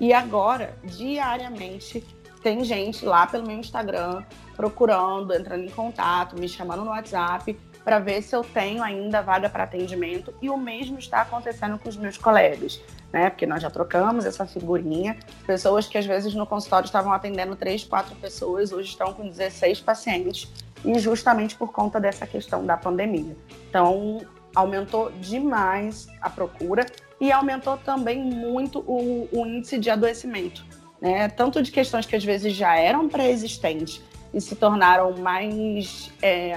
E 0.01 0.15
agora, 0.15 0.75
diariamente, 0.83 2.03
tem 2.43 2.65
gente 2.65 3.05
lá 3.05 3.27
pelo 3.27 3.47
meu 3.47 3.59
Instagram 3.59 4.25
procurando, 4.57 5.35
entrando 5.35 5.65
em 5.65 5.71
contato, 5.71 6.39
me 6.39 6.49
chamando 6.49 6.85
no 6.85 6.91
WhatsApp 6.91 7.59
para 7.85 7.99
ver 7.99 8.23
se 8.23 8.35
eu 8.35 8.43
tenho 8.43 8.83
ainda 8.83 9.23
vaga 9.23 9.49
para 9.49 9.65
atendimento 9.65 10.35
e 10.41 10.51
o 10.51 10.57
mesmo 10.57 10.99
está 10.99 11.23
acontecendo 11.23 11.79
com 11.79 11.89
os 11.89 11.97
meus 11.97 12.17
colegas, 12.17 12.81
né? 13.13 13.31
Porque 13.31 13.47
nós 13.47 13.63
já 13.63 13.71
trocamos 13.71 14.25
essa 14.25 14.47
figurinha. 14.47 15.19
Pessoas 15.47 15.87
que 15.87 15.97
às 15.97 16.07
vezes 16.07 16.35
no 16.35 16.47
consultório 16.47 16.87
estavam 16.87 17.13
atendendo 17.13 17.57
três, 17.57 17.85
quatro 17.85 18.15
pessoas, 18.17 18.73
hoje 18.73 18.91
estão 18.91 19.13
com 19.13 19.29
16 19.29 19.81
pacientes 19.81 20.51
e 20.85 20.99
justamente 20.99 21.57
por 21.57 21.73
conta 21.73 22.01
dessa 22.01 22.27
questão 22.27 22.65
da 22.65 22.77
pandemia. 22.77 23.37
Então, 23.69 24.21
aumentou 24.55 25.11
demais 25.13 26.07
a 26.21 26.29
procura 26.29 26.87
e 27.21 27.31
aumentou 27.31 27.77
também 27.77 28.23
muito 28.23 28.81
o, 28.81 29.29
o 29.31 29.47
índice 29.47 29.79
de 29.79 29.91
adoecimento, 29.91 30.65
né? 31.01 31.29
Tanto 31.29 31.63
de 31.63 31.71
questões 31.71 32.07
que 32.07 32.17
às 32.17 32.25
vezes 32.25 32.55
já 32.55 32.77
eram 32.77 33.09
pré-existentes 33.09 34.03
e 34.33 34.41
se 34.41 34.57
tornaram 34.57 35.17
mais 35.19 36.11
é, 36.23 36.55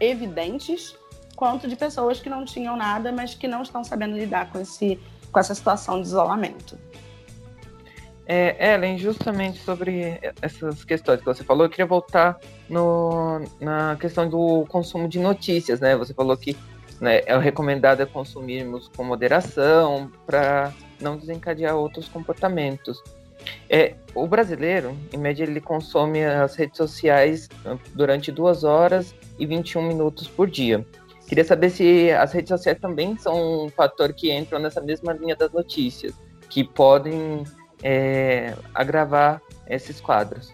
evidentes, 0.00 0.96
quanto 1.34 1.66
de 1.66 1.74
pessoas 1.74 2.20
que 2.20 2.30
não 2.30 2.44
tinham 2.44 2.76
nada, 2.76 3.10
mas 3.10 3.34
que 3.34 3.48
não 3.48 3.62
estão 3.62 3.82
sabendo 3.82 4.16
lidar 4.16 4.50
com, 4.50 4.60
esse, 4.60 5.00
com 5.32 5.40
essa 5.40 5.54
situação 5.54 6.00
de 6.00 6.06
isolamento. 6.06 6.78
É, 8.28 8.74
Ellen, 8.74 8.98
justamente 8.98 9.58
sobre 9.60 10.20
essas 10.42 10.84
questões 10.84 11.20
que 11.20 11.24
você 11.24 11.44
falou, 11.44 11.64
eu 11.64 11.70
queria 11.70 11.86
voltar 11.86 12.38
no, 12.68 13.40
na 13.60 13.96
questão 13.96 14.28
do 14.28 14.66
consumo 14.68 15.08
de 15.08 15.20
notícias, 15.20 15.78
né? 15.78 15.96
Você 15.96 16.12
falou 16.12 16.36
que 16.36 16.56
né, 17.00 17.20
é 17.26 17.36
recomendado 17.38 18.02
é 18.02 18.06
consumirmos 18.06 18.88
com 18.88 19.04
moderação 19.04 20.10
para 20.26 20.72
não 21.00 21.16
desencadear 21.16 21.76
outros 21.76 22.08
comportamentos. 22.08 23.02
É, 23.68 23.94
o 24.14 24.26
brasileiro, 24.26 24.96
em 25.12 25.18
média, 25.18 25.44
ele 25.44 25.60
consome 25.60 26.24
as 26.24 26.56
redes 26.56 26.76
sociais 26.76 27.48
ah, 27.64 27.76
durante 27.94 28.32
duas 28.32 28.64
horas 28.64 29.14
e 29.38 29.46
21 29.46 29.82
minutos 29.86 30.26
por 30.26 30.48
dia. 30.48 30.84
Queria 31.28 31.44
saber 31.44 31.70
se 31.70 32.10
as 32.12 32.32
redes 32.32 32.48
sociais 32.48 32.78
também 32.80 33.16
são 33.18 33.64
um 33.64 33.68
fator 33.68 34.12
que 34.12 34.32
entram 34.32 34.58
nessa 34.58 34.80
mesma 34.80 35.12
linha 35.12 35.34
das 35.34 35.52
notícias, 35.52 36.14
que 36.48 36.62
podem 36.62 37.44
é, 37.82 38.54
agravar 38.72 39.42
esses 39.68 40.00
quadros. 40.00 40.52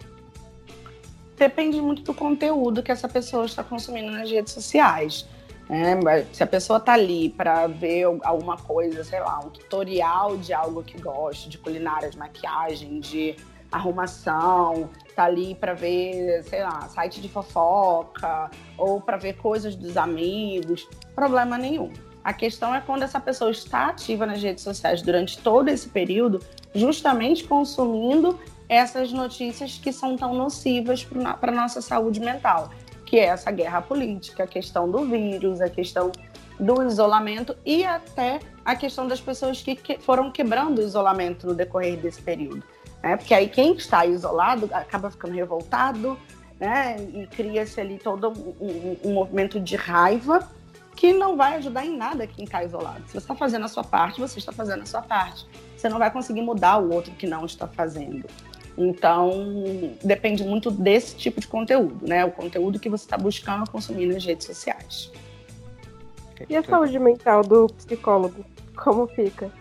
Depende 1.37 1.79
muito 1.81 2.01
do 2.03 2.13
conteúdo 2.13 2.81
que 2.81 2.91
essa 2.91 3.07
pessoa 3.07 3.45
está 3.45 3.63
consumindo 3.63 4.11
nas 4.11 4.29
redes 4.29 4.53
sociais. 4.53 5.27
É, 5.69 6.25
se 6.31 6.43
a 6.43 6.47
pessoa 6.47 6.79
tá 6.79 6.93
ali 6.93 7.29
para 7.29 7.67
ver 7.67 8.05
alguma 8.23 8.57
coisa, 8.57 9.03
sei 9.03 9.19
lá, 9.19 9.39
um 9.39 9.49
tutorial 9.49 10.37
de 10.37 10.53
algo 10.53 10.83
que 10.83 10.99
gosta, 10.99 11.49
de 11.49 11.57
culinária, 11.57 12.09
de 12.09 12.17
maquiagem, 12.17 12.99
de 12.99 13.35
arrumação, 13.71 14.89
tá 15.15 15.23
ali 15.23 15.55
para 15.55 15.73
ver, 15.73 16.43
sei 16.43 16.61
lá, 16.61 16.81
site 16.89 17.21
de 17.21 17.29
fofoca 17.29 18.51
ou 18.77 19.01
para 19.01 19.17
ver 19.17 19.33
coisas 19.33 19.75
dos 19.75 19.97
amigos, 19.97 20.87
problema 21.15 21.57
nenhum. 21.57 21.91
A 22.23 22.33
questão 22.33 22.73
é 22.73 22.79
quando 22.79 23.03
essa 23.03 23.19
pessoa 23.19 23.51
está 23.51 23.87
ativa 23.87 24.25
nas 24.25 24.41
redes 24.41 24.63
sociais 24.63 25.01
durante 25.01 25.37
todo 25.39 25.69
esse 25.69 25.89
período, 25.89 26.39
justamente 26.73 27.43
consumindo 27.43 28.39
essas 28.69 29.11
notícias 29.11 29.77
que 29.77 29.91
são 29.91 30.15
tão 30.15 30.33
nocivas 30.33 31.05
para 31.39 31.51
nossa 31.51 31.81
saúde 31.81 32.19
mental 32.19 32.69
que 33.13 33.19
é 33.19 33.25
essa 33.25 33.51
guerra 33.51 33.79
política, 33.79 34.43
a 34.43 34.47
questão 34.47 34.89
do 34.89 35.05
vírus, 35.05 35.61
a 35.61 35.69
questão 35.69 36.11
do 36.59 36.81
isolamento 36.81 37.55
e 37.63 37.85
até 37.85 38.39
a 38.65 38.75
questão 38.75 39.07
das 39.07 39.21
pessoas 39.21 39.61
que, 39.61 39.75
que 39.75 39.99
foram 39.99 40.31
quebrando 40.31 40.79
o 40.79 40.81
isolamento 40.81 41.45
no 41.45 41.53
decorrer 41.53 41.95
desse 41.95 42.19
período. 42.19 42.63
Né? 43.03 43.15
Porque 43.15 43.35
aí 43.35 43.47
quem 43.47 43.75
está 43.75 44.03
isolado 44.03 44.67
acaba 44.73 45.11
ficando 45.11 45.35
revoltado, 45.35 46.17
né? 46.59 46.95
E 47.13 47.27
cria-se 47.27 47.79
ali 47.79 47.99
todo 47.99 48.29
um, 48.29 48.55
um, 48.59 48.97
um, 49.03 49.13
movimento 49.13 49.59
de 49.59 49.75
raiva 49.75 50.49
que 50.95 51.13
não 51.13 51.37
vai 51.37 51.57
ajudar 51.57 51.85
em 51.85 51.95
nada 51.95 52.25
quem 52.25 52.45
está 52.45 52.63
isolado. 52.63 53.03
Se 53.05 53.11
você 53.11 53.17
está 53.19 53.35
fazendo 53.35 53.65
a 53.65 53.67
sua 53.67 53.83
parte, 53.83 54.19
você 54.19 54.39
está 54.39 54.51
fazendo 54.51 54.81
a 54.81 54.85
sua 54.87 55.03
parte. 55.03 55.45
Você 55.77 55.87
não 55.87 55.99
vai 55.99 56.09
conseguir 56.09 56.41
mudar 56.41 56.79
o 56.79 56.91
outro 56.91 57.13
que 57.13 57.27
não 57.27 57.45
está 57.45 57.67
fazendo. 57.67 58.25
Então, 58.77 59.31
depende 60.03 60.43
muito 60.43 60.71
desse 60.71 61.15
tipo 61.15 61.39
de 61.39 61.47
conteúdo, 61.47 62.07
né? 62.07 62.25
O 62.25 62.31
conteúdo 62.31 62.79
que 62.79 62.89
você 62.89 63.05
está 63.05 63.17
buscando 63.17 63.69
consumir 63.69 64.07
nas 64.07 64.25
redes 64.25 64.47
sociais. 64.47 65.11
E 66.49 66.55
a 66.55 66.63
saúde 66.63 66.97
mental 66.97 67.43
do 67.43 67.67
psicólogo? 67.67 68.43
Como 68.75 69.07
fica? 69.07 69.51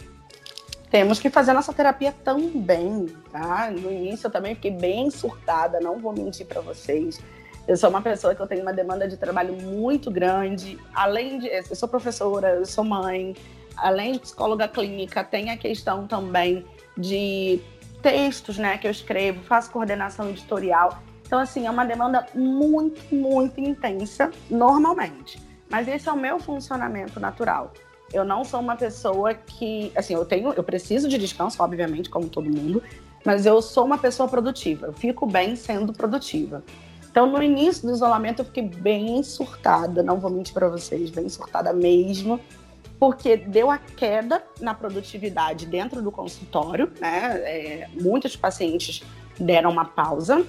Temos 0.91 1.21
que 1.21 1.31
fazer 1.31 1.53
nossa 1.53 1.73
terapia 1.73 2.13
também, 2.25 3.07
tá? 3.31 3.71
No 3.71 3.91
início 3.91 4.27
eu 4.27 4.31
também 4.31 4.55
fiquei 4.55 4.71
bem 4.71 5.11
surtada, 5.11 5.81
não 5.81 5.99
vou 5.99 6.13
mentir 6.13 6.47
para 6.47 6.61
vocês. 6.61 7.21
Eu 7.67 7.77
sou 7.77 7.89
uma 7.89 8.03
pessoa 8.03 8.35
que 8.35 8.43
eu 8.43 8.47
tenho 8.47 8.63
uma 8.63 8.73
demanda 8.73 9.07
de 9.07 9.17
trabalho 9.17 9.55
muito 9.55 10.11
grande. 10.11 10.79
Além 10.93 11.39
de, 11.39 11.47
eu 11.49 11.77
sou 11.77 11.89
professora, 11.89 12.57
eu 12.57 12.67
sou 12.67 12.85
mãe. 12.85 13.35
Além 13.77 14.13
de 14.13 14.19
psicóloga 14.19 14.69
clínica, 14.69 15.23
tem 15.25 15.51
a 15.51 15.57
questão 15.57 16.07
também 16.07 16.67
de 16.97 17.61
textos 18.03 18.59
né, 18.59 18.77
que 18.77 18.87
eu 18.87 18.91
escrevo, 18.91 19.43
faço 19.45 19.71
coordenação 19.71 20.29
editorial. 20.29 21.03
Então, 21.25 21.39
assim, 21.39 21.67
é 21.67 21.71
uma 21.71 21.85
demanda 21.85 22.27
muito, 22.35 23.15
muito 23.15 23.59
intensa, 23.61 24.31
normalmente. 24.51 25.41
Mas 25.71 25.89
esse 25.89 26.09
é 26.09 26.13
o 26.13 26.17
meu 26.17 26.39
funcionamento 26.39 27.19
natural. 27.19 27.73
Eu 28.13 28.25
não 28.25 28.45
sou 28.45 28.61
uma 28.61 28.77
pessoa 28.77 29.33
que, 29.33 29.91
assim, 29.97 30.13
eu 30.13 30.27
tenho, 30.27 30.53
eu 30.53 30.63
preciso 30.63 31.09
de 31.09 31.17
descanso, 31.17 31.63
obviamente, 31.63 32.11
como 32.11 32.29
todo 32.29 32.51
mundo, 32.51 32.83
mas 33.25 33.47
eu 33.47 33.63
sou 33.63 33.87
uma 33.87 33.97
pessoa 33.97 34.29
produtiva. 34.29 34.89
Eu 34.89 34.93
fico 34.93 35.25
bem 35.25 35.57
sendo 35.57 35.95
produtiva. 35.95 36.63
Então, 37.11 37.27
no 37.27 37.43
início 37.43 37.87
do 37.87 37.95
isolamento, 37.95 38.41
eu 38.41 38.45
fiquei 38.45 38.65
bem 38.65 39.23
surtada, 39.23 40.03
não 40.03 40.19
vou 40.19 40.31
mentir 40.31 40.53
para 40.53 40.69
vocês, 40.69 41.11
bem 41.11 41.29
surtada 41.29 41.73
mesmo 41.73 42.39
porque 43.03 43.37
deu 43.37 43.69
a 43.69 43.79
queda 43.79 44.41
na 44.61 44.75
produtividade 44.75 45.67
dentro 45.67 46.01
do 46.01 46.13
consultório, 46.13 46.89
né? 47.01 47.35
É, 47.39 47.89
muitos 48.01 48.37
pacientes 48.37 49.03
deram 49.41 49.73
uma 49.73 49.87
pausa. 49.87 50.47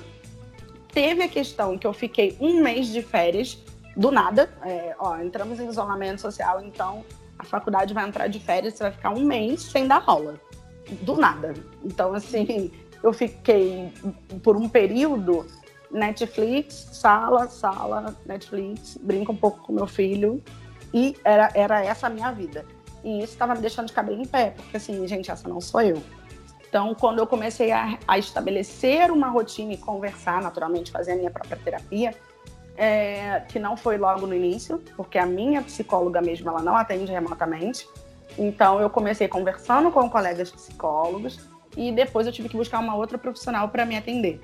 Teve 0.89 1.23
a 1.23 1.27
questão 1.27 1.75
que 1.79 1.87
eu 1.87 1.93
fiquei 1.93 2.37
um 2.39 2.61
mês 2.61 2.89
de 2.89 3.01
férias 3.01 3.57
do 3.97 4.11
nada. 4.11 4.53
É, 4.63 4.95
ó, 4.99 5.17
entramos 5.17 5.59
em 5.59 5.67
isolamento 5.67 6.21
social, 6.21 6.61
então 6.63 7.03
a 7.39 7.43
faculdade 7.43 7.91
vai 7.91 8.07
entrar 8.07 8.27
de 8.27 8.39
férias, 8.39 8.75
você 8.75 8.83
vai 8.83 8.91
ficar 8.91 9.09
um 9.09 9.23
mês 9.25 9.63
sem 9.63 9.87
dar 9.87 10.03
aula. 10.05 10.39
Do 11.01 11.15
nada. 11.15 11.55
Então, 11.83 12.13
assim, 12.13 12.71
eu 13.01 13.11
fiquei 13.13 13.91
por 14.43 14.55
um 14.55 14.69
período 14.69 15.43
Netflix, 15.89 16.87
sala, 16.91 17.47
sala, 17.47 18.15
Netflix, 18.27 18.95
brinco 19.01 19.31
um 19.31 19.37
pouco 19.37 19.59
com 19.63 19.73
meu 19.73 19.87
filho, 19.87 20.39
e 20.93 21.17
era, 21.23 21.49
era 21.53 21.83
essa 21.83 22.07
a 22.07 22.09
minha 22.09 22.31
vida. 22.31 22.65
E 23.03 23.19
isso 23.19 23.33
estava 23.33 23.55
me 23.55 23.61
deixando 23.61 23.87
de 23.87 23.93
cabelo 23.93 24.21
em 24.21 24.25
pé, 24.25 24.51
porque 24.51 24.77
assim, 24.77 25.05
gente, 25.07 25.29
essa 25.29 25.47
não 25.49 25.59
sou 25.59 25.81
eu. 25.81 26.01
Então, 26.67 26.95
quando 26.95 27.19
eu 27.19 27.27
comecei 27.27 27.71
a, 27.71 27.99
a 28.07 28.17
estabelecer 28.17 29.11
uma 29.11 29.27
rotina 29.27 29.73
e 29.73 29.77
conversar, 29.77 30.41
naturalmente, 30.41 30.91
fazer 30.91 31.11
a 31.11 31.15
minha 31.15 31.29
própria 31.29 31.57
terapia, 31.57 32.15
é, 32.75 33.41
que 33.41 33.59
não 33.59 33.77
foi 33.77 33.97
logo 33.97 34.25
no 34.25 34.33
início, 34.33 34.81
porque 34.95 35.17
a 35.17 35.25
minha 35.25 35.61
psicóloga 35.61 36.21
mesmo, 36.21 36.49
ela 36.49 36.61
não 36.61 36.75
atende 36.75 37.11
remotamente. 37.11 37.87
Então, 38.37 38.79
eu 38.79 38.89
comecei 38.89 39.27
conversando 39.27 39.91
com 39.91 40.09
colegas 40.09 40.49
psicólogos 40.49 41.47
e 41.77 41.91
depois 41.91 42.25
eu 42.25 42.33
tive 42.33 42.49
que 42.49 42.57
buscar 42.57 42.79
uma 42.79 42.95
outra 42.95 43.17
profissional 43.17 43.69
para 43.69 43.85
me 43.85 43.95
atender. 43.95 44.41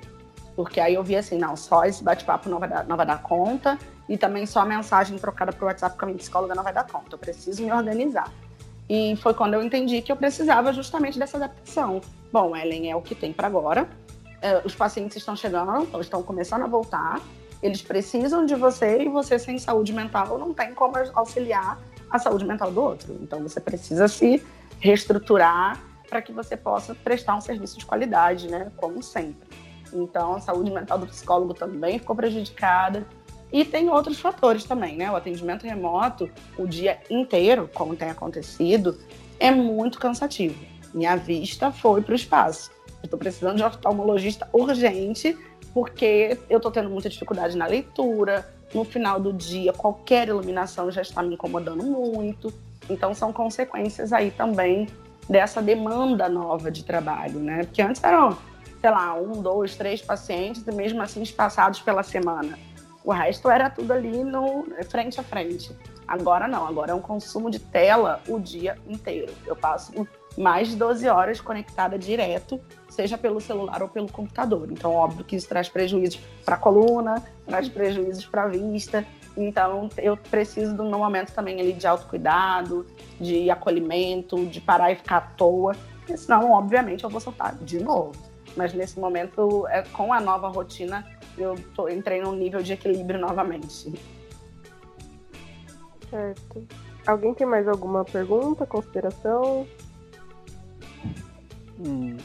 Porque 0.55 0.79
aí 0.79 0.93
eu 0.93 1.03
vi 1.03 1.15
assim, 1.15 1.37
não, 1.37 1.55
só 1.55 1.85
esse 1.85 2.03
bate-papo 2.03 2.49
não, 2.49 2.59
não 2.87 2.97
vai 2.97 3.05
dar 3.05 3.23
conta, 3.23 3.79
e 4.10 4.18
também 4.18 4.45
só 4.47 4.62
a 4.62 4.66
mensagem 4.66 5.20
trocada 5.20 5.53
para 5.53 5.64
o 5.64 5.68
WhatsApp 5.68 5.95
com 5.95 6.05
a 6.05 6.07
minha 6.07 6.18
psicóloga 6.18 6.55
não 6.55 6.64
vai 6.64 6.74
dar 6.74 6.84
conta. 6.84 7.14
Eu 7.14 7.20
preciso 7.20 7.64
me 7.64 7.72
organizar. 7.72 8.34
E 8.89 9.16
foi 9.18 9.36
quando 9.36 9.53
eu 9.53 9.62
entendi 9.62 10.01
que 10.01 10.12
eu 10.12 10.16
precisava 10.16 10.74
justamente 10.74 11.20
dessa 11.20 11.38
adaptação. 11.38 12.01
Bom, 12.34 12.57
Ellen, 12.57 12.89
é 12.89 12.95
o 12.95 13.01
que 13.03 13.14
tem 13.14 13.32
para 13.32 13.45
agora. 13.45 13.88
É, 14.41 14.64
os 14.66 14.74
pacientes 14.74 15.18
estão 15.18 15.36
chegando, 15.36 15.88
estão 16.01 16.24
começando 16.24 16.64
a 16.64 16.68
voltar. 16.68 17.22
Eles 17.62 17.84
precisam 17.84 18.47
de 18.47 18.55
você 18.55 19.03
e 19.03 19.07
você, 19.07 19.38
sem 19.38 19.60
saúde 19.60 19.93
mental, 19.93 20.39
não 20.39 20.55
tem 20.55 20.74
como 20.74 20.95
auxiliar 21.14 21.78
a 22.10 22.18
saúde 22.18 22.45
mental 22.45 22.72
do 22.72 22.82
outro. 22.82 23.16
Então, 23.22 23.43
você 23.43 23.60
precisa 23.60 24.07
se 24.07 24.43
reestruturar 24.80 25.80
para 26.10 26.20
que 26.20 26.32
você 26.32 26.57
possa 26.57 26.95
prestar 26.95 27.36
um 27.36 27.41
serviço 27.41 27.78
de 27.78 27.86
qualidade, 27.86 28.47
né? 28.47 28.72
Como 28.76 29.03
sempre. 29.03 29.47
Então, 29.93 30.36
a 30.36 30.39
saúde 30.39 30.72
mental 30.72 30.97
do 30.97 31.05
psicólogo 31.05 31.53
também 31.53 31.99
ficou 31.99 32.16
prejudicada. 32.16 33.05
E 33.51 33.65
tem 33.65 33.89
outros 33.89 34.19
fatores 34.19 34.63
também, 34.63 34.95
né? 34.95 35.11
O 35.11 35.15
atendimento 35.15 35.65
remoto, 35.65 36.29
o 36.57 36.67
dia 36.67 36.99
inteiro, 37.09 37.69
como 37.73 37.95
tem 37.95 38.09
acontecido, 38.09 38.97
é 39.39 39.49
muito 39.49 39.99
cansativo. 39.99 40.63
Minha 40.93 41.15
vista 41.15 41.71
foi 41.71 42.01
para 42.01 42.13
o 42.13 42.15
espaço. 42.15 42.71
Estou 43.03 43.17
precisando 43.17 43.57
de 43.57 43.63
um 43.63 43.67
oftalmologista 43.67 44.47
urgente, 44.53 45.37
porque 45.73 46.37
eu 46.49 46.57
estou 46.57 46.71
tendo 46.71 46.89
muita 46.89 47.09
dificuldade 47.09 47.57
na 47.57 47.65
leitura. 47.65 48.47
No 48.73 48.83
final 48.83 49.19
do 49.19 49.33
dia, 49.33 49.73
qualquer 49.73 50.27
iluminação 50.27 50.91
já 50.91 51.01
está 51.01 51.23
me 51.23 51.33
incomodando 51.33 51.83
muito. 51.83 52.53
Então, 52.87 53.15
são 53.15 53.33
consequências 53.33 54.13
aí 54.13 54.29
também 54.29 54.87
dessa 55.27 55.61
demanda 55.61 56.27
nova 56.27 56.69
de 56.69 56.83
trabalho, 56.83 57.39
né? 57.39 57.63
Porque 57.63 57.81
antes 57.81 58.03
eram, 58.03 58.37
sei 58.81 58.89
lá, 58.89 59.13
um, 59.15 59.41
dois, 59.41 59.75
três 59.75 60.01
pacientes, 60.01 60.65
e 60.67 60.71
mesmo 60.71 61.01
assim 61.01 61.21
espaçados 61.21 61.79
pela 61.81 62.03
semana. 62.03 62.57
O 63.10 63.12
resto 63.12 63.49
era 63.49 63.72
tudo 63.72 63.91
ali 63.91 64.24
no 64.24 64.68
frente 64.88 65.20
a 65.20 65.24
frente. 65.24 65.76
Agora 66.07 66.47
não, 66.47 66.68
agora 66.68 66.91
é 66.91 66.93
um 66.93 67.01
consumo 67.01 67.49
de 67.49 67.57
tela 67.57 68.22
o 68.28 68.39
dia 68.39 68.78
inteiro. 68.88 69.34
Eu 69.47 69.55
passo 69.55 70.07
mais 70.38 70.68
de 70.68 70.76
12 70.76 71.10
horas 71.10 71.41
conectada 71.41 71.97
direto, 71.97 72.62
seja 72.88 73.18
pelo 73.18 73.41
celular 73.41 73.82
ou 73.82 73.89
pelo 73.89 74.12
computador. 74.12 74.72
Então, 74.72 74.93
óbvio 74.93 75.26
que 75.26 75.36
isso 75.36 75.49
traz 75.49 75.68
prejuízos 75.68 76.22
para 76.45 76.53
a 76.53 76.60
coluna, 76.60 77.16
traz 77.47 77.68
prejuízos 77.68 78.28
para 78.28 78.43
a 78.43 78.47
vista. 78.47 79.03
Então, 79.36 79.89
eu 79.97 80.16
preciso, 80.16 80.76
no 80.76 80.99
momento 80.99 81.34
também 81.34 81.60
ali 81.60 81.74
de 81.74 81.88
autocuidado, 81.88 82.86
de 83.20 83.49
acolhimento, 83.49 84.45
de 84.45 84.62
parar 84.62 84.91
e 84.91 84.95
ficar 84.95 85.18
à 85.18 85.22
toa, 85.22 85.76
porque 85.97 86.16
senão, 86.16 86.51
obviamente, 86.51 87.03
eu 87.03 87.10
vou 87.10 87.20
soltar 87.20 87.55
de 87.55 87.84
novo. 87.84 88.12
Mas 88.55 88.72
nesse 88.72 88.99
momento, 88.99 89.68
é, 89.68 89.82
com 89.82 90.14
a 90.14 90.22
nova 90.22 90.47
rotina, 90.47 91.03
eu 91.39 91.55
tô, 91.75 91.87
entrei 91.87 92.21
num 92.21 92.35
nível 92.35 92.61
de 92.61 92.73
equilíbrio 92.73 93.19
novamente. 93.19 93.93
Certo. 96.09 96.67
Alguém 97.05 97.33
tem 97.33 97.47
mais 97.47 97.67
alguma 97.67 98.03
pergunta, 98.03 98.65
consideração? 98.65 99.65
Hum, 101.79 102.17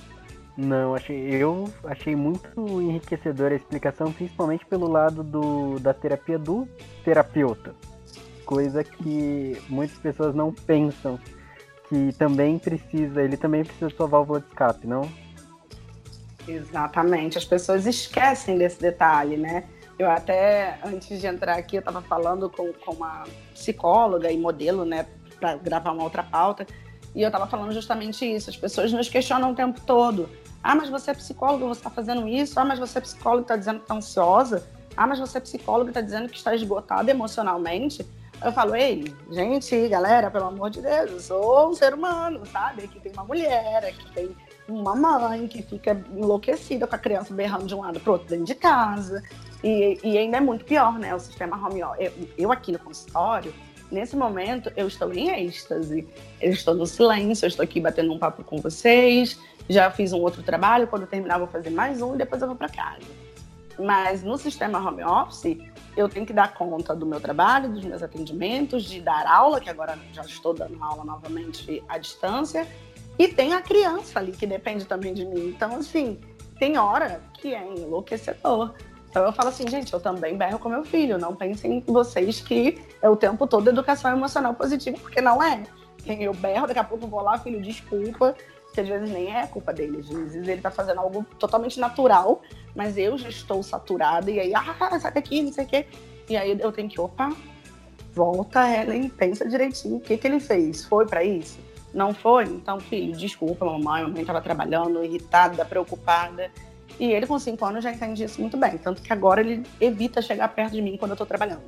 não, 0.56 0.94
achei, 0.94 1.30
eu 1.30 1.68
achei 1.84 2.14
muito 2.14 2.48
enriquecedora 2.80 3.54
a 3.54 3.56
explicação, 3.56 4.12
principalmente 4.12 4.64
pelo 4.66 4.88
lado 4.88 5.22
do, 5.22 5.78
da 5.80 5.92
terapia 5.92 6.38
do 6.38 6.68
terapeuta. 7.04 7.74
Coisa 8.44 8.84
que 8.84 9.56
muitas 9.68 9.96
pessoas 9.98 10.34
não 10.34 10.52
pensam 10.52 11.18
que 11.88 12.12
também 12.18 12.58
precisa, 12.58 13.22
ele 13.22 13.36
também 13.36 13.64
precisa 13.64 13.88
de 13.88 13.96
sua 13.96 14.06
válvula 14.06 14.40
de 14.40 14.46
escape, 14.46 14.86
não? 14.86 15.02
Exatamente, 16.46 17.38
as 17.38 17.44
pessoas 17.44 17.86
esquecem 17.86 18.58
desse 18.58 18.80
detalhe, 18.80 19.36
né? 19.36 19.64
Eu 19.98 20.10
até, 20.10 20.78
antes 20.84 21.20
de 21.20 21.26
entrar 21.26 21.56
aqui, 21.56 21.76
eu 21.76 21.80
estava 21.80 22.02
falando 22.02 22.50
com, 22.50 22.72
com 22.72 22.92
uma 22.92 23.24
psicóloga 23.52 24.30
e 24.30 24.36
modelo, 24.36 24.84
né, 24.84 25.06
para 25.38 25.56
gravar 25.56 25.92
uma 25.92 26.02
outra 26.02 26.22
pauta, 26.22 26.66
e 27.14 27.22
eu 27.22 27.28
estava 27.28 27.46
falando 27.46 27.72
justamente 27.72 28.24
isso. 28.24 28.50
As 28.50 28.56
pessoas 28.56 28.92
nos 28.92 29.08
questionam 29.08 29.52
o 29.52 29.54
tempo 29.54 29.80
todo. 29.80 30.28
Ah, 30.62 30.74
mas 30.74 30.88
você 30.88 31.12
é 31.12 31.14
psicóloga, 31.14 31.64
você 31.66 31.80
está 31.80 31.90
fazendo 31.90 32.26
isso? 32.26 32.58
Ah, 32.58 32.64
mas 32.64 32.78
você 32.78 32.98
é 32.98 33.00
psicóloga 33.00 33.40
e 33.40 33.44
está 33.44 33.56
dizendo 33.56 33.76
que 33.76 33.84
está 33.84 33.94
ansiosa? 33.94 34.66
Ah, 34.96 35.06
mas 35.06 35.20
você 35.20 35.38
é 35.38 35.40
psicóloga 35.40 35.88
e 35.88 35.90
está 35.90 36.00
dizendo 36.00 36.28
que 36.28 36.36
está 36.36 36.54
esgotada 36.54 37.10
emocionalmente? 37.10 38.04
Eu 38.42 38.52
falo, 38.52 38.74
ei, 38.74 39.14
gente, 39.30 39.88
galera, 39.88 40.30
pelo 40.30 40.46
amor 40.46 40.70
de 40.70 40.82
Deus, 40.82 41.10
eu 41.10 41.20
sou 41.20 41.70
um 41.70 41.74
ser 41.74 41.94
humano, 41.94 42.44
sabe? 42.46 42.84
Aqui 42.84 42.98
tem 42.98 43.12
uma 43.12 43.24
mulher, 43.24 43.84
aqui 43.84 44.12
tem 44.12 44.36
uma 44.68 44.94
mãe 44.94 45.46
que 45.46 45.62
fica 45.62 46.02
enlouquecida 46.12 46.86
com 46.86 46.94
a 46.94 46.98
criança 46.98 47.34
berrando 47.34 47.66
de 47.66 47.74
um 47.74 47.80
lado 47.80 48.00
para 48.00 48.12
outro 48.12 48.28
dentro 48.28 48.46
de 48.46 48.54
casa. 48.54 49.22
E, 49.62 49.98
e, 50.02 50.18
ainda 50.18 50.36
é 50.36 50.40
muito 50.40 50.64
pior, 50.64 50.98
né? 50.98 51.14
O 51.14 51.18
sistema 51.18 51.56
home 51.56 51.82
office. 51.82 52.06
Eu, 52.06 52.28
eu, 52.36 52.52
aqui 52.52 52.72
no 52.72 52.78
consultório, 52.78 53.52
nesse 53.90 54.14
momento, 54.16 54.70
eu 54.76 54.86
estou 54.86 55.12
em 55.12 55.30
êxtase. 55.30 56.06
Eu 56.40 56.52
estou 56.52 56.74
no 56.74 56.86
silêncio, 56.86 57.44
eu 57.44 57.48
estou 57.48 57.62
aqui 57.62 57.80
batendo 57.80 58.12
um 58.12 58.18
papo 58.18 58.44
com 58.44 58.58
vocês. 58.58 59.38
Já 59.68 59.90
fiz 59.90 60.12
um 60.12 60.20
outro 60.20 60.42
trabalho, 60.42 60.86
quando 60.86 61.02
eu 61.02 61.08
terminar, 61.08 61.38
vou 61.38 61.48
fazer 61.48 61.70
mais 61.70 62.02
um 62.02 62.14
e 62.14 62.18
depois 62.18 62.42
eu 62.42 62.48
vou 62.48 62.56
para 62.56 62.68
casa. 62.68 63.24
Mas 63.78 64.22
no 64.22 64.36
sistema 64.36 64.78
home 64.78 65.02
office, 65.02 65.58
eu 65.96 66.08
tenho 66.08 66.26
que 66.26 66.32
dar 66.32 66.52
conta 66.54 66.94
do 66.94 67.06
meu 67.06 67.20
trabalho, 67.20 67.70
dos 67.70 67.84
meus 67.84 68.02
atendimentos, 68.02 68.84
de 68.84 69.00
dar 69.00 69.26
aula, 69.26 69.60
que 69.60 69.70
agora 69.70 69.98
já 70.12 70.22
estou 70.22 70.52
dando 70.52 70.82
aula 70.82 71.04
novamente 71.04 71.82
à 71.88 71.98
distância, 71.98 72.66
e 73.18 73.28
tem 73.28 73.54
a 73.54 73.62
criança 73.62 74.18
ali 74.18 74.32
que 74.32 74.46
depende 74.46 74.84
também 74.84 75.14
de 75.14 75.24
mim. 75.24 75.48
Então, 75.48 75.76
assim, 75.76 76.18
tem 76.58 76.76
hora 76.78 77.20
que 77.34 77.54
é 77.54 77.64
enlouquecedor. 77.64 78.74
Então 79.08 79.24
eu 79.24 79.32
falo 79.32 79.48
assim, 79.50 79.68
gente, 79.68 79.92
eu 79.92 80.00
também 80.00 80.36
berro 80.36 80.58
com 80.58 80.68
meu 80.68 80.84
filho. 80.84 81.18
Não 81.18 81.36
pensem 81.36 81.74
em 81.74 81.80
vocês 81.92 82.40
que 82.40 82.80
é 83.00 83.08
o 83.08 83.14
tempo 83.14 83.46
todo 83.46 83.68
educação 83.68 84.10
emocional 84.10 84.54
positiva, 84.54 84.98
porque 85.00 85.20
não 85.20 85.40
é. 85.40 85.62
Eu 86.06 86.34
berro, 86.34 86.66
daqui 86.66 86.80
a 86.80 86.84
pouco 86.84 87.04
eu 87.04 87.08
vou 87.08 87.22
lá, 87.22 87.38
filho, 87.38 87.62
desculpa. 87.62 88.34
Que 88.72 88.80
às 88.80 88.88
vezes 88.88 89.08
nem 89.08 89.32
é 89.32 89.46
culpa 89.46 89.72
dele. 89.72 90.00
Às 90.00 90.08
vezes 90.08 90.48
ele 90.48 90.60
tá 90.60 90.70
fazendo 90.70 90.98
algo 90.98 91.24
totalmente 91.38 91.78
natural, 91.78 92.42
mas 92.74 92.98
eu 92.98 93.16
já 93.16 93.28
estou 93.28 93.62
saturada. 93.62 94.28
E 94.28 94.40
aí, 94.40 94.52
ah, 94.52 94.98
sai 94.98 95.12
daqui, 95.12 95.42
não 95.42 95.52
sei 95.52 95.64
o 95.64 95.68
quê. 95.68 95.86
E 96.28 96.36
aí 96.36 96.58
eu 96.58 96.72
tenho 96.72 96.88
que, 96.88 97.00
opa, 97.00 97.30
volta, 98.12 98.68
Ellen, 98.68 99.08
pensa 99.08 99.48
direitinho. 99.48 99.98
O 99.98 100.00
que, 100.00 100.16
que 100.16 100.26
ele 100.26 100.40
fez? 100.40 100.84
Foi 100.84 101.06
para 101.06 101.22
isso? 101.22 101.56
Não 101.94 102.12
foi? 102.12 102.44
Então, 102.44 102.80
filho, 102.80 103.16
desculpa, 103.16 103.64
mamãe. 103.64 104.02
Mamãe 104.02 104.22
estava 104.22 104.40
trabalhando, 104.40 105.04
irritada, 105.04 105.64
preocupada. 105.64 106.50
E 106.98 107.12
ele, 107.12 107.26
com 107.26 107.38
cinco 107.38 107.64
anos, 107.64 107.84
já 107.84 107.92
entende 107.92 108.24
isso 108.24 108.40
muito 108.40 108.56
bem. 108.56 108.76
Tanto 108.78 109.00
que 109.00 109.12
agora 109.12 109.40
ele 109.40 109.62
evita 109.80 110.20
chegar 110.20 110.48
perto 110.48 110.72
de 110.72 110.82
mim 110.82 110.96
quando 110.96 111.12
eu 111.12 111.14
estou 111.14 111.26
trabalhando. 111.26 111.62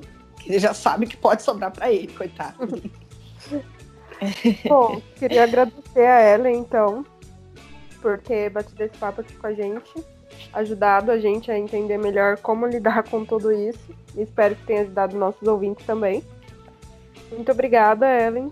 Ele 0.44 0.58
já 0.58 0.74
sabe 0.74 1.06
que 1.06 1.16
pode 1.16 1.42
sobrar 1.42 1.70
para 1.70 1.90
ele, 1.90 2.08
coitado. 2.08 2.56
Bom, 4.68 5.00
queria 5.16 5.44
agradecer 5.44 6.06
a 6.06 6.20
ela, 6.20 6.50
então, 6.50 7.04
por 8.00 8.18
ter 8.18 8.50
batido 8.50 8.82
esse 8.82 8.96
papo 8.96 9.20
aqui 9.20 9.34
com 9.34 9.46
a 9.46 9.52
gente, 9.52 10.04
ajudado 10.52 11.10
a 11.10 11.18
gente 11.18 11.50
a 11.50 11.58
entender 11.58 11.98
melhor 11.98 12.36
como 12.38 12.66
lidar 12.66 13.02
com 13.04 13.24
tudo 13.24 13.52
isso. 13.52 13.94
Espero 14.16 14.54
que 14.56 14.64
tenha 14.64 14.82
ajudado 14.82 15.16
nossos 15.16 15.46
ouvintes 15.46 15.84
também. 15.84 16.22
Muito 17.30 17.50
obrigada, 17.50 18.06
Ellen. 18.06 18.50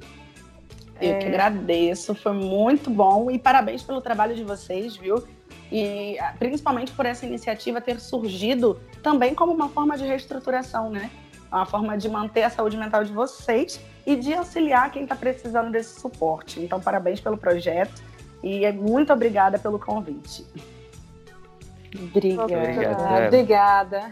Eu 1.01 1.15
é... 1.15 1.19
que 1.19 1.27
agradeço, 1.27 2.15
foi 2.15 2.33
muito 2.33 2.91
bom 2.91 3.31
e 3.31 3.39
parabéns 3.39 3.83
pelo 3.83 4.01
trabalho 4.01 4.35
de 4.35 4.45
vocês, 4.45 4.97
viu? 4.97 5.23
E 5.71 6.19
ah, 6.19 6.35
principalmente 6.39 6.93
por 6.93 7.07
essa 7.07 7.27
iniciativa 7.27 7.81
ter 7.81 8.01
surgido 8.01 8.81
também 9.03 9.35
como 9.35 9.53
uma 9.53 9.69
forma 9.69 9.97
de 9.97 10.05
reestruturação, 10.05 10.91
né? 10.91 11.11
Uma 11.51 11.67
forma 11.67 11.97
de 11.97 12.09
manter 12.09 12.43
a 12.43 12.51
saúde 12.51 12.77
mental 12.77 13.05
de 13.05 13.13
vocês 13.13 13.81
e 14.07 14.17
de 14.17 14.35
auxiliar 14.35 14.91
quem 14.91 15.05
está 15.05 15.17
precisando 15.17 15.71
desse 15.71 16.01
suporte. 16.01 16.61
Então, 16.61 16.81
parabéns 16.81 17.21
pelo 17.21 17.37
projeto 17.37 18.03
e 18.43 18.71
muito 18.73 19.13
obrigada 19.13 19.59
pelo 19.59 19.79
convite. 19.79 20.45
Obrigada. 21.97 23.27
Obrigada. 23.27 24.11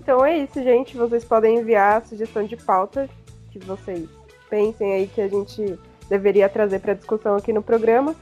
Então 0.00 0.22
é 0.22 0.36
isso, 0.36 0.62
gente. 0.62 0.96
Vocês 0.98 1.24
podem 1.24 1.60
enviar 1.60 1.96
a 1.96 2.04
sugestão 2.04 2.44
de 2.44 2.56
pauta 2.56 3.08
que 3.50 3.58
vocês 3.58 4.06
pensem 4.54 4.92
aí 4.92 5.08
que 5.08 5.20
a 5.20 5.26
gente 5.26 5.76
deveria 6.08 6.48
trazer 6.48 6.78
para 6.78 6.94
discussão 6.94 7.34
aqui 7.34 7.52
no 7.52 7.60
programa, 7.60 8.14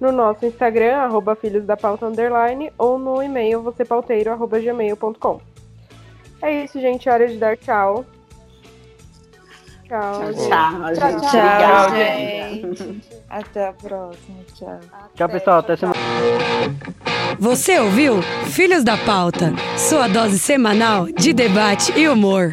no 0.00 0.10
nosso 0.10 0.44
Instagram, 0.44 0.96
arroba 0.96 1.36
filhos 1.36 1.64
da 1.64 1.76
pauta 1.76 2.06
underline, 2.06 2.72
ou 2.76 2.98
no 2.98 3.22
e-mail 3.22 3.62
vocêpauteiro, 3.62 4.32
arroba 4.32 4.58
gmail.com. 4.58 5.40
É 6.42 6.64
isso, 6.64 6.80
gente. 6.80 7.08
Hora 7.08 7.28
de 7.28 7.38
dar 7.38 7.56
tchau. 7.56 8.04
Tchau. 9.86 10.32
Tchau, 10.34 10.94
tchau, 10.94 11.20
tchau, 11.20 11.20
tchau 11.20 11.90
gente. 11.94 13.02
Até 13.30 13.68
a 13.68 13.72
próxima. 13.72 14.38
Tchau. 14.54 14.80
Tchau, 15.14 15.28
pessoal. 15.28 15.58
Até 15.60 15.76
semana. 15.76 15.98
Você 17.38 17.78
ouviu 17.78 18.20
Filhos 18.46 18.82
da 18.82 18.96
Pauta, 18.96 19.52
sua 19.78 20.08
dose 20.08 20.38
semanal 20.38 21.06
de 21.06 21.32
debate 21.32 21.92
e 21.96 22.08
humor. 22.08 22.50